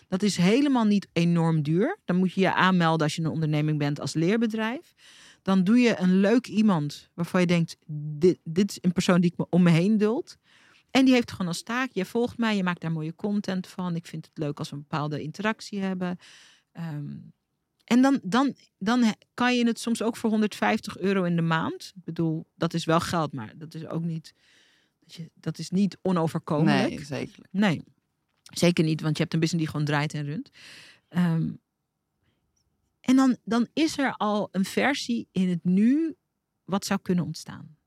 Dat 0.08 0.24
is 0.24 0.38
helemaal 0.38 0.86
niet 0.86 1.08
enorm 1.14 1.62
duur. 1.62 1.98
Dan 2.06 2.16
moet 2.16 2.34
je 2.34 2.42
je 2.42 2.54
aanmelden 2.54 3.02
als 3.02 3.16
je 3.16 3.22
een 3.22 3.30
onderneming 3.30 3.78
bent 3.78 4.00
als 4.00 4.14
leerbedrijf. 4.14 4.94
Dan 5.42 5.64
doe 5.64 5.80
je 5.80 6.00
een 6.00 6.20
leuk 6.20 6.48
iemand 6.48 7.10
waarvan 7.14 7.42
je 7.42 7.48
denkt: 7.48 7.78
dit, 7.88 8.40
dit 8.44 8.72
is 8.72 8.78
een 8.82 8.92
persoon 8.92 9.22
die 9.22 9.32
ik 9.32 9.38
me 9.38 9.46
om 9.50 9.64
me 9.64 9.70
heen 9.70 9.98
duld. 9.98 10.38
En 10.94 11.06
die 11.06 11.14
heeft 11.14 11.32
gewoon 11.32 11.48
als 11.48 11.64
taak: 11.64 11.90
je 11.92 12.06
volgt 12.06 12.38
mij, 12.38 12.56
je 12.56 12.64
maakt 12.64 12.82
daar 12.82 12.92
mooie 12.92 13.16
content 13.16 13.68
van. 13.68 13.96
Ik 13.96 14.06
vind 14.06 14.26
het 14.26 14.38
leuk 14.38 14.60
als 14.60 14.70
we 14.70 14.76
een 14.76 14.82
bepaalde 14.82 15.22
interactie 15.22 15.80
hebben. 15.80 16.18
Ehm, 16.72 17.16
en 17.84 18.02
dan, 18.02 18.20
dan, 18.24 18.56
dan 18.78 19.16
kan 19.34 19.56
je 19.56 19.66
het 19.66 19.80
soms 19.80 20.02
ook 20.02 20.18
voor 20.18 20.30
150 20.30 20.98
euro 20.98 21.24
in 21.24 21.36
de 21.36 21.42
maand. 21.42 21.92
Ik 21.96 22.04
bedoel, 22.04 22.46
dat 22.56 22.74
is 22.74 22.86
wel 22.86 23.00
geld, 23.00 23.34
maar 23.34 23.58
dat 23.58 23.74
is 23.74 23.86
ook 23.86 24.04
niet, 24.04 24.34
dat, 25.00 25.14
je, 25.14 25.32
dat 25.34 25.58
is 25.58 25.70
niet 25.70 25.98
onoverkomelijk. 26.02 26.90
Nee, 26.90 27.06
zeker. 27.06 27.46
Nee, 27.52 27.84
zeker 28.54 28.84
niet, 28.84 29.02
want 29.02 29.16
je 29.18 29.22
hebt 29.22 29.34
een 29.34 29.40
business 29.40 29.64
die 29.64 29.72
gewoon 29.72 29.88
draait 29.88 30.14
en 30.14 30.26
runt. 30.26 30.50
Ehm, 31.08 31.52
en 33.00 33.16
dan, 33.16 33.38
dan 33.44 33.68
is 33.74 33.98
er 33.98 34.14
al 34.18 34.48
een 34.52 34.66
versie 34.66 35.28
in 35.32 35.50
het 35.50 35.64
nu 35.64 36.16
wat 36.64 36.86
zou 36.86 37.00
kunnen 37.02 37.26
ontstaan. 37.26 37.78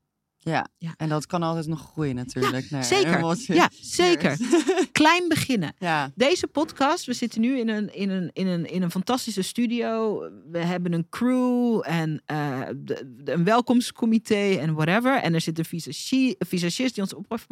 Ja. 0.47 0.67
Ja. 0.77 0.93
en 0.97 1.09
dat 1.09 1.25
kan 1.25 1.43
altijd 1.43 1.67
nog 1.67 1.91
groeien 1.91 2.15
natuurlijk. 2.15 2.69
naar 2.69 2.83
zeker. 2.83 3.35
Ja, 3.55 3.69
zeker. 4.01 4.37
Klein 4.91 5.27
beginnen. 5.27 5.73
ja, 5.79 6.11
Deze 6.15 6.47
podcast, 6.47 7.05
we 7.05 7.13
zitten 7.13 7.41
nu 7.41 7.59
in 7.59 7.69
een, 7.69 7.93
in 7.93 8.09
een, 8.09 8.29
in 8.33 8.47
een, 8.47 8.65
in 8.65 8.81
een 8.81 8.91
fantastische 8.91 9.41
studio. 9.41 10.19
We 10.51 10.59
hebben 10.59 10.93
een 10.93 11.09
crew 11.09 11.81
en 11.85 12.21
eh, 12.25 12.61
de, 12.75 13.13
de- 13.23 13.31
een 13.31 13.43
welkomstcomité 13.43 14.55
en 14.59 14.73
whatever. 14.73 15.15
En 15.21 15.33
er 15.33 15.41
zit 15.41 15.59
een 15.59 15.65
visagie- 15.65 16.35
visagist 16.39 16.93
die 16.93 17.03
ons 17.03 17.13
oppakt. 17.13 17.45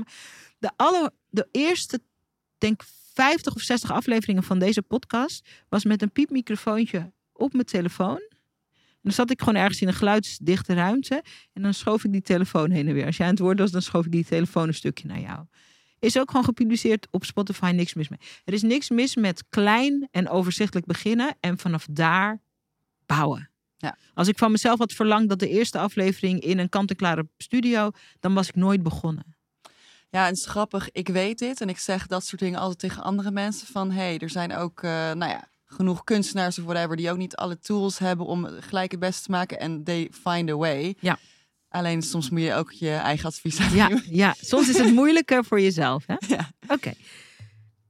De, 0.57 0.71
alle, 0.75 1.11
de 1.29 1.47
eerste, 1.51 1.99
denk 2.57 2.81
50 3.13 3.55
of 3.55 3.61
60 3.61 3.91
afleveringen 3.91 4.43
van 4.43 4.59
deze 4.59 4.81
podcast 4.81 5.47
was 5.69 5.83
met 5.85 6.01
een 6.01 6.11
piepmicrofoontje 6.11 7.11
op 7.33 7.53
mijn 7.53 7.65
telefoon. 7.65 8.21
Dan 9.05 9.13
zat 9.13 9.31
ik 9.31 9.39
gewoon 9.39 9.55
ergens 9.55 9.81
in 9.81 9.87
een 9.87 9.93
geluidsdichte 9.93 10.73
ruimte. 10.73 11.23
En 11.53 11.61
dan 11.61 11.73
schoof 11.73 12.03
ik 12.03 12.11
die 12.11 12.21
telefoon 12.21 12.71
heen 12.71 12.87
en 12.87 12.93
weer. 12.93 13.05
Als 13.05 13.17
jij 13.17 13.25
aan 13.25 13.31
het 13.31 13.41
woord 13.41 13.59
was, 13.59 13.71
dan 13.71 13.81
schoof 13.81 14.05
ik 14.05 14.11
die 14.11 14.25
telefoon 14.25 14.67
een 14.67 14.73
stukje 14.73 15.07
naar 15.07 15.19
jou. 15.19 15.45
Is 15.99 16.19
ook 16.19 16.29
gewoon 16.29 16.45
gepubliceerd 16.45 17.07
op 17.11 17.25
Spotify, 17.25 17.71
niks 17.75 17.93
mis 17.93 18.09
mee. 18.09 18.19
Er 18.43 18.53
is 18.53 18.61
niks 18.61 18.89
mis 18.89 19.15
met 19.15 19.43
klein 19.49 20.07
en 20.11 20.29
overzichtelijk 20.29 20.85
beginnen 20.85 21.35
en 21.39 21.57
vanaf 21.57 21.87
daar 21.89 22.41
bouwen. 23.05 23.49
Ja. 23.77 23.97
Als 24.13 24.27
ik 24.27 24.37
van 24.37 24.51
mezelf 24.51 24.79
had 24.79 24.93
verlangd 24.93 25.29
dat 25.29 25.39
de 25.39 25.49
eerste 25.49 25.79
aflevering 25.79 26.41
in 26.41 26.59
een 26.59 26.69
kant-en-klare 26.69 27.27
studio, 27.37 27.91
dan 28.19 28.33
was 28.33 28.47
ik 28.47 28.55
nooit 28.55 28.83
begonnen. 28.83 29.35
ja, 30.09 30.21
en 30.21 30.29
het 30.29 30.37
is 30.37 30.45
grappig. 30.45 30.91
Ik 30.91 31.07
weet 31.07 31.39
dit 31.39 31.61
en 31.61 31.69
ik 31.69 31.77
zeg 31.77 32.07
dat 32.07 32.25
soort 32.25 32.41
dingen 32.41 32.59
altijd 32.59 32.79
tegen 32.79 33.03
andere 33.03 33.31
mensen. 33.31 33.67
Van, 33.67 33.91
hé, 33.91 34.01
hey, 34.01 34.17
er 34.17 34.29
zijn 34.29 34.55
ook, 34.55 34.83
eh, 34.83 34.91
nou 34.91 35.31
ja, 35.31 35.47
genoeg 35.76 36.03
kunstenaars 36.03 36.59
of 36.59 36.65
whatever 36.65 36.95
die 36.95 37.11
ook 37.11 37.17
niet 37.17 37.36
alle 37.36 37.59
tools 37.59 37.99
hebben 37.99 38.26
om 38.26 38.47
gelijk 38.59 38.91
het 38.91 38.99
beste 38.99 39.23
te 39.23 39.32
maken 39.32 39.59
en 39.59 39.84
they 39.84 40.09
find 40.23 40.49
a 40.49 40.55
way. 40.55 40.95
Ja. 40.99 41.19
Alleen 41.69 42.01
soms 42.01 42.30
moet 42.30 42.41
je 42.41 42.53
ook 42.53 42.71
je 42.71 42.91
eigen 42.91 43.26
advies 43.26 43.57
Ja, 43.73 44.01
ja, 44.23 44.36
soms 44.41 44.69
is 44.69 44.78
het 44.78 44.93
moeilijker 45.01 45.45
voor 45.45 45.61
jezelf. 45.61 46.03
Hè? 46.07 46.15
Ja. 46.28 46.51
Oké. 46.67 46.93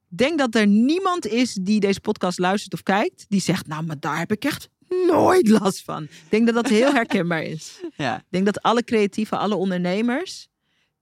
Denk 0.08 0.38
dat 0.38 0.56
er 0.56 0.68
niemand 0.68 1.28
is 1.28 1.54
die 1.54 1.80
deze 1.80 2.00
podcast 2.00 2.40
luistert 2.40 2.74
of 2.74 2.84
kijkt, 2.84 3.26
die 3.30 3.42
zegt, 3.42 3.68
nou, 3.68 3.84
maar 3.84 4.00
daar 4.00 4.18
heb 4.18 4.32
ik 4.32 4.46
echt 4.46 4.70
nooit 5.08 5.48
last 5.48 5.84
van. 5.84 6.04
Ik 6.04 6.30
denk 6.30 6.46
dat 6.46 6.56
dat 6.56 6.68
heel 6.68 6.94
herkenbaar 6.94 7.44
is. 7.44 7.80
Ja. 7.98 8.18
Ik 8.18 8.26
denk 8.30 8.46
dat 8.46 8.62
alle 8.62 8.84
creatieven, 8.84 9.40
alle 9.40 9.56
ondernemers 9.56 10.48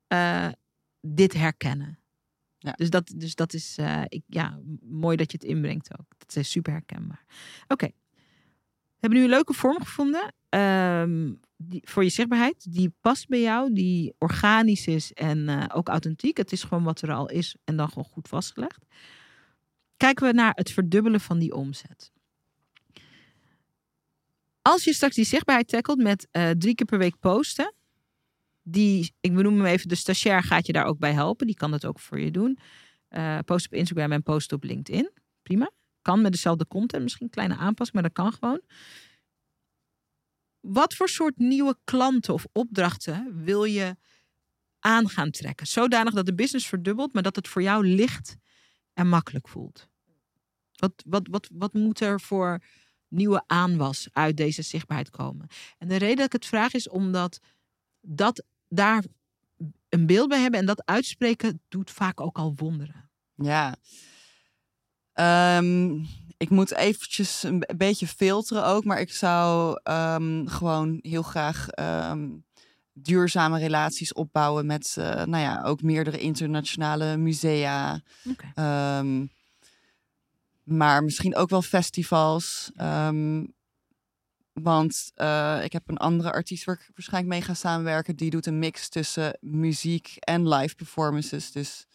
eh, 0.08 0.48
dit 1.02 1.34
herkennen. 1.34 2.00
Ja. 2.64 2.72
Dus, 2.72 2.90
dat, 2.90 3.14
dus 3.16 3.36
dat 3.36 3.54
is 3.54 3.78
eh, 3.78 4.02
ik, 4.08 4.24
ja, 4.28 4.60
mooi 4.82 5.18
dat 5.18 5.32
je 5.32 5.38
het 5.38 5.48
inbrengt 5.48 6.00
ook. 6.00 6.06
Dat 6.18 6.36
is 6.36 6.52
super 6.52 6.72
herkenbaar. 6.72 7.26
Oké. 7.68 7.86
We 7.86 9.00
hebben 9.10 9.20
nu 9.20 9.24
een 9.24 9.30
leuke 9.30 9.54
vorm 9.54 9.80
gevonden 9.80 10.34
ehm, 10.50 11.34
die, 11.58 11.82
voor 11.86 12.04
je 12.04 12.10
zichtbaarheid. 12.10 12.74
Die 12.74 12.94
past 13.02 13.28
bij 13.28 13.42
jou, 13.42 13.74
die 13.74 14.14
organisch 14.18 14.88
is 14.88 15.14
en 15.14 15.50
eh, 15.50 15.66
ook 15.78 15.88
authentiek. 15.88 16.38
Het 16.38 16.52
is 16.52 16.64
gewoon 16.64 16.84
wat 16.84 17.02
er 17.02 17.12
al 17.12 17.30
is 17.30 17.56
en 17.64 17.76
dan 17.76 17.88
gewoon 17.88 18.10
goed 18.12 18.28
vastgelegd. 18.28 18.86
Kijken 19.98 20.28
we 20.28 20.34
naar 20.34 20.54
het 20.56 20.72
verdubbelen 20.72 21.20
van 21.20 21.40
die 21.40 21.54
omzet. 21.54 22.12
Als 24.62 24.84
je 24.84 24.94
straks 24.94 25.16
die 25.16 25.26
zichtbaarheid 25.26 25.68
tackelt 25.68 26.02
met 26.02 26.28
eh, 26.32 26.50
drie 26.50 26.76
keer 26.76 26.86
per 26.86 26.98
week 26.98 27.20
posten. 27.20 27.74
Die, 28.64 29.16
ik 29.20 29.34
benoem 29.34 29.56
hem 29.56 29.66
even, 29.66 29.88
de 29.88 29.96
stagiair 29.96 30.44
gaat 30.44 30.66
je 30.66 30.74
daar 30.74 30.86
ook 30.86 31.00
bij 31.00 31.14
helpen. 31.14 31.48
Die 31.48 31.56
kan 31.56 31.72
dat 31.72 31.86
ook 31.86 32.00
voor 32.00 32.20
je 32.20 32.32
doen. 32.32 32.58
Eh, 33.08 33.40
post 33.46 33.66
op 33.66 33.74
Instagram 33.74 34.12
en 34.12 34.24
post 34.24 34.52
op 34.52 34.64
LinkedIn. 34.64 35.12
Prima. 35.42 35.72
Kan 36.02 36.22
met 36.22 36.32
dezelfde 36.32 36.68
content. 36.68 37.04
Misschien 37.04 37.26
een 37.26 37.32
kleine 37.32 37.56
aanpassing, 37.56 38.02
maar 38.02 38.12
dat 38.12 38.24
kan 38.24 38.34
gewoon. 38.34 38.62
Wat 40.60 40.94
voor 40.94 41.10
soort 41.10 41.38
nieuwe 41.38 41.78
klanten 41.84 42.34
of 42.34 42.46
opdrachten 42.52 43.44
wil 43.44 43.64
je 43.64 43.96
aan 44.80 45.10
gaan 45.10 45.32
trekken? 45.32 45.68
Zodanig 45.68 46.14
dat 46.14 46.26
de 46.26 46.36
business 46.36 46.68
verdubbelt, 46.68 47.14
maar 47.14 47.24
dat 47.24 47.36
het 47.36 47.48
voor 47.48 47.62
jou 47.62 47.88
licht 47.88 48.38
en 48.94 49.08
makkelijk 49.08 49.48
voelt. 49.48 49.88
Wat, 50.76 51.04
wat, 51.06 51.28
wat, 51.32 51.50
wat 51.54 51.74
moet 51.74 52.00
er 52.00 52.22
voor 52.22 52.64
nieuwe 53.08 53.44
aanwas 53.48 54.08
uit 54.12 54.38
deze 54.38 54.62
zichtbaarheid 54.62 55.10
komen? 55.10 55.48
En 55.78 55.88
de 55.88 55.96
reden 55.96 56.16
dat 56.16 56.26
ik 56.26 56.32
het 56.32 56.46
vraag 56.46 56.74
is 56.74 56.90
omdat 56.90 57.40
dat 58.02 58.44
daar 58.74 59.04
een 59.90 60.06
beeld 60.06 60.30
bij 60.30 60.42
hebben 60.42 60.60
en 60.60 60.66
dat 60.66 60.86
uitspreken 60.86 61.62
doet 61.68 61.92
vaak 61.92 62.22
ook 62.22 62.38
al 62.38 62.54
wonderen. 62.56 63.10
Ja. 63.36 63.76
Ehm, 65.14 65.92
ik 66.38 66.50
moet 66.50 66.74
eventjes 66.74 67.44
een 67.44 67.60
be- 67.60 67.74
beetje 67.78 68.08
filteren 68.08 68.66
ook, 68.66 68.84
maar 68.84 69.00
ik 69.00 69.12
zou 69.14 69.80
ehm, 69.84 70.46
gewoon 70.46 71.00
heel 71.02 71.22
graag 71.24 71.68
ehm, 71.70 72.30
duurzame 72.94 73.60
relaties 73.60 74.14
opbouwen 74.14 74.66
met, 74.66 74.96
eh, 74.98 75.06
nou 75.24 75.44
ja, 75.44 75.64
ook 75.64 75.82
meerdere 75.82 76.20
internationale 76.20 77.18
musea. 77.18 78.02
Maar 80.64 81.04
misschien 81.04 81.36
ook 81.36 81.50
wel 81.50 81.62
festivals. 81.62 82.72
Want 84.54 85.12
eh, 85.16 85.62
ik 85.64 85.74
heb 85.74 85.90
een 85.90 85.98
andere 85.98 86.32
artiest 86.32 86.64
waar 86.64 86.76
ik 86.76 86.92
waarschijnlijk 86.96 87.34
mee 87.34 87.42
ga 87.42 87.54
samenwerken. 87.54 88.16
Die 88.16 88.30
doet 88.30 88.46
een 88.46 88.60
mix 88.60 88.90
tussen 88.90 89.38
muziek 89.42 90.16
en 90.20 90.48
live 90.48 90.76
performances. 90.76 91.52
Dus 91.52 91.88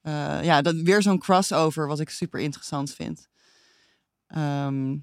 eh, 0.00 0.44
ja, 0.44 0.62
dat, 0.62 0.74
weer 0.74 1.02
zo'n 1.02 1.18
crossover 1.18 1.86
wat 1.86 2.00
ik 2.00 2.10
super 2.10 2.40
interessant 2.40 2.94
vind. 2.94 3.28
Ehm, 4.26 4.96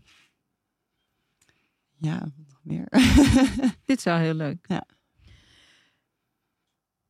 ja, 1.98 2.20
wat 2.20 2.48
nog 2.48 2.60
meer. 2.64 2.88
Dit 3.86 3.98
is 3.98 4.04
wel 4.04 4.18
heel 4.18 4.34
leuk. 4.34 4.66
Ja. 4.68 4.86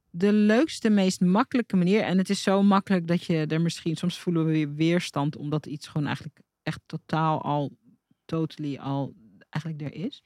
De 0.10 0.34
leukste, 0.34 0.90
meest 0.90 1.22
makkelijke 1.22 1.76
manier. 1.76 2.02
En 2.02 2.18
het 2.18 2.30
is 2.30 2.44
zo 2.44 2.64
makkelijk 2.64 3.08
dat 3.08 3.24
je 3.24 3.46
er 3.46 3.62
misschien... 3.62 3.96
Soms 3.96 4.20
voelen 4.20 4.46
we 4.46 4.52
weer 4.52 4.74
weerstand. 4.74 5.36
Omdat 5.36 5.66
iets 5.66 5.88
gewoon 5.88 6.08
eigenlijk 6.08 6.40
echt 6.64 6.80
totaal 6.86 7.42
al... 7.42 7.78
Totally 8.26 8.78
al 8.78 9.14
eigenlijk 9.56 9.82
er 9.82 10.06
is. 10.06 10.24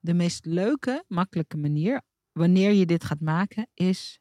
De 0.00 0.14
meest 0.14 0.44
leuke, 0.44 1.04
makkelijke 1.08 1.56
manier... 1.56 2.00
Wanneer 2.32 2.72
je 2.72 2.86
dit 2.86 3.04
gaat 3.04 3.20
maken, 3.20 3.68
is... 3.74 4.20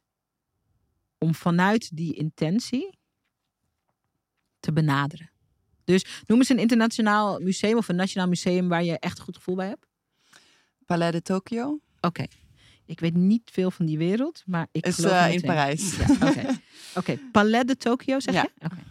Om 1.18 1.36
vanuit 1.36 1.96
die 1.96 2.14
intentie... 2.14 2.98
Te 4.60 4.74
benaderen. 4.74 5.32
Dus 5.84 6.24
noem 6.26 6.38
eens 6.38 6.50
een 6.50 6.60
internationaal 6.60 7.40
museum 7.40 7.78
of 7.78 7.88
een 7.88 7.96
nationaal 7.96 8.28
museum 8.28 8.68
waar 8.68 8.84
je 8.84 9.00
echt 9.00 9.18
een 9.18 9.24
goed 9.24 9.36
gevoel 9.36 9.56
bij 9.56 9.68
hebt. 9.68 9.88
Palais 10.86 11.12
de 11.12 11.22
Tokyo 11.22 11.80
Oké. 12.02 12.26
Ik 12.86 13.00
weet 13.00 13.14
niet 13.14 13.50
veel 13.52 13.72
van 13.72 13.86
die 13.86 13.98
wereld, 13.98 14.44
maar 14.46 14.68
ik 14.72 14.86
is 14.86 14.96
geloof 14.96 15.12
eh, 15.12 15.34
in. 15.34 15.42
Parijs. 15.42 15.98
Ja, 15.98 16.06
Oké. 16.30 16.60
Oké. 16.96 17.18
Palais 17.32 17.66
de 17.66 17.78
Tokyo, 17.78 18.20
zeg 18.20 18.34
Ja. 18.34 18.42
je? 18.42 18.66
Oké. 18.66 18.84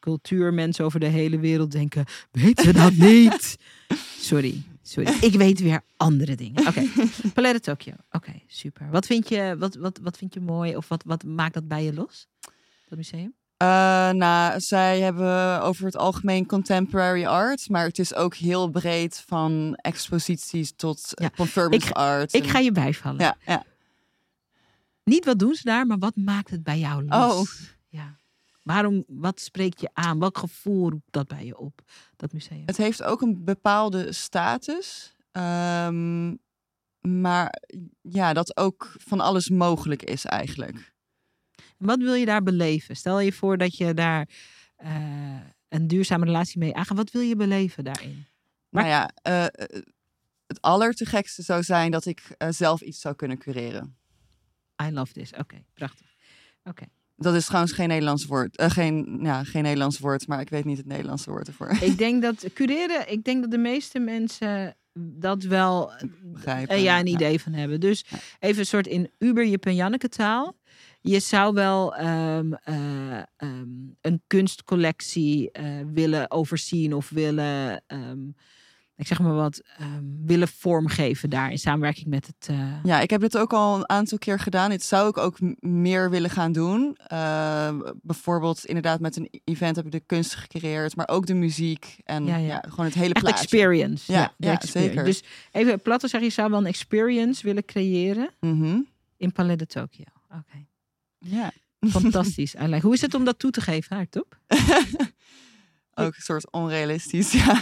Cultuurmensen 0.00 0.84
over 0.84 1.00
de 1.00 1.06
hele 1.06 1.38
wereld 1.38 1.70
denken, 1.70 2.04
weten 2.30 2.66
we 2.66 2.72
dat 2.72 2.92
niet? 2.92 3.56
Sorry, 4.30 4.62
sorry. 4.82 5.12
Ik 5.20 5.32
weet 5.34 5.60
weer 5.60 5.80
andere 5.96 6.34
dingen. 6.34 6.66
Oké. 6.66 6.82
Palais 7.34 7.52
de 7.52 7.60
Tokyo. 7.60 7.92
Oké, 8.10 8.32
super. 8.46 8.90
Wat 8.90 9.06
vind, 9.06 9.28
je, 9.28 9.56
wat, 9.58 9.74
wat, 9.74 9.98
wat 10.02 10.16
vind 10.18 10.34
je 10.34 10.40
mooi 10.40 10.76
of 10.76 10.88
wat, 10.88 11.02
wat 11.06 11.24
maakt 11.24 11.54
dat 11.54 11.68
bij 11.68 11.84
je 11.84 11.94
los? 11.94 12.26
Dat 12.88 12.98
museum? 12.98 13.34
Eh, 13.56 13.66
nou, 14.10 14.60
zij 14.60 15.00
hebben 15.00 15.62
over 15.62 15.84
het 15.84 15.96
algemeen 15.96 16.46
contemporary 16.46 17.24
art, 17.24 17.68
maar 17.68 17.84
het 17.86 17.98
is 17.98 18.14
ook 18.14 18.34
heel 18.34 18.68
breed 18.68 19.22
van 19.26 19.74
exposities 19.80 20.72
tot 20.76 21.14
eh, 21.14 21.24
Ja, 21.26 21.32
performance 21.36 21.88
ik- 21.88 21.96
art. 21.96 22.34
Ik 22.34 22.42
en- 22.44 22.48
ga 22.50 22.58
je 22.58 22.72
bijvallen. 22.72 23.20
Ja, 23.20 23.36
ja. 23.46 23.64
Niet 25.04 25.24
wat 25.24 25.38
doen 25.38 25.54
ze 25.54 25.62
daar, 25.64 25.86
maar 25.86 25.98
wat 25.98 26.16
maakt 26.16 26.50
het 26.50 26.62
bij 26.62 26.78
jou 26.78 27.04
los? 27.04 27.32
Oh. 27.34 27.46
Ja. 27.88 28.16
Waarom, 28.68 29.04
wat 29.06 29.40
spreekt 29.40 29.80
je 29.80 29.90
aan? 29.92 30.18
Welk 30.18 30.38
gevoel 30.38 30.90
roept 30.90 31.12
dat 31.12 31.26
bij 31.28 31.44
je 31.44 31.58
op, 31.58 31.80
dat 32.16 32.32
museum? 32.32 32.62
Het 32.66 32.76
heeft 32.76 33.02
ook 33.02 33.20
een 33.20 33.44
bepaalde 33.44 34.12
status, 34.12 35.14
ehm, 35.32 36.34
maar 37.00 37.62
ja, 38.02 38.32
dat 38.32 38.56
ook 38.56 38.94
van 38.98 39.20
alles 39.20 39.48
mogelijk 39.48 40.02
is 40.02 40.24
eigenlijk. 40.24 40.92
Wat 41.78 41.98
wil 41.98 42.14
je 42.14 42.26
daar 42.26 42.42
beleven? 42.42 42.96
Stel 42.96 43.20
je 43.20 43.32
voor 43.32 43.56
dat 43.58 43.76
je 43.76 43.94
daar 43.94 44.28
eh, 44.76 45.40
een 45.68 45.86
duurzame 45.86 46.24
relatie 46.24 46.58
mee 46.58 46.74
aangaat. 46.74 46.96
Wat 46.96 47.10
wil 47.10 47.22
je 47.22 47.36
beleven 47.36 47.84
daarin? 47.84 48.26
Maar- 48.68 48.82
Nou 48.82 48.94
ja, 48.94 49.10
eh, 49.22 49.66
het 50.46 50.60
allertegekste 50.60 51.42
zou 51.42 51.62
zijn 51.62 51.90
dat 51.90 52.04
ik 52.06 52.36
zelf 52.48 52.80
iets 52.80 53.00
zou 53.00 53.14
kunnen 53.14 53.38
cureren. 53.38 53.96
I 54.82 54.90
love 54.92 55.12
this. 55.12 55.32
Oké, 55.32 55.64
prachtig. 55.74 56.06
Oké. 56.64 56.84
Dat 57.20 57.34
is 57.34 57.44
trouwens 57.46 57.72
geen 57.72 57.88
Nederlands 57.88 58.24
woord. 58.26 58.56
eh, 58.56 58.70
geen, 58.70 59.18
ja, 59.22 59.44
geen 59.44 59.62
Nederlands 59.62 59.98
woord, 59.98 60.26
maar 60.26 60.40
ik 60.40 60.48
weet 60.50 60.64
niet 60.64 60.76
het 60.76 60.86
Nederlandse 60.86 61.30
woord 61.30 61.46
ervoor. 61.46 61.76
Ik 61.80 61.98
denk 62.04 62.22
dat 62.22 62.44
cureren, 62.54 63.10
ik 63.12 63.24
denk 63.24 63.40
dat 63.42 63.50
de 63.50 63.58
meeste 63.58 63.98
mensen 63.98 64.76
dat 65.00 65.42
wel 65.42 65.92
Begrijpen. 66.22 66.76
eh, 66.76 66.82
ja, 66.82 66.98
een 66.98 67.06
idee 67.06 67.40
van 67.40 67.52
hebben. 67.52 67.80
Dus 67.80 68.04
Ja. 68.08 68.18
even 68.38 68.58
een 68.60 68.66
soort 68.66 68.86
in 68.86 69.10
Uber 69.18 69.46
Janneke 69.72 70.08
taal. 70.08 70.56
Je 71.00 71.20
zou 71.20 71.54
wel 71.54 71.94
ehm, 71.96 72.52
eh, 72.52 73.18
ehm, 73.36 73.68
een 74.00 74.22
kunstcollectie 74.26 75.50
eh, 75.50 75.64
willen 75.92 76.30
overzien 76.30 76.94
of 76.94 77.08
willen, 77.10 77.82
ehm, 77.86 78.18
ik 78.98 79.06
zeg 79.06 79.18
maar 79.20 79.34
wat, 79.34 79.60
ehm, 79.78 80.02
willen 80.24 80.48
vormgeven 80.48 81.30
daar 81.30 81.50
in 81.50 81.58
samenwerking 81.58 82.06
met 82.06 82.26
het. 82.26 82.48
eh, 82.50 82.84
Ja, 82.84 83.00
ik 83.00 83.10
heb 83.10 83.20
dit 83.20 83.36
ook 83.38 83.52
al 83.52 83.76
een 83.76 83.88
aantal 83.88 84.18
keer 84.18 84.38
gedaan. 84.40 84.70
Dit 84.70 84.82
zou 84.82 85.08
ik 85.08 85.16
ook 85.18 85.38
meer 85.60 86.10
willen 86.10 86.30
gaan 86.30 86.52
doen. 86.52 86.96
Eh, 87.06 87.74
bijvoorbeeld 88.02 88.64
inderdaad 88.64 89.00
met 89.00 89.16
een 89.16 89.28
event 89.44 89.76
heb 89.76 89.84
ik 89.86 89.92
de 89.92 90.00
kunst 90.00 90.34
gecreëerd, 90.34 90.96
maar 90.96 91.08
ook 91.08 91.26
de 91.26 91.34
muziek 91.34 91.96
en 92.04 92.26
Ja, 92.26 92.36
ja, 92.36 92.46
ja. 92.46 92.64
gewoon 92.68 92.86
het 92.86 92.94
hele 92.94 93.12
plaatje. 93.12 93.30
experience. 93.42 94.12
Ja, 94.12 94.34
experience. 94.38 94.78
zeker. 94.78 95.04
Dus 95.04 95.22
even 95.52 95.80
plat 95.82 96.00
te 96.00 96.08
zeggen, 96.08 96.28
je 96.28 96.34
zou 96.34 96.50
wel 96.50 96.58
een 96.58 96.66
experience 96.66 97.42
willen 97.42 97.64
creëren 97.64 98.30
Mhm. 98.40 98.80
in 99.16 99.32
Palais 99.32 99.56
de 99.56 99.66
Tokyo. 99.66 100.04
Oké, 100.30 100.66
Ja, 101.18 101.50
fantastisch. 101.90 102.54
Hoe 102.82 102.94
is 102.94 103.00
het 103.00 103.14
om 103.14 103.24
dat 103.24 103.38
toe 103.38 103.50
te 103.50 103.60
geven, 103.60 103.96
Hartop? 103.96 104.38
ook 105.94 106.14
een 106.16 106.22
soort 106.22 106.50
onrealistisch, 106.52 107.32
ja. 107.32 107.60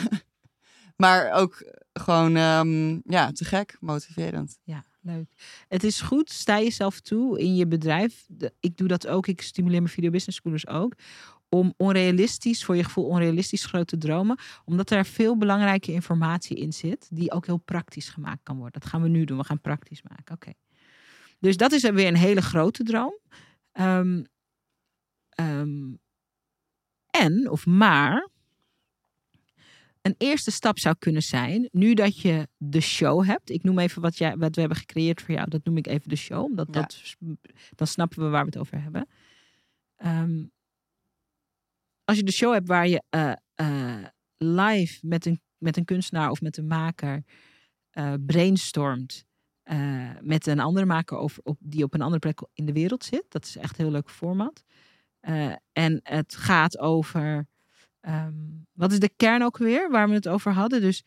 Maar 0.97 1.33
ook 1.33 1.73
gewoon, 1.93 2.37
ehm, 2.37 3.01
ja, 3.05 3.33
te 3.33 3.45
gek, 3.45 3.77
motiverend. 3.81 4.59
Ja, 4.63 4.85
leuk. 5.01 5.31
Het 5.69 5.85
is 5.85 6.01
goed, 6.01 6.31
sta 6.31 6.59
jezelf 6.59 7.01
toe 7.01 7.41
in 7.41 7.57
je 7.57 7.67
bedrijf. 7.67 8.27
Ik 8.61 8.77
doe 8.77 8.89
dat 8.89 9.07
ook, 9.07 9.27
ik 9.27 9.41
stimuleer 9.41 9.81
mijn 9.81 9.93
video 9.93 10.11
business 10.11 10.39
schoolers 10.39 10.67
ook. 10.67 10.95
Om 11.49 11.75
onrealistisch, 11.77 12.65
voor 12.65 12.77
je 12.77 12.85
gevoel 12.85 13.05
onrealistisch 13.05 13.65
grote 13.65 13.99
dromen. 13.99 14.39
Omdat 14.65 14.91
er 14.91 15.05
veel 15.05 15.37
belangrijke 15.37 15.93
informatie 15.93 16.57
in 16.57 16.73
zit. 16.73 17.09
Die 17.11 17.33
ook 17.33 17.47
heel 17.47 17.57
praktisch 17.57 18.09
gemaakt 18.09 18.43
kan 18.43 18.57
worden. 18.57 18.81
Dat 18.81 18.91
gaan 18.91 19.03
we 19.03 19.09
nu 19.09 19.25
doen, 19.25 19.39
we 19.39 19.45
gaan 19.45 19.61
praktisch 19.61 20.03
maken. 20.03 20.35
Oké. 20.35 20.53
Dus 21.39 21.57
dat 21.57 21.73
is 21.73 21.85
er 21.85 21.95
weer 21.95 22.07
een 22.07 22.17
hele 22.17 22.43
grote 22.43 22.83
droom. 22.83 23.19
Ehm, 23.73 24.25
ehm, 25.29 25.95
en, 27.11 27.51
of 27.51 27.67
maar, 27.67 28.29
een 30.07 30.15
eerste 30.19 30.51
stap 30.51 30.79
zou 30.79 30.95
kunnen 30.99 31.23
zijn, 31.23 31.69
nu 31.73 31.95
dat 31.95 32.21
je 32.21 32.49
de 32.57 32.81
show 32.81 33.25
hebt. 33.25 33.51
Ik 33.51 33.63
noem 33.63 33.79
even 33.79 34.03
wat, 34.03 34.19
jij, 34.19 34.37
wat 34.37 34.55
we 34.55 34.61
hebben 34.61 34.79
gecreëerd 34.79 35.23
voor 35.23 35.35
jou. 35.35 35.51
Dat 35.51 35.65
noem 35.65 35.77
ik 35.77 35.87
even 35.87 36.09
de 36.09 36.17
show, 36.17 36.45
omdat 36.45 36.67
Ja. 36.71 36.81
dat, 36.81 37.17
dan 37.75 37.87
snappen 37.87 38.23
we 38.23 38.29
waar 38.29 38.45
we 38.45 38.51
het 38.51 38.59
over 38.59 38.83
hebben. 38.83 39.09
Ehm, 39.97 40.45
als 42.05 42.17
je 42.17 42.23
de 42.23 42.33
show 42.33 42.53
hebt 42.53 42.69
waar 42.69 42.89
je 42.89 43.03
eh, 43.09 43.33
eh, 43.55 44.05
live 44.37 45.07
met 45.07 45.27
een, 45.27 45.41
met 45.59 45.77
een 45.77 45.85
kunstenaar 45.85 46.31
of 46.31 46.41
met 46.41 46.57
een 46.57 46.67
maker 46.67 47.25
eh, 47.91 48.15
brainstormt. 48.27 49.25
met 50.21 50.47
een 50.47 50.61
andere 50.61 50.87
maker 50.87 51.17
over, 51.17 51.43
op, 51.43 51.57
die 51.61 51.85
op 51.85 51.95
een 51.95 52.01
andere 52.01 52.19
plek 52.19 52.41
in 52.53 52.67
de 52.67 52.73
wereld 52.73 53.05
zit. 53.05 53.25
Dat 53.29 53.45
is 53.45 53.57
echt 53.57 53.79
een 53.79 53.85
heel 53.85 53.95
leuk 53.95 54.11
format. 54.11 54.65
En 55.73 56.01
het 56.03 56.37
gaat 56.37 56.79
over. 56.79 57.47
Ehm, 58.07 58.35
wat 58.73 58.93
is 58.93 58.99
de 58.99 59.11
kern 59.17 59.43
ook 59.43 59.59
weer 59.59 59.91
waar 59.91 60.09
we 60.09 60.15
het 60.15 60.29
over 60.29 60.53
hadden? 60.53 60.81
Dus 60.81 61.03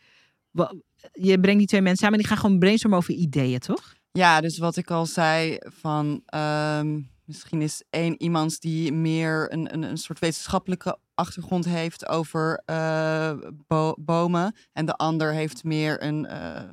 je 1.11 1.39
brengt 1.39 1.59
die 1.59 1.67
twee 1.67 1.81
mensen 1.81 1.99
samen 1.99 2.15
en 2.15 2.21
die 2.21 2.27
gaan 2.27 2.41
gewoon 2.41 2.59
brainstormen 2.59 2.99
over 2.99 3.13
ideeën, 3.13 3.59
toch? 3.59 3.93
Ja, 4.11 4.41
dus 4.41 4.57
wat 4.57 4.75
ik 4.75 4.91
al 4.91 5.05
zei, 5.05 5.57
van 5.59 6.21
ehm, 6.25 6.99
misschien 7.25 7.61
is 7.61 7.83
één 7.89 8.21
iemand 8.21 8.61
die 8.61 8.93
meer 8.93 9.53
een, 9.53 9.73
een, 9.73 9.83
een 9.83 9.97
soort 9.97 10.19
wetenschappelijke 10.19 10.97
achtergrond 11.13 11.65
heeft 11.65 12.07
over 12.07 12.61
eh, 12.65 13.37
bo- 13.67 13.95
bomen. 13.99 14.55
En 14.73 14.85
de 14.85 14.95
ander 14.95 15.33
heeft 15.33 15.63
meer 15.63 16.03
een 16.03 16.25
eh, 16.25 16.63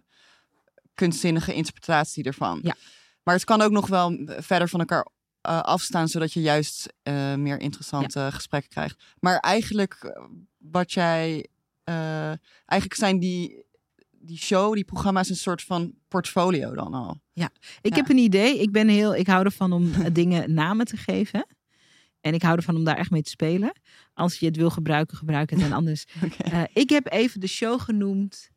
kunstzinnige 0.94 1.54
interpretatie 1.54 2.24
ervan. 2.24 2.58
Ja. 2.62 2.74
Maar 3.22 3.34
het 3.34 3.44
kan 3.44 3.60
ook 3.60 3.72
nog 3.72 3.86
wel 3.86 4.18
verder 4.26 4.68
van 4.68 4.80
elkaar 4.80 5.06
eh, 5.46 5.60
afstaan, 5.60 6.08
zodat 6.08 6.32
je 6.32 6.40
juist 6.40 6.92
eh, 7.02 7.34
meer 7.34 7.60
interessante 7.60 8.28
gesprekken 8.32 8.70
krijgt. 8.70 9.02
Maar 9.20 9.38
eigenlijk 9.38 9.94
eh, 9.94 10.22
wat 10.58 10.92
jij. 10.92 11.46
eigenlijk 12.64 12.94
zijn 12.94 13.18
die, 13.18 13.64
die 14.10 14.38
show, 14.38 14.74
die 14.74 14.84
programma's 14.84 15.28
een 15.28 15.36
soort 15.36 15.62
van 15.62 15.94
portfolio 16.08 16.74
dan 16.74 16.94
al. 16.94 17.20
Ik 17.32 17.50
Ja. 17.82 17.96
heb 17.96 18.08
een 18.08 18.18
idee. 18.18 18.58
Ik 18.58 18.72
ben 18.72 18.88
heel. 18.88 19.14
Ik 19.14 19.26
hou 19.26 19.44
ervan 19.44 19.72
om 19.72 19.92
dingen 20.12 20.54
namen 20.54 20.86
te 20.86 20.96
geven. 20.96 21.46
En 22.20 22.34
ik 22.34 22.42
hou 22.42 22.56
ervan 22.56 22.76
om 22.76 22.84
daar 22.84 22.96
echt 22.96 23.10
mee 23.10 23.22
te 23.22 23.30
spelen. 23.30 23.72
Als 24.14 24.38
je 24.38 24.46
het 24.46 24.56
wil 24.56 24.70
gebruiken, 24.70 25.16
gebruik 25.16 25.50
het. 25.50 25.60
En 25.60 25.72
anders. 25.80 26.04
Ik 26.72 26.88
heb 26.90 27.12
even 27.12 27.40
de 27.40 27.46
show 27.46 27.80
genoemd 27.80 28.50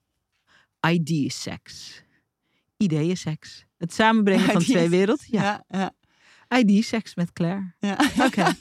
ID-sex. 0.88 1.94
Ideeën-seks. 2.78 3.66
Het 3.78 3.94
samenbrengen 3.94 4.46
van 4.52 4.62
twee 4.62 4.76
Ideeën- 4.76 4.90
werelden. 4.90 5.26
Ja. 5.30 5.64
ja, 5.68 5.92
ja. 6.50 6.58
ID-seks 6.58 7.16
met 7.16 7.34
Claire. 7.34 7.74
ja. 7.80 7.97
Oké. 8.26 8.45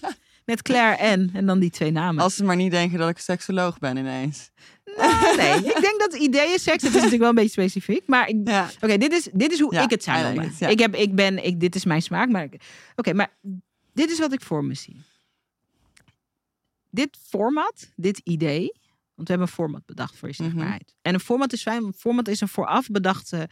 Met 0.45 0.63
Claire 0.63 0.97
en. 0.97 1.31
En 1.33 1.47
dan 1.47 1.59
die 1.59 1.71
twee 1.71 1.91
namen. 1.91 2.23
Als 2.23 2.37
ze 2.37 2.45
maar 2.45 2.57
niet 2.57 2.71
denken 2.71 2.99
dat 2.99 3.09
ik 3.09 3.19
seksoloog 3.19 3.79
ben 3.79 3.97
ineens. 3.97 4.51
Nou, 4.97 5.37
nee, 5.37 5.55
ik 5.75 5.79
denk 5.81 6.01
dat 6.01 6.15
ideeën-seks. 6.15 6.83
Het 6.83 6.85
is 6.85 6.93
natuurlijk 6.93 7.19
wel 7.21 7.29
een 7.29 7.35
beetje 7.35 7.51
specifiek. 7.51 8.07
Maar 8.07 8.29
ik, 8.29 8.37
Ja. 8.45 8.71
Oké, 8.81 8.99
dit, 8.99 9.13
is, 9.13 9.29
dit 9.33 9.53
is 9.53 9.61
hoe 9.61 9.75
Ja, 9.75 9.83
ik 9.83 9.91
het 9.91 10.03
zou 10.05 10.23
noemen. 10.23 10.53
Ik 10.59 10.79
heb, 10.79 10.95
ik 10.95 11.15
ben, 11.15 11.45
ik, 11.45 11.61
dit 11.61 11.75
is 11.75 11.85
mijn 11.85 12.03
smaak. 12.03 12.29
Maar 12.29 12.49
oké, 12.97 13.13
maar 13.13 13.31
dit 13.93 14.11
is 14.11 14.19
wat 14.19 14.33
ik 14.33 14.41
voor 14.43 14.65
me 14.65 14.75
zie. 14.75 15.01
Dit 16.91 17.19
format, 17.29 17.91
dit 17.97 18.21
idee. 18.25 18.73
Want 19.15 19.29
we 19.29 19.35
hebben 19.35 19.47
een 19.47 19.55
format 19.55 19.87
bedacht 19.87 20.17
voor 20.17 20.29
je 20.29 20.35
Mhm. 20.39 20.45
zichtbaarheid. 20.45 20.95
En 21.03 21.15
een 21.15 21.21
format 21.21 21.53
is 21.53 21.63
fijn. 21.63 21.85
Een 21.85 21.93
format 21.99 22.29
is 22.29 22.41
een 22.41 22.49
vooraf 22.49 22.87
bedachte 22.89 23.49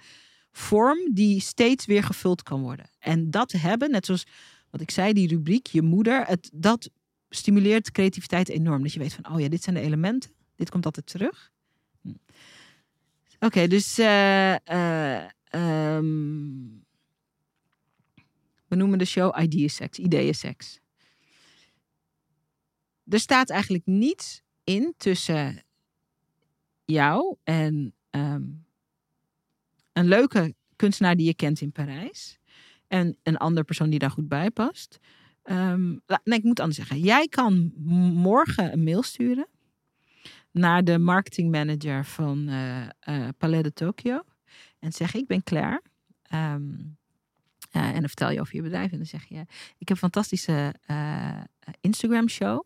vorm 0.56 1.14
die 1.14 1.40
steeds 1.40 1.86
weer 1.86 2.02
gevuld 2.02 2.42
kan 2.42 2.60
worden. 2.62 2.90
En 2.98 3.30
dat 3.30 3.52
hebben, 3.52 3.90
net 3.90 4.06
zoals 4.06 4.26
wat 4.70 4.80
ik 4.80 4.90
zei, 4.90 5.12
die 5.12 5.28
rubriek, 5.28 5.66
je 5.66 5.82
moeder, 5.82 6.26
het, 6.26 6.50
dat 6.52 6.90
stimuleert 7.28 7.90
creativiteit 7.90 8.48
enorm. 8.48 8.82
Dat 8.82 8.92
je 8.92 8.98
weet 8.98 9.12
van, 9.12 9.32
oh 9.34 9.40
ja, 9.40 9.48
dit 9.48 9.62
zijn 9.62 9.74
de 9.74 9.80
elementen. 9.80 10.30
Dit 10.54 10.70
komt 10.70 10.84
altijd 10.84 11.06
terug. 11.06 11.52
Hm. 12.00 12.12
Oké, 13.38 13.66
dus 13.66 13.98
eh, 13.98 14.54
eh, 14.54 15.30
ehm, 15.44 16.44
we 18.68 18.76
noemen 18.76 18.98
de 18.98 19.04
show 19.04 19.40
Ideeën-seks, 19.40 19.98
ideeën-seks. 19.98 20.80
Er 23.08 23.20
staat 23.20 23.50
eigenlijk 23.50 23.86
niets 23.86 24.42
in 24.64 24.94
tussen 24.96 25.64
jou 26.84 27.36
en 27.44 27.94
ehm, 28.10 28.42
een 29.96 30.08
leuke 30.08 30.54
kunstenaar 30.76 31.16
die 31.16 31.26
je 31.26 31.34
kent 31.34 31.60
in 31.60 31.72
Parijs. 31.72 32.38
En 32.88 33.16
een 33.22 33.36
andere 33.36 33.64
persoon 33.64 33.90
die 33.90 33.98
daar 33.98 34.10
goed 34.10 34.28
bij 34.28 34.50
past. 34.50 34.98
La- 36.06 36.20
nee, 36.24 36.38
ik 36.38 36.44
moet 36.44 36.60
anders 36.60 36.78
zeggen. 36.78 37.00
Jij 37.00 37.26
kan 37.28 37.72
morgen 38.14 38.72
een 38.72 38.84
mail 38.84 39.02
sturen 39.02 39.48
naar 40.50 40.84
de 40.84 40.98
marketingmanager 40.98 42.04
van 42.04 42.48
eh, 42.48 43.28
Palais 43.38 43.62
de 43.62 43.72
Tokyo. 43.72 44.22
En 44.78 44.92
zeggen, 44.92 45.20
ik 45.20 45.26
ben 45.26 45.42
Claire. 45.42 45.82
Ehm, 46.22 46.74
eh, 47.70 47.86
en 47.86 48.00
dan 48.00 48.08
vertel 48.08 48.30
je 48.30 48.40
over 48.40 48.56
je 48.56 48.62
bedrijf. 48.62 48.90
En 48.90 48.96
dan 48.96 49.06
zeg 49.06 49.24
je, 49.24 49.40
ik 49.78 49.88
heb 49.88 49.90
een 49.90 49.96
fantastische 49.96 50.74
eh, 50.86 51.40
Instagram 51.80 52.28
show. 52.28 52.64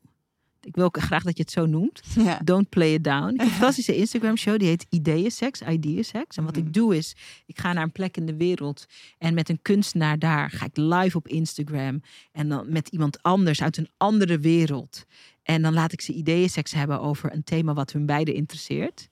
Ik 0.63 0.75
wil 0.75 0.85
ook 0.85 1.01
graag 1.01 1.23
dat 1.23 1.37
je 1.37 1.43
het 1.43 1.53
zo 1.53 1.67
noemt. 1.67 2.01
Ja. 2.15 2.41
Don't 2.45 2.69
Play 2.69 2.93
It 2.93 3.05
Down. 3.05 3.33
Ik 3.33 3.39
heb 3.41 3.47
een 3.47 3.53
fantastische 3.53 3.97
Instagram 3.97 4.37
show. 4.37 4.59
Die 4.59 4.69
heet 4.69 4.87
Ideeën 4.89 5.31
Seks, 5.31 5.63
Ideeën 5.63 6.05
Seks. 6.05 6.37
En 6.37 6.45
wat 6.45 6.57
ik 6.57 6.73
doe 6.73 6.97
is, 6.97 7.17
ik 7.47 7.59
ga 7.61 7.73
naar 7.73 7.83
een 7.83 7.93
plek 7.93 8.17
in 8.17 8.27
de 8.27 8.37
wereld. 8.37 8.87
En 9.19 9.35
met 9.35 9.49
een 9.49 9.63
kunstenaar 9.63 10.19
daar 10.19 10.51
ga 10.51 10.65
ik 10.65 10.77
live 10.77 11.17
op 11.17 11.29
Instagram. 11.29 12.03
En 12.33 12.49
dan 12.49 12.73
met 12.73 12.89
iemand 12.89 13.23
anders 13.23 13.63
uit 13.63 13.77
een 13.77 13.89
andere 13.97 14.39
wereld. 14.39 15.05
En 15.43 15.63
dan 15.63 15.73
laat 15.73 15.93
ik 15.93 16.01
ze 16.01 16.13
ideeën 16.13 16.49
seks 16.51 16.73
hebben 16.73 17.01
over 17.01 17.33
een 17.33 17.45
thema 17.45 17.75
wat 17.75 17.93
hun 17.93 18.07
beiden 18.07 18.35
interesseert. 18.35 19.09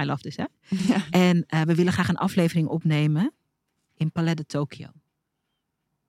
I 0.00 0.04
love 0.04 0.22
this, 0.22 0.36
hè? 0.36 0.44
Ja. 0.68 1.04
En 1.10 1.44
eh, 1.46 1.62
we 1.62 1.74
willen 1.74 1.92
graag 1.92 2.08
een 2.08 2.16
aflevering 2.16 2.68
opnemen 2.68 3.32
in 3.94 4.12
Palais 4.12 4.34
de 4.34 4.46
Tokyo. 4.46 4.86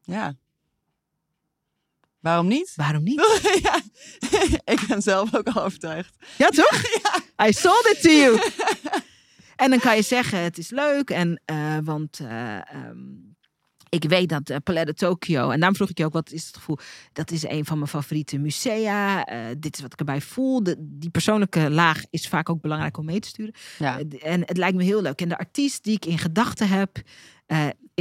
ja. 0.02 0.36
Waarom 2.22 2.48
niet? 2.48 2.74
Waarom 2.76 3.04
niet? 3.04 3.40
ja. 3.64 3.82
ik 4.74 4.86
ben 4.88 5.02
zelf 5.02 5.36
ook 5.36 5.48
al 5.48 5.64
overtuigd. 5.64 6.16
Ja, 6.38 6.48
toch? 6.48 6.82
I 7.48 7.54
sold 7.54 7.86
it 7.86 8.02
to 8.02 8.10
you. 8.10 8.40
en 9.56 9.70
dan 9.70 9.80
kan 9.80 9.96
je 9.96 10.02
zeggen, 10.02 10.40
het 10.40 10.58
is 10.58 10.70
leuk. 10.70 11.10
En, 11.10 11.42
eh, 11.46 11.78
want 11.84 12.20
eh, 12.20 12.56
ehm, 12.56 13.00
ik 13.90 14.04
weet 14.04 14.30
dat 14.30 14.64
Palais 14.64 14.86
de 14.86 14.94
Tokyo... 14.94 15.50
En 15.50 15.58
daarom 15.58 15.76
vroeg 15.76 15.90
ik 15.90 15.98
je 15.98 16.06
ook, 16.06 16.14
wat 16.14 16.32
is 16.32 16.46
het 16.46 16.56
gevoel? 16.56 16.78
Dat 17.14 17.32
is 17.32 17.44
een 17.44 17.66
van 17.66 17.78
mijn 17.78 17.90
favoriete 17.90 18.38
musea. 18.38 19.24
Dit 19.58 19.76
is 19.76 19.82
wat 19.82 19.94
ik 19.94 20.00
erbij 20.00 20.22
voel. 20.22 20.64
De, 20.64 20.76
die 20.80 21.10
persoonlijke 21.10 21.70
laag 21.70 22.02
is 22.10 22.28
vaak 22.28 22.50
ook 22.50 22.62
belangrijk 22.62 22.98
om 22.98 23.06
mee 23.06 23.20
te 23.20 23.28
sturen. 23.28 23.54
Ja. 23.80 24.00
En 24.20 24.42
het 24.46 24.58
lijkt 24.58 24.78
me 24.78 24.84
heel 24.84 25.02
leuk. 25.02 25.22
En 25.22 25.30
de 25.30 25.38
artiest 25.38 25.84
die 25.84 25.96
ik 25.96 26.06
in 26.06 26.18
gedachten 26.18 26.68
heb, 26.68 27.02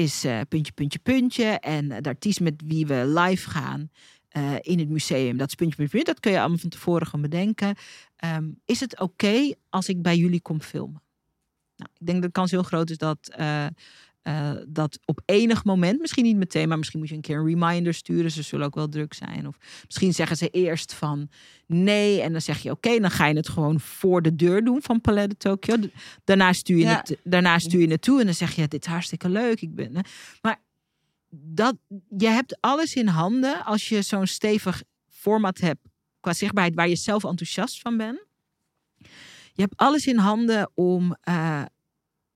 is 0.00 0.24
eh, 0.24 0.40
puntje, 0.48 0.72
puntje, 0.72 0.98
puntje. 0.98 1.44
En 1.44 1.88
de 1.88 2.08
artiest 2.08 2.40
met 2.40 2.62
wie 2.64 2.86
we 2.86 3.06
live 3.06 3.50
gaan 3.50 3.90
eh, 4.28 4.54
in 4.60 4.78
het 4.78 4.88
museum, 4.88 5.36
dat 5.36 5.48
is 5.48 5.54
puntje, 5.54 5.76
puntje, 5.76 5.96
puntje. 5.96 6.12
Dat 6.12 6.20
kun 6.20 6.32
je 6.32 6.38
allemaal 6.38 6.58
van 6.58 6.70
tevoren 6.70 7.06
gaan 7.06 7.20
bedenken. 7.20 7.74
Ehm, 8.16 8.50
is 8.64 8.80
het 8.80 9.00
oké 9.00 9.54
als 9.68 9.88
ik 9.88 10.02
bij 10.02 10.16
jullie 10.16 10.40
kom 10.40 10.60
filmen? 10.60 11.02
Nou, 11.76 11.90
ik 11.98 12.06
denk 12.06 12.22
dat 12.22 12.26
de 12.26 12.40
kans 12.40 12.50
heel 12.50 12.62
groot 12.62 12.90
is 12.90 12.98
dat, 12.98 13.28
eh, 13.28 13.66
eh, 14.30 14.50
dat 14.68 14.98
op 15.04 15.20
enig 15.24 15.64
moment, 15.64 16.00
misschien 16.00 16.24
niet 16.24 16.36
meteen, 16.36 16.68
maar 16.68 16.78
misschien 16.78 16.98
moet 17.00 17.08
je 17.08 17.14
een 17.14 17.20
keer 17.20 17.38
een 17.38 17.46
reminder 17.46 17.94
sturen. 17.94 18.30
Ze 18.30 18.42
zullen 18.42 18.66
ook 18.66 18.74
wel 18.74 18.88
druk 18.88 19.14
zijn. 19.14 19.46
Of 19.46 19.56
misschien 19.84 20.12
zeggen 20.12 20.36
ze 20.36 20.48
eerst 20.48 20.94
van 20.94 21.28
nee. 21.66 22.20
En 22.20 22.32
dan 22.32 22.40
zeg 22.40 22.58
je 22.58 22.70
oké, 22.70 22.98
dan 22.98 23.10
ga 23.10 23.26
je 23.26 23.34
het 23.36 23.48
gewoon 23.48 23.80
voor 23.80 24.22
de 24.22 24.36
deur 24.36 24.64
doen 24.64 24.82
van 24.82 25.00
Palais 25.00 25.28
de 25.28 25.36
Tokyo. 25.36 25.76
Daarna 26.24 26.52
stuur 26.52 26.76
je, 26.76 26.82
Ja. 26.82 26.96
het, 26.96 27.16
daarna 27.24 27.58
stuur 27.58 27.80
je 27.80 27.90
het 27.90 28.02
toe 28.02 28.18
en 28.18 28.24
dan 28.24 28.34
zeg 28.34 28.54
je 28.54 28.68
dit 28.68 28.84
is 28.84 28.90
hartstikke 28.90 29.28
leuk. 29.28 29.60
Ik 29.60 29.74
ben, 29.74 30.04
maar 30.42 30.60
dat, 31.30 31.76
je 32.18 32.28
hebt 32.28 32.56
alles 32.60 32.94
in 32.94 33.06
handen 33.06 33.64
als 33.64 33.88
je 33.88 34.02
zo'n 34.02 34.26
stevig 34.26 34.82
format 35.08 35.58
hebt 35.58 35.80
qua 36.20 36.32
zichtbaarheid 36.32 36.76
waar 36.76 36.88
je 36.88 36.96
zelf 36.96 37.24
enthousiast 37.24 37.80
van 37.80 37.96
bent. 37.96 38.22
Je 39.52 39.62
hebt 39.62 39.76
alles 39.76 40.06
in 40.06 40.18
handen 40.18 40.70
om 40.74 41.16
eh, 41.20 41.62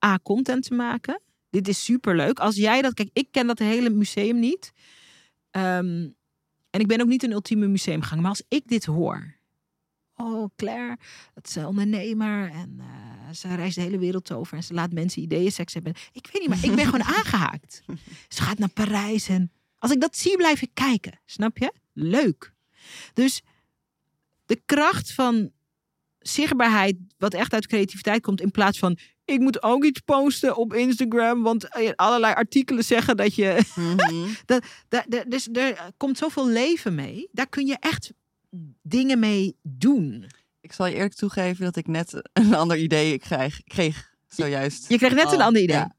A, 0.05 0.19
content 0.23 0.63
te 0.63 0.75
maken. 0.75 1.21
Dit 1.55 1.69
is 1.69 1.85
superleuk. 1.85 2.39
Als 2.39 2.57
jij 2.57 2.83
dat... 2.83 2.95
Kijk, 2.95 3.11
ik 3.13 3.29
ken 3.31 3.47
dat 3.47 3.59
hele 3.59 3.91
museum 3.91 4.39
niet. 4.39 4.73
Ehm, 5.51 6.09
en 6.71 6.81
ik 6.81 6.87
ben 6.87 7.01
ook 7.01 7.07
niet 7.07 7.23
een 7.23 7.33
ultieme 7.33 7.67
museumganger. 7.67 8.21
Maar 8.21 8.31
als 8.31 8.43
ik 8.49 8.69
dit 8.69 8.85
hoor... 8.85 9.37
Oh, 10.17 10.51
Claire, 10.57 10.99
dat 11.35 11.47
is 11.47 11.55
een 11.55 11.67
ondernemer. 11.67 12.51
En 12.51 12.77
eh, 12.79 13.35
ze 13.35 13.55
reist 13.55 13.75
de 13.75 13.81
hele 13.81 13.99
wereld 13.99 14.33
over. 14.33 14.57
En 14.57 14.63
ze 14.63 14.75
laat 14.75 14.93
mensen 14.93 15.23
ideeën 15.23 15.53
seks 15.53 15.75
hebben. 15.75 15.95
Ik 16.13 16.29
weet 16.33 16.41
niet, 16.41 16.49
maar 16.49 16.65
ik 16.65 16.75
ben 16.75 16.85
gewoon 16.85 17.07
aangehaakt. 17.17 17.83
Ze 18.29 18.43
gaat 18.43 18.59
naar 18.59 18.69
Parijs. 18.69 19.29
En 19.29 19.53
als 19.79 19.91
ik 19.91 20.01
dat 20.01 20.17
zie, 20.17 20.37
blijf 20.37 20.63
ik 20.63 20.71
kijken. 20.75 21.21
Snap 21.25 21.59
je? 21.59 21.73
Leuk. 21.93 22.53
Dus 23.13 23.43
de 24.47 24.63
kracht 24.67 25.13
van 25.13 25.51
zichtbaarheid, 26.19 26.97
wat 27.19 27.35
echt 27.35 27.53
uit 27.53 27.67
creativiteit 27.67 28.23
komt, 28.23 28.41
in 28.41 28.51
plaats 28.51 28.79
van 28.79 28.99
ik 29.25 29.39
moet 29.41 29.63
ook 29.63 29.85
iets 29.85 30.01
posten 30.01 30.57
op 30.57 30.75
Instagram, 30.75 31.43
want 31.43 31.69
eh, 31.69 31.91
allerlei 31.95 32.35
artikelen 32.35 32.85
zeggen 32.85 33.17
dat 33.17 33.35
je. 33.35 33.59
Mhm. 33.75 34.29
Daar, 34.47 35.05
daar- 35.09 35.25
dus 35.29 35.49
er 35.53 35.93
komt 35.97 36.19
zoveel 36.19 36.49
leven 36.49 36.95
mee. 36.95 37.29
Daar 37.33 37.49
kun 37.49 37.67
je 37.67 37.77
echt 37.81 38.13
dingen 38.83 39.19
mee 39.19 39.57
doen. 39.63 40.27
Ik 40.61 40.73
zal 40.73 40.87
je 40.87 40.95
eerlijk 40.95 41.15
toegeven 41.15 41.65
dat 41.65 41.77
ik 41.77 41.87
net 41.87 42.23
een 42.33 42.55
ander 42.55 42.77
idee 42.79 43.19
krijg, 43.19 43.63
kreeg. 43.65 44.13
Zojuist. 44.29 44.89
Je 44.89 44.97
kreeg 44.99 45.15
net 45.15 45.33
een 45.33 45.39
al. 45.41 45.47
ander 45.47 45.63
idee. 45.63 45.77
Ja. 45.77 45.97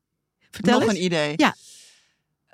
Vertel 0.51 0.79
Nog 0.79 0.89
eens. 0.89 0.97
een 0.97 1.03
idee. 1.05 1.33
Ja. 1.35 1.55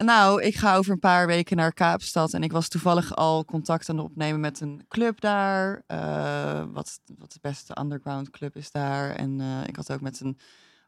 Nou, 0.06 0.42
ik 0.42 0.56
ga 0.56 0.76
over 0.76 0.92
een 0.92 1.00
paar 1.00 1.28
weken 1.28 1.58
naar 1.58 1.74
Kaapstad. 1.74 2.34
En 2.34 2.44
ik 2.44 2.52
was 2.52 2.68
toevallig 2.68 3.16
al 3.16 3.46
contact 3.46 3.90
aan 3.90 3.98
het 3.98 4.06
opnemen 4.06 4.40
met 4.40 4.60
een 4.60 4.86
club 4.88 5.22
daar. 5.22 5.84
eh, 5.88 6.64
wat, 6.72 7.00
wat 7.18 7.32
de 7.32 7.40
beste 7.42 7.78
underground 7.82 8.30
club 8.30 8.56
is 8.56 8.72
daar. 8.72 9.10
En 9.16 9.42
eh, 9.42 9.68
ik 9.68 9.76
had 9.76 9.92
ook 9.92 10.02
met 10.02 10.20
een 10.20 10.38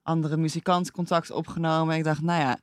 andere 0.03 0.37
muzikant 0.37 0.91
contact 0.91 1.31
opgenomen. 1.31 1.95
Ik 1.97 2.03
dacht, 2.03 2.21
nou 2.21 2.39
ja, 2.41 2.57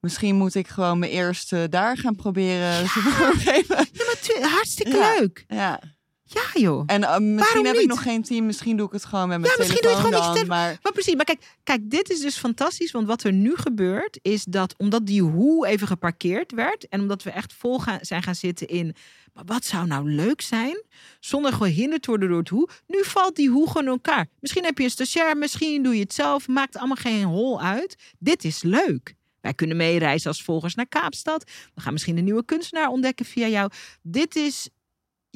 misschien 0.00 0.36
moet 0.36 0.54
ik 0.54 0.68
gewoon 0.68 0.98
mijn 0.98 1.12
eerste 1.12 1.66
daar 1.70 1.96
gaan 1.98 2.16
proberen. 2.16 2.82
Ja, 2.82 3.32
Ja, 3.44 3.62
maar 4.06 4.18
tu- 4.22 4.40
hartstikke 4.42 4.96
Ja. 4.96 5.14
leuk. 5.18 5.44
ja. 5.48 5.80
Ja, 6.26 6.42
joh. 6.54 6.82
En 6.86 7.04
eh, 7.04 7.18
misschien 7.18 7.64
heb 7.64 7.74
niet? 7.74 7.82
ik 7.82 7.88
nog 7.88 8.02
geen 8.02 8.22
team. 8.22 8.46
Misschien 8.46 8.76
doe 8.76 8.86
ik 8.86 8.92
het 8.92 9.04
gewoon 9.04 9.28
met 9.28 9.40
mijn 9.40 9.52
Ja, 9.52 9.58
misschien 9.58 9.82
doe 9.82 9.90
je 9.90 9.96
het 9.96 10.06
gewoon 10.06 10.34
dan. 10.34 10.46
Maar 10.46 10.78
Maar 10.82 10.92
precies, 10.92 11.14
maar 11.14 11.24
kijk, 11.24 11.56
kijk, 11.62 11.90
dit 11.90 12.10
is 12.10 12.20
dus 12.20 12.36
fantastisch. 12.36 12.90
Want 12.90 13.06
wat 13.06 13.22
er 13.22 13.32
nu 13.32 13.56
gebeurt, 13.56 14.18
is 14.22 14.44
dat 14.44 14.74
omdat 14.78 15.06
die 15.06 15.22
hoe 15.22 15.66
even 15.66 15.86
geparkeerd 15.86 16.52
werd. 16.52 16.88
En 16.88 17.00
omdat 17.00 17.22
we 17.22 17.30
echt 17.30 17.52
vol 17.52 17.78
gaan, 17.78 17.98
zijn 18.00 18.22
gaan 18.22 18.34
zitten 18.34 18.68
in. 18.68 18.94
Maar 19.32 19.44
wat 19.44 19.64
zou 19.64 19.86
nou 19.86 20.10
leuk 20.10 20.40
zijn? 20.40 20.82
Zonder 21.20 21.52
gehinderd 21.52 22.02
te 22.02 22.08
worden 22.08 22.28
door 22.28 22.38
het 22.38 22.48
hoe. 22.48 22.68
Nu 22.86 23.04
valt 23.04 23.36
die 23.36 23.48
hoe 23.48 23.66
gewoon 23.66 23.82
in 23.82 23.88
elkaar. 23.88 24.26
Misschien 24.40 24.64
heb 24.64 24.78
je 24.78 24.84
een 24.84 24.90
stagiair, 24.90 25.36
misschien 25.36 25.82
doe 25.82 25.94
je 25.94 26.02
het 26.02 26.14
zelf. 26.14 26.48
Maakt 26.48 26.76
allemaal 26.76 26.96
geen 26.96 27.24
hol 27.24 27.60
uit. 27.60 27.96
Dit 28.18 28.44
is 28.44 28.62
leuk. 28.62 29.14
Wij 29.40 29.54
kunnen 29.54 29.76
meereizen 29.76 30.28
als 30.28 30.42
volgers 30.42 30.74
naar 30.74 30.88
Kaapstad. 30.88 31.50
We 31.74 31.80
gaan 31.80 31.92
misschien 31.92 32.16
een 32.18 32.24
nieuwe 32.24 32.44
kunstenaar 32.44 32.88
ontdekken 32.88 33.26
via 33.26 33.48
jou. 33.48 33.70
Dit 34.02 34.36
is. 34.36 34.68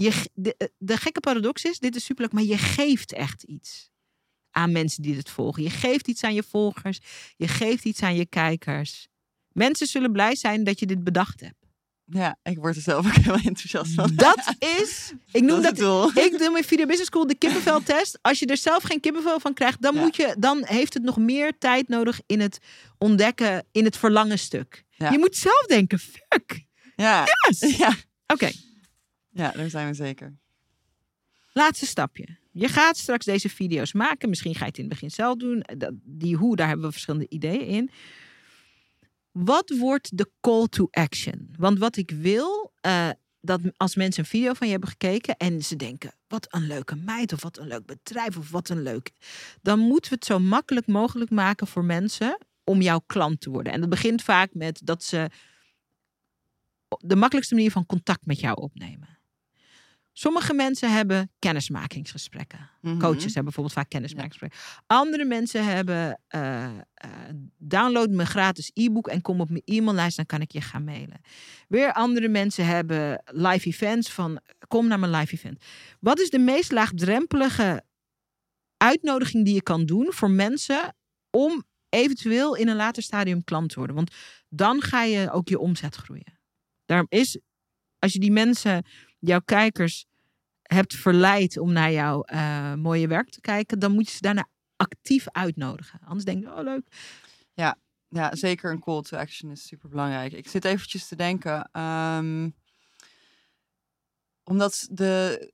Je, 0.01 0.13
ge- 0.13 0.31
de, 0.35 0.71
de 0.79 0.97
gekke 0.97 1.21
paradox 1.21 1.65
is, 1.65 1.79
dit 1.79 1.97
is 1.97 2.05
superleuk, 2.05 2.33
maar 2.33 2.43
je 2.43 2.59
geeft 2.59 3.13
echt 3.13 3.43
iets 3.43 3.91
aan 4.51 4.73
mensen 4.73 5.03
die 5.03 5.17
het 5.17 5.31
volgen. 5.31 5.63
Je 5.63 5.71
geeft 5.71 6.09
iets 6.09 6.23
aan 6.23 6.35
je 6.35 6.43
volgers. 6.43 6.99
Je 7.37 7.49
geeft 7.49 7.85
iets 7.85 8.03
aan 8.03 8.15
je 8.17 8.27
kijkers. 8.27 9.09
Mensen 9.53 9.87
zullen 9.87 10.13
blij 10.13 10.37
zijn 10.37 10.65
dat 10.65 10.79
je 10.79 10.87
dit 10.87 11.05
bedacht 11.05 11.41
hebt. 11.41 11.67
ja, 12.05 12.39
ik 12.43 12.57
word 12.59 12.77
er 12.77 12.83
zelf 12.83 13.07
ook 13.07 13.13
helemaal 13.13 13.37
enthousiast 13.45 13.93
van. 13.95 14.13
Dat 14.15 14.55
is, 14.81 15.13
ik 15.33 15.43
noem 15.43 15.63
dat, 15.63 15.73
ik 16.17 16.39
doe 16.39 16.51
mijn 16.51 16.65
Video 16.65 16.87
Business 16.87 17.11
School 17.11 17.27
de 17.27 17.35
kippenveltest. 17.39 18.19
Als 18.23 18.39
je 18.39 18.47
er 18.47 18.57
zelf 18.57 18.83
geen 18.83 19.01
kippenvel 19.01 19.41
van 19.41 19.55
krijgt, 19.55 19.83
dan, 19.83 19.95
Ja. 19.95 20.01
moet 20.01 20.17
je, 20.17 20.37
dan 20.39 20.65
heeft 20.65 20.95
het 20.95 21.03
nog 21.03 21.17
meer 21.17 21.59
tijd 21.59 21.89
nodig 21.89 22.21
in 22.27 22.41
het 22.41 22.59
ontdekken, 22.99 23.67
in 23.73 23.85
het 23.85 23.97
verlangen 23.97 24.39
stuk. 24.39 24.85
Ja. 24.91 25.11
Je 25.11 25.19
moet 25.19 25.37
zelf 25.37 25.67
denken, 25.67 25.99
fuck. 25.99 26.65
Ja. 26.97 27.25
Yes. 27.49 27.77
Ja. 27.77 27.95
Oké, 28.27 28.51
ja, 29.31 29.51
daar 29.51 29.71
zijn 29.71 29.89
we 29.89 29.95
zeker. 29.95 30.37
laatste 31.53 31.87
stapje. 31.87 32.37
Je 32.51 32.69
gaat 32.69 32.97
straks 32.97 33.25
deze 33.25 33.49
video's 33.49 33.93
maken. 33.93 34.29
Misschien 34.29 34.55
ga 34.55 34.61
je 34.61 34.67
het 34.67 34.77
in 34.79 34.85
het 34.85 34.93
begin 34.93 35.11
zelf 35.11 35.37
doen. 35.37 35.65
Dat- 35.77 35.95
Die 36.03 36.37
hoe, 36.37 36.57
daar 36.57 36.69
hebben 36.69 36.87
we 36.87 36.93
verschillende 36.93 37.29
ideeën 37.29 37.67
in. 37.67 37.91
Wat 39.33 39.71
wordt 39.79 40.17
de 40.19 40.31
call 40.41 40.67
to 40.69 40.89
action? 40.91 41.49
Want 41.57 41.79
wat 41.79 41.97
ik 41.97 42.11
wil, 42.11 42.73
eh, 42.81 43.11
dat 43.41 43.61
als 43.77 43.95
mensen 43.97 44.23
een 44.23 44.29
video 44.29 44.53
van 44.53 44.67
je 44.67 44.73
hebben 44.73 44.91
gekeken 44.91 45.37
en 45.37 45.63
ze 45.65 45.77
denken, 45.77 46.13
wat 46.29 46.47
een 46.55 46.67
leuke 46.67 46.97
meid 46.97 47.33
of 47.33 47.43
wat 47.43 47.59
een 47.59 47.67
leuk 47.67 47.87
bedrijf 47.87 48.37
of 48.37 48.51
wat 48.51 48.69
een 48.69 48.83
leuk. 48.83 49.11
Dan 49.63 49.79
moeten 49.79 50.11
we 50.11 50.17
het 50.17 50.25
zo 50.25 50.39
makkelijk 50.39 50.87
mogelijk 50.87 51.31
maken 51.31 51.67
voor 51.67 51.85
mensen 51.85 52.39
om 52.65 52.81
jouw 52.81 53.03
klant 53.07 53.41
te 53.41 53.51
worden. 53.51 53.73
En 53.73 53.81
dat 53.81 53.89
begint 53.89 54.23
vaak 54.23 54.55
met 54.55 54.81
dat 54.85 55.03
ze 55.05 55.31
de 56.99 57.17
makkelijkste 57.17 57.55
manier 57.55 57.71
van 57.71 57.87
contact 57.87 58.27
met 58.27 58.41
jou 58.41 58.57
opnemen. 58.61 59.18
Sommige 60.19 60.55
mensen 60.55 60.93
hebben 60.93 61.31
kennismakingsgesprekken. 61.39 62.71
Mhm. 62.81 62.99
Coaches 62.99 63.25
hebben 63.25 63.45
bijvoorbeeld 63.45 63.75
vaak 63.75 63.89
kennismakingsgesprekken. 63.89 64.83
Andere 64.87 65.25
mensen 65.25 65.65
hebben 65.65 66.21
eh, 66.29 66.65
eh, 66.65 66.75
download 67.59 68.11
mijn 68.11 68.29
gratis 68.29 68.71
e-book 68.75 69.09
en 69.09 69.21
kom 69.21 69.41
op 69.41 69.49
mijn 69.49 69.63
e-maillijst, 69.65 70.17
dan 70.17 70.27
kan 70.27 70.41
ik 70.41 70.53
je 70.53 70.61
gaan 70.61 70.85
mailen. 70.85 71.21
Weer 71.69 71.93
andere 71.93 72.29
mensen 72.29 72.67
hebben 72.67 73.23
live 73.25 73.69
events 73.69 74.11
van 74.11 74.41
kom 74.69 74.87
naar 74.89 74.99
mijn 74.99 75.13
live 75.13 75.35
event. 75.35 75.65
Wat 76.01 76.21
is 76.21 76.31
de 76.31 76.39
meest 76.39 76.73
laagdrempelige 76.73 77.85
uitnodiging 78.77 79.45
die 79.45 79.55
je 79.55 79.63
kan 79.63 79.87
doen 79.87 80.13
voor 80.13 80.31
mensen 80.31 80.97
om 81.31 81.65
eventueel 81.89 82.57
in 82.57 82.69
een 82.69 82.77
later 82.77 83.03
stadium 83.03 83.45
klant 83.45 83.71
te 83.71 83.79
worden? 83.79 83.97
Want 83.97 84.15
dan 84.49 84.83
ga 84.83 85.03
je 85.03 85.31
ook 85.31 85.49
je 85.49 85.59
omzet 85.59 85.95
groeien. 85.95 86.39
Daarom 86.85 87.07
is, 87.09 87.39
als 87.99 88.13
je 88.13 88.19
die 88.19 88.33
mensen, 88.33 88.85
jouw 89.19 89.41
kijkers, 89.41 90.07
hebt 90.69 90.95
verleid 90.95 91.59
om 91.59 91.73
naar 91.73 91.93
jouw 91.93 92.23
eh, 92.23 92.75
mooie 92.75 93.07
werk 93.09 93.31
te 93.31 93.41
kijken, 93.41 93.79
dan 93.79 93.93
moet 93.93 94.07
je 94.09 94.13
ze 94.15 94.21
daarna 94.21 94.49
actief 94.77 95.27
uitnodigen. 95.33 96.01
Anders 96.05 96.25
denk 96.25 96.43
je, 96.43 96.51
oh 96.55 96.63
leuk. 96.63 96.87
Ja, 98.11 98.35
zeker 98.37 98.71
een 98.71 98.81
call 98.81 99.03
to 99.03 99.17
action 99.17 99.51
is 99.51 99.67
super 99.67 99.89
belangrijk. 99.89 100.33
Ik 100.33 100.49
zit 100.49 100.65
eventjes 100.65 101.09
te 101.09 101.17
denken. 101.17 101.69
ehm, 101.73 102.51
omdat 104.45 104.89
de. 104.91 105.53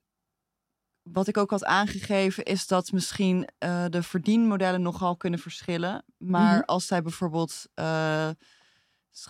Wat 1.02 1.28
ik 1.28 1.36
ook 1.36 1.50
had 1.50 1.64
aangegeven 1.64 2.44
is 2.44 2.66
dat 2.66 2.92
misschien 2.92 3.48
eh, 3.58 3.84
de 3.88 4.02
verdienmodellen 4.02 4.82
nogal 4.82 5.16
kunnen 5.16 5.38
verschillen. 5.38 6.04
Maar 6.16 6.56
Mhm. 6.56 6.64
als 6.64 6.86
zij 6.86 7.02
bijvoorbeeld. 7.02 7.64
eh, 7.74 8.30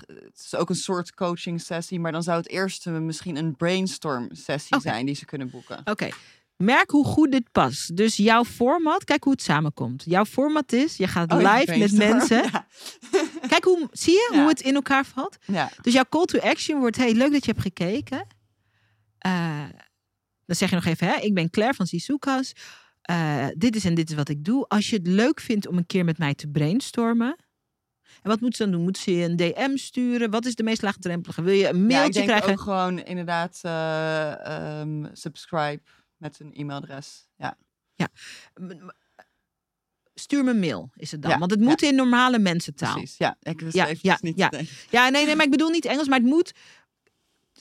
het 0.07 0.41
is 0.45 0.55
ook 0.55 0.69
een 0.69 0.75
soort 0.75 1.15
coaching 1.15 1.61
sessie, 1.61 2.01
maar 2.01 2.13
dan 2.13 2.23
zou 2.23 2.37
het 2.37 2.49
eerst 2.49 2.87
eh, 2.87 2.93
misschien 2.99 3.37
een 3.37 3.57
brainstorm 3.57 4.29
sessie 4.33 4.81
zijn 4.81 5.07
die 5.07 5.15
ze 5.15 5.25
kunnen 5.25 5.51
boeken. 5.51 5.81
Oké, 5.85 6.09
merk 6.57 6.91
hoe 6.91 7.05
goed 7.05 7.33
dit 7.33 7.53
past. 7.53 7.97
Dus 7.97 8.17
jouw 8.17 8.45
format, 8.45 9.05
kijk 9.05 9.25
hoe 9.25 9.33
het 9.33 9.43
samenkomt. 9.43 10.03
Jouw 10.07 10.25
format 10.25 10.73
is, 10.73 10.97
je 10.97 11.07
gaat 11.09 11.33
Oh 11.33 11.39
live 11.39 11.79
met 11.79 11.93
mensen. 11.93 12.43
Ja. 12.53 12.67
Kijk 13.49 13.65
hoe, 13.65 13.89
zie 13.93 14.13
je 14.13 14.29
Ja. 14.33 14.39
hoe 14.39 14.49
het 14.49 14.61
in 14.61 14.75
elkaar 14.75 15.05
valt? 15.07 15.37
ja. 15.47 15.71
Dus 15.83 15.93
jouw 15.93 16.05
call 16.09 16.25
to 16.25 16.39
action 16.39 16.79
wordt, 16.79 16.97
hey, 16.97 17.13
leuk 17.15 17.33
dat 17.33 17.45
je 17.45 17.51
hebt 17.51 17.63
gekeken. 17.63 18.27
Eh, 19.19 19.65
dan 20.47 20.57
zeg 20.57 20.69
je 20.69 20.75
nog 20.75 20.85
even, 20.85 21.07
hè, 21.09 21.15
ik 21.17 21.35
ben 21.35 21.51
Claire 21.51 21.75
van 21.75 21.87
Sisukas. 21.87 22.53
Eh, 23.03 23.47
dit 23.57 23.77
is 23.77 23.85
en 23.85 23.95
dit 23.95 24.11
is 24.11 24.17
wat 24.17 24.29
ik 24.29 24.45
doe. 24.45 24.69
Als 24.69 24.91
je 24.91 24.97
het 24.97 25.07
leuk 25.07 25.41
vindt 25.41 25.69
om 25.69 25.77
een 25.77 25.87
keer 25.87 26.05
met 26.05 26.19
mij 26.19 26.35
te 26.35 26.49
brainstormen. 26.49 27.37
En 28.23 28.31
wat 28.31 28.41
moet 28.41 28.57
ze 28.57 28.63
dan 28.63 28.73
doen? 28.73 28.83
Moet 28.83 28.99
ze 28.99 29.15
je 29.17 29.25
een 29.25 29.37
DM 29.37 29.77
sturen? 29.77 30.31
Wat 30.31 30.45
is 30.45 30.55
de 30.55 30.63
meest 30.63 30.83
laagdrempelige? 30.83 31.43
Wil 31.43 31.55
je 31.55 31.69
een 31.69 31.77
Ja, 31.77 31.83
ik 31.83 31.89
mailtje 31.89 32.13
denk 32.13 32.27
krijgen? 32.27 32.51
ook 32.51 32.61
gewoon 32.61 32.99
inderdaad 32.99 33.59
eh, 33.63 34.81
ehm, 34.81 35.05
subscribe 35.13 35.81
met 36.17 36.41
een 36.41 36.53
e-mailadres. 36.55 37.27
Ja. 37.37 37.57
Stuur 40.15 40.45
me 40.45 40.51
een 40.51 40.59
mail, 40.59 40.91
is 40.97 41.11
het 41.11 41.23
dan. 41.23 41.31
Ja, 41.31 41.39
Want 41.39 41.51
het 41.51 41.61
ja. 41.61 41.67
moet 41.67 41.83
in 41.83 41.95
normale 41.95 42.39
mensentaal. 42.39 42.93
Precies, 42.93 43.17
ja. 43.17 43.37
Ik 43.43 43.61
wist 43.61 43.75
Ja, 43.75 43.89
ja, 44.01 44.19
niet 44.21 44.37
ja. 44.39 44.51
Ja, 44.91 45.09
nee, 45.09 45.27
nee, 45.27 45.37
maar 45.37 45.45
ik 45.45 45.51
bedoel 45.51 45.69
niet 45.71 45.85
Engels, 45.85 46.09
maar 46.09 46.19
het 46.19 46.29
moet. 46.29 46.53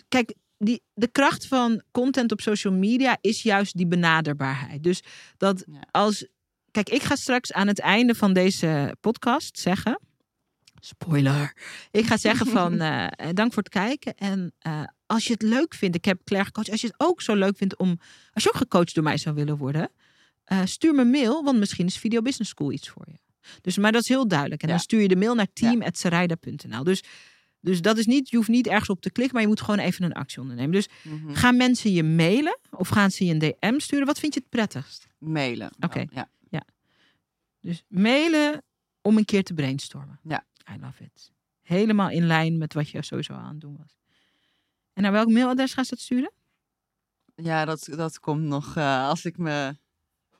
Kijk, 0.09 0.33
die, 0.57 0.81
de 0.93 1.07
kracht 1.07 1.47
van 1.47 1.81
content 1.91 2.31
op 2.31 2.41
social 2.41 2.73
media 2.73 3.17
is 3.21 3.41
juist 3.43 3.77
die 3.77 3.87
benaderbaarheid. 3.87 4.83
Dus 4.83 5.03
dat 5.37 5.63
Ja. 5.71 5.79
als. 5.91 6.27
Kijk, 6.71 6.89
ik 6.89 7.01
ga 7.03 7.15
straks 7.15 7.53
aan 7.53 7.67
het 7.67 7.79
einde 7.79 8.15
van 8.15 8.33
deze 8.33 8.95
podcast 9.01 9.59
zeggen. 9.59 9.99
Spoiler. 10.85 11.53
Ik 11.91 12.05
ga 12.05 12.17
zeggen 12.17 12.45
van 12.47 12.79
eh, 12.81 13.03
eh, 13.05 13.09
dank 13.33 13.53
voor 13.53 13.63
het 13.63 13.71
kijken. 13.71 14.15
En 14.17 14.53
eh, 14.59 14.83
als 15.05 15.27
je 15.27 15.33
het 15.33 15.41
leuk 15.41 15.73
vindt, 15.73 15.95
ik 15.95 16.05
heb 16.05 16.19
Claire 16.23 16.47
gecoacht. 16.47 16.71
Als 16.71 16.81
je 16.81 16.87
het 16.87 16.95
ook 16.97 17.21
zo 17.21 17.35
leuk 17.35 17.57
vindt 17.57 17.77
om. 17.77 17.99
Als 18.33 18.43
je 18.43 18.49
ook 18.49 18.57
gecoacht 18.57 18.95
door 18.95 19.03
mij 19.03 19.17
zou 19.17 19.35
willen 19.35 19.57
worden. 19.57 19.89
stuur 20.65 20.93
me 20.95 21.01
een 21.01 21.09
mail, 21.09 21.43
want 21.43 21.57
misschien 21.59 21.85
is 21.85 21.97
Video 21.97 22.21
Business 22.21 22.51
School 22.51 22.71
iets 22.71 22.89
voor 22.89 23.05
je. 23.07 23.17
Dus, 23.61 23.77
maar 23.77 23.91
dat 23.91 24.01
is 24.01 24.07
heel 24.07 24.27
duidelijk. 24.27 24.61
En 24.61 24.67
Ja. 24.67 24.73
dan 24.73 24.83
stuur 24.83 25.01
je 25.01 25.07
de 25.07 25.15
mail 25.15 25.35
naar 25.35 25.47
team.sarayda.nl. 25.53 26.83
Dus, 26.83 27.03
dus 27.59 27.81
dat 27.81 27.97
is 27.97 28.05
niet, 28.05 28.29
je 28.29 28.35
hoeft 28.35 28.49
niet 28.49 28.67
ergens 28.67 28.89
op 28.89 29.01
te 29.01 29.11
klikken, 29.11 29.33
maar 29.33 29.43
je 29.43 29.49
moet 29.49 29.61
gewoon 29.61 29.79
even 29.79 30.03
een 30.03 30.13
actie 30.13 30.41
ondernemen. 30.41 30.71
Dus 30.71 30.87
Mhm. 31.03 31.33
gaan 31.33 31.57
mensen 31.57 31.91
je 31.91 32.03
mailen 32.03 32.59
of 32.71 32.87
gaan 32.89 33.11
ze 33.11 33.25
je 33.25 33.33
een 33.33 33.39
DM 33.39 33.79
sturen? 33.79 34.05
Wat 34.05 34.19
vind 34.19 34.33
je 34.33 34.39
het 34.39 34.49
prettigst? 34.49 35.07
Mailen. 35.17 35.71
Oké. 35.79 36.05
Ja. 36.11 36.29
Dus 37.61 37.83
mailen 37.87 38.61
om 39.01 39.17
een 39.17 39.25
keer 39.25 39.43
te 39.43 39.53
brainstormen. 39.53 40.19
Ja. 40.23 40.45
I 40.69 40.79
love 40.79 41.03
it. 41.03 41.31
Helemaal 41.61 42.09
in 42.09 42.27
lijn 42.27 42.57
met 42.57 42.73
wat 42.73 42.89
je 42.89 43.03
sowieso 43.03 43.33
aan 43.33 43.49
het 43.49 43.61
doen 43.61 43.77
was. 43.77 43.97
En 44.93 45.03
naar 45.03 45.11
welk 45.11 45.29
mailadres 45.29 45.73
gaan 45.73 45.85
ze 45.85 45.89
dat 45.95 46.03
sturen? 46.03 46.31
ja, 47.35 47.65
dat, 47.65 47.87
dat 47.95 48.19
komt 48.19 48.41
nog 48.41 48.75
eh, 48.75 49.07
als 49.07 49.25
ik 49.25 49.37
mijn 49.37 49.79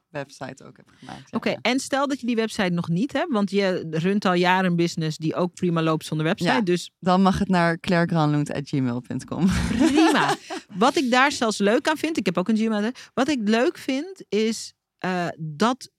website 0.10 0.64
ook 0.64 0.78
heb 0.78 0.90
gemaakt. 1.00 1.30
ja. 1.32 1.38
Oké, 1.38 1.56
en 1.62 1.80
stel 1.80 2.08
dat 2.08 2.20
je 2.20 2.26
die 2.26 2.36
website 2.36 2.70
nog 2.70 2.88
niet 2.88 3.14
hebt, 3.14 3.32
want 3.32 3.52
je 3.52 3.88
runt 3.90 4.26
al 4.26 4.34
jaren 4.34 4.70
een 4.70 4.76
business 4.76 5.18
die 5.18 5.36
ook 5.36 5.54
prima 5.54 5.82
loopt 5.82 6.06
zonder 6.06 6.26
website. 6.26 6.52
Ja. 6.52 6.62
Dus 6.62 6.92
Dan 7.00 7.22
mag 7.22 7.40
het 7.40 7.48
naar 7.48 7.80
clairegranloent.gmail.com. 7.80 9.48
prima. 9.70 10.36
Wat 10.84 10.96
ik 10.96 11.12
daar 11.12 11.32
zelfs 11.32 11.58
leuk 11.58 11.88
aan 11.88 11.98
vind, 11.98 12.18
ik 12.18 12.26
heb 12.26 12.38
ook 12.38 12.50
een 12.50 12.58
Gmail. 12.58 12.92
Wat 13.14 13.28
ik 13.28 13.40
leuk 13.44 13.78
vind 13.78 14.24
is 14.30 14.74
eh, 14.98 15.28
dat 15.38 15.92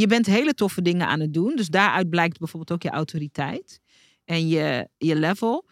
je 0.00 0.06
bent 0.06 0.26
hele 0.26 0.54
toffe 0.54 0.82
dingen 0.82 1.06
aan 1.06 1.20
het 1.20 1.34
doen. 1.34 1.56
Dus 1.56 1.68
daaruit 1.68 2.10
blijkt 2.10 2.38
bijvoorbeeld 2.38 2.72
ook 2.72 2.82
je 2.82 2.96
autoriteit 2.96 3.80
en 4.24 4.48
je, 4.48 4.88
je 4.96 5.16
level. 5.16 5.66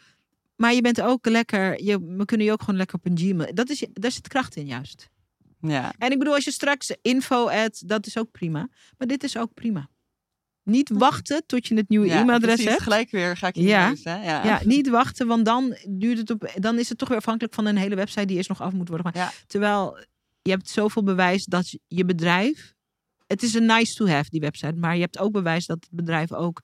Maar 0.57 0.75
je 0.75 0.81
bent 0.81 1.01
ook 1.01 1.27
lekker, 1.27 1.83
je, 1.83 1.99
we 2.17 2.25
kunnen 2.25 2.47
je 2.47 2.53
ook 2.53 2.61
gewoon 2.61 2.77
lekker 2.77 2.97
op 2.97 3.07
een 3.07 3.19
Gmail. 3.19 3.55
Dat 3.55 3.71
is, 3.71 3.87
daar 3.93 4.11
zit 4.11 4.29
kracht 4.29 4.57
in 4.57 4.67
juist. 4.67 5.11
Ja. 5.61 5.93
En 5.99 6.11
ik 6.11 6.19
bedoel, 6.19 6.35
als 6.35 6.45
je 6.45 6.51
straks 6.51 6.97
info 7.03 7.49
at, 7.49 7.83
dat 7.87 8.07
is 8.07 8.19
ook 8.19 8.31
prima. 8.31 8.69
Maar 8.99 9.07
dit 9.09 9.25
is 9.25 9.37
ook 9.37 9.55
prima. 9.55 9.89
Niet 10.63 10.91
wachten 10.95 11.43
tot 11.47 11.67
je 11.67 11.75
het 11.75 11.89
nieuwe 11.89 12.07
ja, 12.07 12.21
e-mailadres 12.21 12.55
precies. 12.55 12.71
hebt. 12.71 12.83
Gelijk 12.83 13.11
weer 13.11 13.37
ga 13.37 13.47
ik 13.47 13.55
je 13.55 13.63
Ja. 13.63 13.89
neus, 13.89 14.05
hè? 14.05 14.25
Ja. 14.25 14.45
Ja, 14.45 14.61
niet 14.65 14.89
wachten, 14.89 15.27
want 15.27 15.45
dan, 15.45 15.77
duurt 15.89 16.19
het 16.19 16.31
op, 16.31 16.53
dan 16.55 16.79
is 16.79 16.89
het 16.89 16.99
toch 16.99 17.09
weer 17.09 17.19
afhankelijk 17.19 17.55
van 17.55 17.67
een 17.67 17.77
hele 17.77 17.95
website 17.95 18.27
die 18.27 18.37
eerst 18.37 18.49
nog 18.49 18.61
af 18.61 18.73
moet 18.73 18.89
worden. 18.89 19.11
Ja. 19.15 19.33
Terwijl 19.47 19.99
je 20.43 20.51
hebt 20.51 20.69
zoveel 20.69 21.03
bewijs 21.03 21.45
dat 21.45 21.79
je 21.87 22.05
bedrijf. 22.05 22.74
Het 23.27 23.43
is 23.43 23.55
een 23.55 23.67
nice 23.67 23.95
to 23.95 24.07
have, 24.07 24.31
die 24.31 24.41
website. 24.41 24.77
Maar 24.77 24.95
je 24.95 25.01
hebt 25.01 25.19
ook 25.19 25.33
bewijs 25.33 25.67
dat 25.67 25.77
het 25.81 25.89
bedrijf 25.93 26.33
ook, 26.33 26.61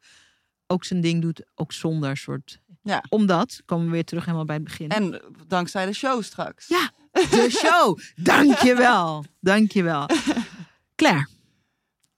ook 0.66 0.84
zijn 0.84 1.00
ding 1.00 1.22
doet, 1.22 1.42
ook 1.54 1.72
zonder 1.72 2.16
soort. 2.16 2.60
Ja. 2.82 3.04
Omdat, 3.08 3.62
komen 3.64 3.86
we 3.86 3.92
weer 3.92 4.04
terug 4.04 4.24
helemaal 4.24 4.44
bij 4.46 4.54
het 4.54 4.64
begin. 4.64 4.88
En 4.88 5.22
dankzij 5.46 5.86
de 5.86 5.92
show 5.92 6.22
straks. 6.22 6.68
Ja. 6.68 6.90
De 7.12 7.46
show. 7.50 7.98
Dankjewel. 8.34 9.24
Dankjewel. 9.40 10.06
Claire, 10.96 11.26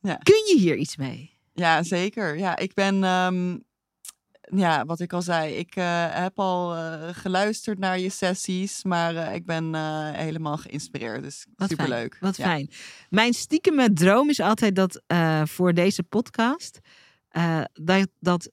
Ja. 0.01 0.15
kun 0.17 0.35
je 0.47 0.57
hier 0.59 0.77
iets 0.77 0.97
mee? 0.97 1.31
Ja, 1.55 1.83
zeker. 1.83 2.39
Ja, 2.39 2.57
ik 2.57 2.75
ben, 2.75 3.05
ehm, 3.05 3.59
ja, 4.57 4.85
wat 4.85 5.01
ik 5.01 5.13
al 5.13 5.23
zei, 5.23 5.55
ik 5.55 5.77
eh, 5.77 6.07
heb 6.15 6.39
al 6.39 6.77
eh, 6.77 7.09
geluisterd 7.13 7.79
naar 7.79 7.99
je 7.99 8.09
sessies, 8.11 8.85
maar 8.85 9.17
eh, 9.17 9.35
ik 9.35 9.47
ben 9.47 9.75
helemaal 10.15 10.57
geïnspireerd. 10.57 11.23
Dus 11.23 11.47
Wat 11.57 11.69
superleuk. 11.69 12.17
Fijn. 12.17 12.25
Wat 12.25 12.37
Ja. 12.37 12.45
fijn. 12.45 12.71
Mijn 13.09 13.33
stiekeme 13.33 13.93
droom 13.93 14.29
is 14.29 14.41
altijd 14.41 14.77
dat 14.77 15.03
voor 15.49 15.75
deze 15.75 16.03
podcast. 16.03 16.79
dat 17.73 18.09
dat 18.21 18.51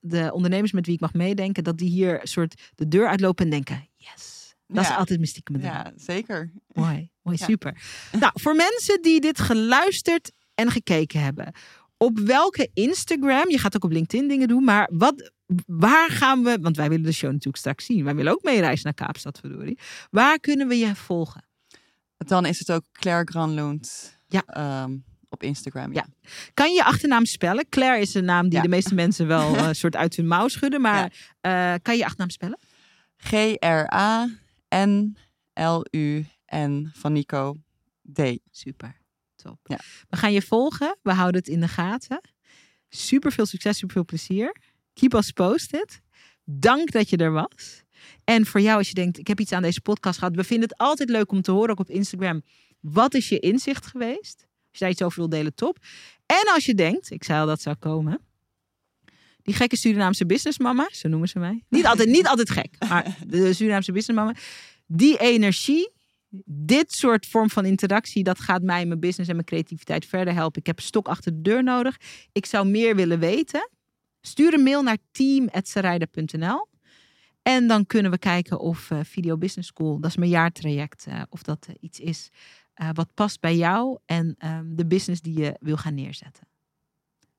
de 0.00 0.30
ondernemers 0.32 0.72
met 0.72 0.86
wie 0.86 0.94
ik 0.94 1.00
mag 1.00 1.12
meedenken, 1.12 1.64
dat 1.64 1.78
die 1.78 1.88
hier 1.90 2.20
een 2.20 2.26
soort 2.26 2.70
de 2.74 2.88
deur 2.88 3.08
uitlopen 3.08 3.44
en 3.44 3.50
denken: 3.50 3.88
yes. 3.96 4.54
Dat 4.66 4.84
is 4.84 4.90
altijd 4.90 5.18
mijn 5.18 5.30
stiekeme 5.30 5.58
droom. 5.58 5.72
Ja, 5.72 5.92
zeker. 5.96 6.52
Mooi, 6.72 7.10
mooi, 7.22 7.36
Ja. 7.40 7.44
super. 7.46 7.82
Nou, 8.12 8.32
voor 8.34 8.54
mensen 8.54 9.02
die 9.02 9.20
dit 9.20 9.40
geluisterd 9.40 10.32
en 10.54 10.70
gekeken 10.70 11.20
hebben, 11.20 11.52
op 12.02 12.18
welke 12.18 12.70
Instagram, 12.74 13.50
je 13.50 13.58
gaat 13.58 13.76
ook 13.76 13.84
op 13.84 13.90
LinkedIn 13.90 14.28
dingen 14.28 14.48
doen, 14.48 14.64
maar 14.64 14.88
wat, 14.92 15.32
waar 15.66 16.10
gaan 16.10 16.42
we, 16.42 16.58
want 16.60 16.76
wij 16.76 16.88
willen 16.88 17.04
de 17.04 17.12
show 17.12 17.30
natuurlijk 17.30 17.56
straks 17.56 17.84
zien, 17.84 18.04
wij 18.04 18.14
willen 18.14 18.32
ook 18.32 18.42
meereizen 18.42 18.84
naar 18.84 18.94
Kaapstad, 19.06 19.38
verdorie. 19.38 19.78
Waar 20.10 20.38
kunnen 20.40 20.68
we 20.68 20.76
je 20.78 20.94
volgen? 20.94 21.44
Dan 22.16 22.46
is 22.46 22.58
het 22.58 22.72
ook 22.72 22.84
Claire 22.92 23.24
Granlund 23.30 24.18
Ja. 24.26 24.42
ehm, 24.46 24.96
op 25.28 25.42
Instagram. 25.42 25.92
Ja. 25.94 26.06
Kan 26.54 26.68
je 26.70 26.74
je 26.74 26.84
achternaam 26.84 27.24
spellen? 27.24 27.68
Claire 27.68 28.00
is 28.00 28.14
een 28.14 28.24
naam 28.24 28.44
die 28.48 28.56
Ja. 28.56 28.62
de 28.62 28.68
meeste 28.68 28.94
mensen 28.94 29.26
wel 29.26 29.56
eh, 29.56 29.68
soort 29.72 29.96
uit 29.96 30.16
hun 30.16 30.26
mouw 30.26 30.48
schudden, 30.48 30.80
maar 30.80 31.12
eh, 31.40 31.74
kan 31.82 31.92
je 31.94 31.98
je 31.98 32.04
achternaam 32.04 32.30
spellen? 32.30 32.58
G-R-A-N-L-U-N 35.62 36.90
van 36.92 37.12
Nico 37.12 37.56
D. 38.12 38.20
Super, 38.50 39.00
top. 39.42 39.58
Ja. 39.62 39.78
We 40.08 40.16
gaan 40.16 40.32
je 40.32 40.42
volgen, 40.42 40.96
we 41.02 41.12
houden 41.12 41.40
het 41.40 41.50
in 41.50 41.60
de 41.60 41.68
gaten. 41.68 42.20
Super 42.88 43.32
veel 43.32 43.46
succes, 43.46 43.78
super 43.78 43.94
veel 43.94 44.04
plezier. 44.04 44.56
Keep 44.94 45.14
us 45.14 45.30
posted. 45.30 46.00
Dank 46.44 46.90
dat 46.90 47.10
je 47.10 47.16
er 47.16 47.32
was. 47.32 47.82
En 48.24 48.46
voor 48.46 48.60
jou, 48.60 48.78
als 48.78 48.88
je 48.88 48.94
denkt, 48.94 49.18
ik 49.18 49.26
heb 49.26 49.40
iets 49.40 49.52
aan 49.52 49.62
deze 49.62 49.80
podcast 49.80 50.18
gehad. 50.18 50.36
We 50.36 50.44
vinden 50.44 50.68
het 50.68 50.78
altijd 50.78 51.08
leuk 51.08 51.32
om 51.32 51.42
te 51.42 51.50
horen, 51.50 51.70
ook 51.70 51.80
op 51.80 51.90
Instagram. 51.90 52.42
Wat 52.80 53.14
is 53.14 53.28
je 53.28 53.38
inzicht 53.38 53.86
geweest? 53.86 54.36
Als 54.40 54.78
je 54.78 54.78
daar 54.78 54.90
iets 54.90 55.02
over 55.02 55.18
wil 55.18 55.28
delen, 55.28 55.54
top. 55.54 55.78
En 56.26 56.52
als 56.54 56.64
je 56.64 56.74
denkt, 56.74 57.10
ik 57.10 57.24
zei 57.24 57.40
al 57.40 57.46
dat 57.46 57.60
zou 57.60 57.76
komen. 57.76 58.20
Die 59.42 59.54
gekke 59.54 59.76
Surinaamse 59.76 60.26
businessmama, 60.26 60.88
zo 60.92 61.08
noemen 61.08 61.28
ze 61.28 61.38
mij. 61.38 61.64
Niet 61.68 61.86
altijd, 61.86 62.08
niet 62.08 62.26
altijd 62.26 62.50
gek, 62.50 62.74
maar 62.88 63.16
de 63.26 63.52
Surinaamse 63.52 63.92
businessmama. 63.92 64.34
Die 64.86 65.18
energie, 65.18 65.90
dit 66.44 66.92
soort 66.92 67.26
vorm 67.26 67.50
van 67.50 67.64
interactie, 67.64 68.22
dat 68.22 68.40
gaat 68.40 68.62
mij 68.62 68.80
in 68.80 68.88
mijn 68.88 69.00
business 69.00 69.28
en 69.28 69.34
mijn 69.34 69.46
creativiteit 69.46 70.06
verder 70.06 70.34
helpen. 70.34 70.60
Ik 70.60 70.66
heb 70.66 70.76
een 70.76 70.84
stok 70.84 71.08
achter 71.08 71.32
de 71.32 71.42
deur 71.42 71.62
nodig. 71.62 71.96
Ik 72.32 72.46
zou 72.46 72.66
meer 72.66 72.96
willen 72.96 73.18
weten. 73.18 73.70
Stuur 74.20 74.54
een 74.54 74.62
mail 74.62 74.82
naar 74.82 74.98
team.serijder.nl 75.10 76.70
en 77.42 77.66
dan 77.66 77.86
kunnen 77.86 78.10
we 78.10 78.18
kijken 78.18 78.60
of 78.60 78.90
eh, 78.90 78.98
Video 79.02 79.36
Business 79.36 79.68
School, 79.68 80.00
dat 80.00 80.10
is 80.10 80.16
mijn 80.16 80.30
jaartraject, 80.30 81.06
eh, 81.06 81.22
of 81.28 81.42
dat 81.42 81.66
eh, 81.68 81.74
iets 81.80 82.00
is 82.00 82.28
wat 82.92 83.14
past 83.14 83.40
bij 83.40 83.56
jou 83.56 83.98
en 84.04 84.34
ehm, 84.38 84.74
de 84.74 84.86
business 84.86 85.20
die 85.20 85.38
je 85.38 85.56
wil 85.60 85.76
gaan 85.76 85.94
neerzetten. 85.94 86.46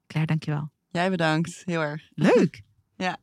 Claire, 0.08 0.32
dankjewel. 0.32 0.70
Jij 0.90 1.10
bedankt. 1.10 1.62
Heel 1.66 1.82
erg. 1.82 2.10
Leuk. 2.14 2.62
Ja. 2.98 3.18